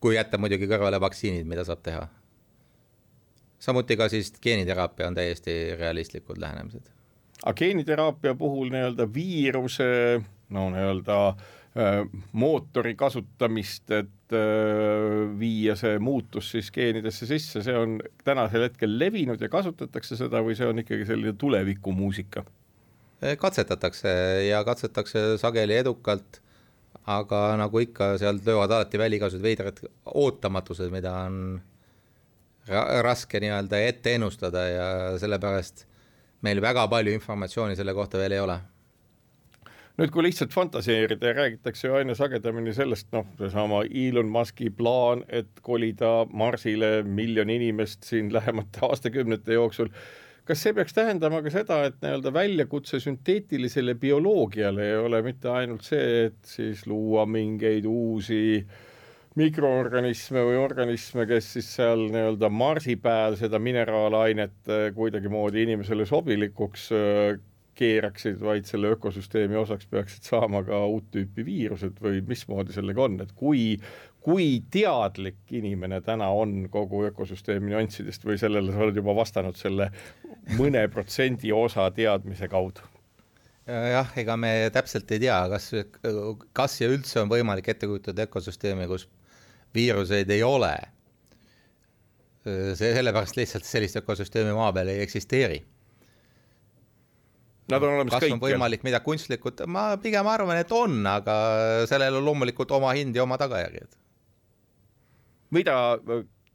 kui 0.00 0.14
jätta 0.14 0.38
muidugi 0.40 0.64
kõrvale 0.64 0.96
vaktsiinid, 1.00 1.46
mida 1.46 1.64
saab 1.64 1.82
teha. 1.84 2.08
samuti 3.58 3.96
ka 3.96 4.08
siis 4.08 4.32
geeniteraapia 4.42 5.06
on 5.06 5.14
täiesti 5.14 5.76
realistlikud 5.76 6.38
lähenemised. 6.38 6.90
aga 7.44 7.54
geeniteraapia 7.54 8.34
puhul 8.34 8.70
nii-öelda 8.70 9.08
viiruse 9.14 10.22
no 10.48 10.70
nii-öelda 10.70 11.36
mootori 12.32 12.96
kasutamist, 12.98 13.90
et 13.94 14.34
viia 15.38 15.76
see 15.78 15.98
muutus 16.02 16.50
siis 16.54 16.70
geenidesse 16.74 17.28
sisse, 17.30 17.62
see 17.62 17.76
on 17.78 17.98
tänasel 18.26 18.66
hetkel 18.66 18.96
levinud 18.98 19.40
ja 19.42 19.48
kasutatakse 19.52 20.18
seda 20.18 20.42
või 20.42 20.56
see 20.58 20.66
on 20.66 20.82
ikkagi 20.82 21.06
selline 21.06 21.36
tulevikumuusika? 21.38 22.44
katsetatakse 23.38 24.10
ja 24.48 24.62
katsetatakse 24.64 25.36
sageli 25.38 25.76
edukalt, 25.76 26.40
aga 27.04 27.40
nagu 27.60 27.82
ikka, 27.84 28.14
sealt 28.18 28.46
löövad 28.46 28.72
alati 28.72 28.98
välja 28.98 29.20
igasugused 29.20 29.44
veidrad 29.44 29.82
ootamatused, 30.14 30.88
mida 30.90 31.12
on 31.26 31.60
ra 32.70 33.02
raske 33.04 33.40
nii-öelda 33.42 33.78
ette 33.84 34.14
ennustada 34.16 34.64
ja 34.68 34.88
sellepärast 35.20 35.84
meil 36.46 36.62
väga 36.64 36.86
palju 36.88 37.12
informatsiooni 37.12 37.76
selle 37.76 37.94
kohta 37.94 38.18
veel 38.18 38.38
ei 38.38 38.40
ole 38.40 38.56
nüüd, 40.00 40.12
kui 40.14 40.24
lihtsalt 40.24 40.54
fantaseerida 40.54 41.28
ja 41.28 41.36
räägitakse 41.36 41.88
ju 41.88 41.96
aina 41.98 42.14
sagedamini 42.16 42.72
sellest, 42.76 43.10
noh, 43.12 43.26
seesama 43.40 43.82
Elon 43.84 44.30
Musk'i 44.32 44.70
plaan, 44.72 45.26
et 45.28 45.60
kolida 45.66 46.24
Marsile 46.32 47.02
miljon 47.04 47.52
inimest 47.52 48.08
siin 48.08 48.32
lähemate 48.32 48.80
aastakümnete 48.88 49.58
jooksul, 49.58 49.90
kas 50.48 50.62
see 50.64 50.72
peaks 50.76 50.96
tähendama 50.96 51.42
ka 51.44 51.52
seda, 51.52 51.82
et 51.90 51.98
nii-öelda 52.00 52.32
väljakutse 52.32 53.00
sünteetilisele 53.04 53.94
bioloogiale 54.00 54.88
ei 54.88 55.02
ole 55.02 55.20
mitte 55.26 55.52
ainult 55.52 55.84
see, 55.86 56.30
et 56.30 56.40
siis 56.48 56.86
luua 56.88 57.26
mingeid 57.28 57.84
uusi 57.86 58.64
mikroorganisme 59.38 60.40
või 60.48 60.56
organisme, 60.58 61.28
kes 61.28 61.52
siis 61.58 61.68
seal 61.76 62.08
nii-öelda 62.08 62.48
Marsi 62.50 62.96
peal 62.98 63.36
seda 63.38 63.60
mineraalainet 63.62 64.72
kuidagimoodi 64.96 65.68
inimesele 65.68 66.08
sobilikuks 66.08 66.88
keeraksid, 67.78 68.40
vaid 68.42 68.68
selle 68.68 68.92
ökosüsteemi 68.94 69.56
osaks 69.60 69.88
peaksid 69.90 70.26
saama 70.26 70.62
ka 70.66 70.82
uut 70.90 71.10
tüüpi 71.14 71.44
viirused 71.46 72.00
või 72.02 72.20
mismoodi 72.26 72.74
sellega 72.74 73.04
on, 73.06 73.18
et 73.24 73.32
kui, 73.36 73.78
kui 74.24 74.48
teadlik 74.72 75.54
inimene 75.60 76.00
täna 76.04 76.30
on 76.34 76.66
kogu 76.72 77.04
ökosüsteemi 77.10 77.72
nüanssidest 77.72 78.26
või 78.26 78.38
sellele 78.40 78.74
sa 78.74 78.84
oled 78.86 79.00
juba 79.00 79.14
vastanud 79.16 79.58
selle 79.58 79.90
mõne 80.58 80.86
protsendi 80.92 81.52
osa 81.54 81.88
teadmise 81.94 82.50
kaudu? 82.50 82.86
jah, 83.70 84.08
ega 84.18 84.34
me 84.40 84.52
täpselt 84.74 85.10
ei 85.14 85.20
tea, 85.22 85.40
kas, 85.52 85.70
kas 86.56 86.78
ja 86.80 86.88
üldse 86.90 87.20
on 87.22 87.28
võimalik 87.30 87.68
ette 87.70 87.86
kujutada 87.86 88.24
ökosüsteemi, 88.26 88.88
kus 88.90 89.06
viiruseid 89.76 90.30
ei 90.34 90.42
ole. 90.42 90.74
see 92.42 92.94
sellepärast 92.96 93.36
lihtsalt 93.36 93.68
sellist 93.68 94.00
ökosüsteemi 94.00 94.56
maa 94.56 94.72
peal 94.72 94.88
ei 94.88 95.02
eksisteeri 95.04 95.60
Nad 97.70 97.86
on 97.86 97.94
olemas 97.94 98.14
kas 98.14 98.24
kõikjal. 98.24 98.36
on 98.36 98.42
võimalik 98.42 98.84
midagi 98.86 99.06
kunstlikult, 99.06 99.62
ma 99.70 99.84
pigem 100.02 100.26
arvan, 100.26 100.58
et 100.60 100.72
on, 100.74 101.00
aga 101.06 101.36
sellel 101.90 102.18
on 102.18 102.26
loomulikult 102.26 102.74
oma 102.76 102.92
hind 102.98 103.16
ja 103.16 103.24
oma 103.26 103.38
tagajärjed. 103.40 103.96
mida 105.50 105.76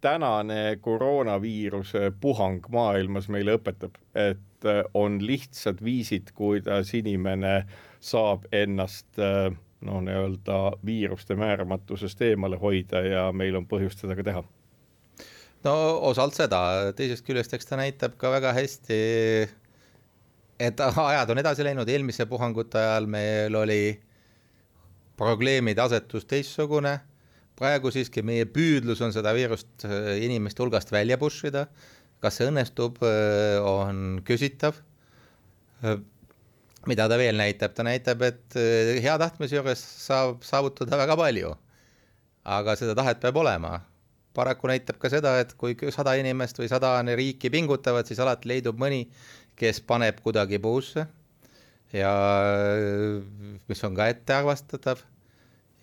tänane 0.05 0.77
koroonaviiruse 0.81 2.11
puhang 2.21 2.65
maailmas 2.71 3.29
meile 3.33 3.57
õpetab, 3.57 3.95
et 4.13 4.67
äh, 4.69 4.83
on 4.93 5.17
lihtsad 5.23 5.81
viisid, 5.83 6.31
kuidas 6.37 6.93
inimene 6.93 7.63
saab 7.99 8.45
ennast 8.53 9.19
äh, 9.19 9.49
noh, 9.85 10.03
nii-öelda 10.05 10.59
viiruste 10.85 11.35
määramatusest 11.39 12.21
eemale 12.21 12.59
hoida 12.61 13.01
ja 13.05 13.25
meil 13.33 13.57
on 13.57 13.67
põhjust 13.69 14.03
seda 14.03 14.17
ka 14.17 14.27
teha 14.27 14.45
no 15.65 15.75
osalt 16.11 16.37
seda, 16.37 16.61
teisest 16.97 17.25
küljest, 17.25 17.53
eks 17.57 17.69
ta 17.69 17.79
näitab 17.79 18.17
ka 18.21 18.31
väga 18.33 18.53
hästi 18.57 18.99
et 20.59 20.79
ajad 21.09 21.33
on 21.33 21.41
edasi 21.41 21.65
läinud, 21.67 21.89
eelmise 21.89 22.27
puhangute 22.29 22.79
ajal 22.79 23.09
meil 23.11 23.55
oli 23.59 23.81
probleemide 25.19 25.81
asetus 25.81 26.25
teistsugune, 26.27 26.97
praegu 27.55 27.91
siiski 27.93 28.23
meie 28.25 28.47
püüdlus 28.51 29.01
on 29.05 29.13
seda 29.15 29.31
viirust 29.35 29.87
äh, 29.87 30.15
inimeste 30.25 30.63
hulgast 30.63 30.91
välja 30.91 31.17
push 31.21 31.47
ida, 31.47 31.65
kas 32.23 32.39
see 32.39 32.49
õnnestub, 32.49 32.99
äh, 33.05 33.55
on 33.63 34.19
küsitav. 34.27 34.81
Äh, 35.83 36.01
mida 36.85 37.07
ta 37.09 37.17
veel 37.17 37.39
näitab, 37.39 37.73
ta 37.73 37.81
näitab, 37.81 38.21
et 38.27 38.55
hea 39.01 39.15
tahtmise 39.17 39.57
juures 39.57 39.79
saab 39.81 40.43
saavutada 40.45 40.99
väga 41.01 41.15
palju. 41.17 41.55
aga 42.45 42.75
seda 42.77 42.93
tahet 42.93 43.17
peab 43.23 43.39
olema. 43.41 43.79
Paraku 44.35 44.69
näitab 44.71 44.99
ka 45.01 45.11
seda, 45.11 45.37
et 45.43 45.53
kui 45.59 45.75
sada 45.95 46.15
inimest 46.19 46.59
või 46.59 46.69
sada 46.71 46.97
riiki 47.15 47.51
pingutavad, 47.53 48.07
siis 48.07 48.19
alati 48.23 48.51
leidub 48.51 48.79
mõni, 48.81 49.05
kes 49.55 49.79
paneb 49.87 50.19
kuidagi 50.23 50.59
puusse 50.61 51.07
ja 51.95 52.11
mis 53.69 53.83
on 53.87 53.95
ka 53.97 54.09
ettearvastatav. 54.11 55.03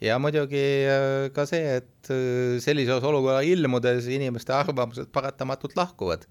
ja 0.02 0.18
muidugi 0.18 0.62
äh, 0.90 1.30
ka 1.34 1.46
see, 1.46 1.78
et 1.78 2.10
äh, 2.10 2.58
sellises 2.62 3.04
olukorra 3.06 3.42
ilmudes 3.46 4.08
inimeste 4.10 4.52
arvamused 4.52 5.12
paratamatult 5.14 5.76
lahkuvad. 5.78 6.26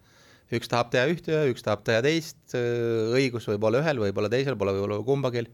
üks 0.51 0.67
tahab 0.67 0.91
teha 0.91 1.07
ühte 1.07 1.38
üks 1.51 1.63
tahab 1.63 1.86
teha 1.88 2.01
teist, 2.03 2.41
äh, 2.53 3.15
õigus 3.15 3.47
võib 3.47 3.63
olla 3.69 3.82
ühel, 3.84 4.03
võib-olla 4.03 4.32
teisel, 4.32 4.59
pole 4.59 4.76
võib-olla 4.76 5.01
kumbagi 5.07 5.45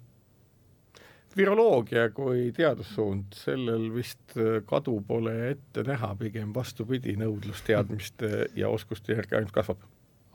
viroloogia 1.37 2.09
kui 2.15 2.49
teadussuund, 2.55 3.35
sellel 3.37 3.89
vist 3.93 4.37
kadu 4.69 4.97
pole 5.07 5.35
ette 5.51 5.83
näha, 5.87 6.13
pigem 6.19 6.53
vastupidi, 6.55 7.15
nõudlus 7.19 7.61
teadmiste 7.67 8.47
ja 8.57 8.71
oskuste 8.73 9.15
järgi 9.15 9.39
ainult 9.39 9.55
kasvab 9.55 9.85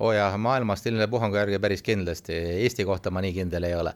oo 0.02 0.08
oh 0.08 0.16
jah, 0.16 0.34
maailmas 0.38 0.80
stiililine 0.82 1.06
puhangu 1.10 1.36
järgi 1.38 1.58
päris 1.62 1.82
kindlasti, 1.84 2.34
Eesti 2.64 2.84
kohta 2.88 3.12
ma 3.14 3.22
nii 3.22 3.34
kindel 3.36 3.68
ei 3.68 3.74
ole. 3.78 3.92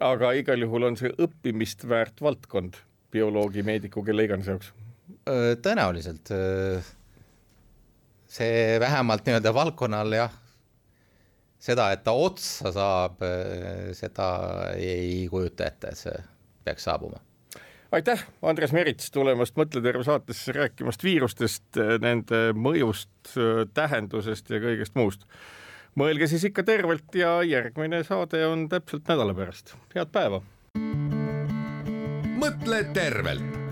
aga 0.00 0.32
igal 0.36 0.62
juhul 0.64 0.88
on 0.88 0.96
see 0.98 1.12
õppimist 1.22 1.86
väärt 1.88 2.20
valdkond 2.22 2.80
bioloogi, 3.14 3.62
meediku, 3.62 4.02
kelle 4.04 4.26
iganes 4.26 4.50
jaoks? 4.50 4.72
tõenäoliselt. 5.62 6.32
see 8.26 8.80
vähemalt 8.82 9.26
nii-öelda 9.26 9.54
valdkonnal 9.54 10.18
jah, 10.18 10.34
seda, 11.66 11.90
et 11.92 12.04
ta 12.06 12.14
otsa 12.14 12.72
saab, 12.74 13.22
seda 13.98 14.28
ei 14.78 15.26
kujuta 15.30 15.70
ette, 15.70 15.92
et 15.92 16.04
see 16.06 16.20
peaks 16.66 16.86
saabuma 16.86 17.22
aitäh, 17.96 18.22
Andres 18.42 18.72
Merits 18.76 19.10
tulemast 19.14 19.56
Mõtle 19.58 19.82
terve 19.84 20.04
saatesse 20.06 20.54
rääkimast 20.56 21.04
viirustest, 21.06 21.78
nende 22.02 22.50
mõjust, 22.56 23.34
tähendusest 23.74 24.50
ja 24.52 24.62
kõigest 24.62 24.98
muust. 24.98 25.26
mõelge 25.96 26.26
siis 26.28 26.44
ikka 26.44 26.62
tervelt 26.62 27.14
ja 27.14 27.42
järgmine 27.42 28.02
saade 28.04 28.46
on 28.46 28.68
täpselt 28.68 29.08
nädala 29.08 29.34
pärast. 29.34 29.76
head 29.94 30.12
päeva. 30.12 30.42
mõtle 32.36 32.84
tervelt 32.92 33.65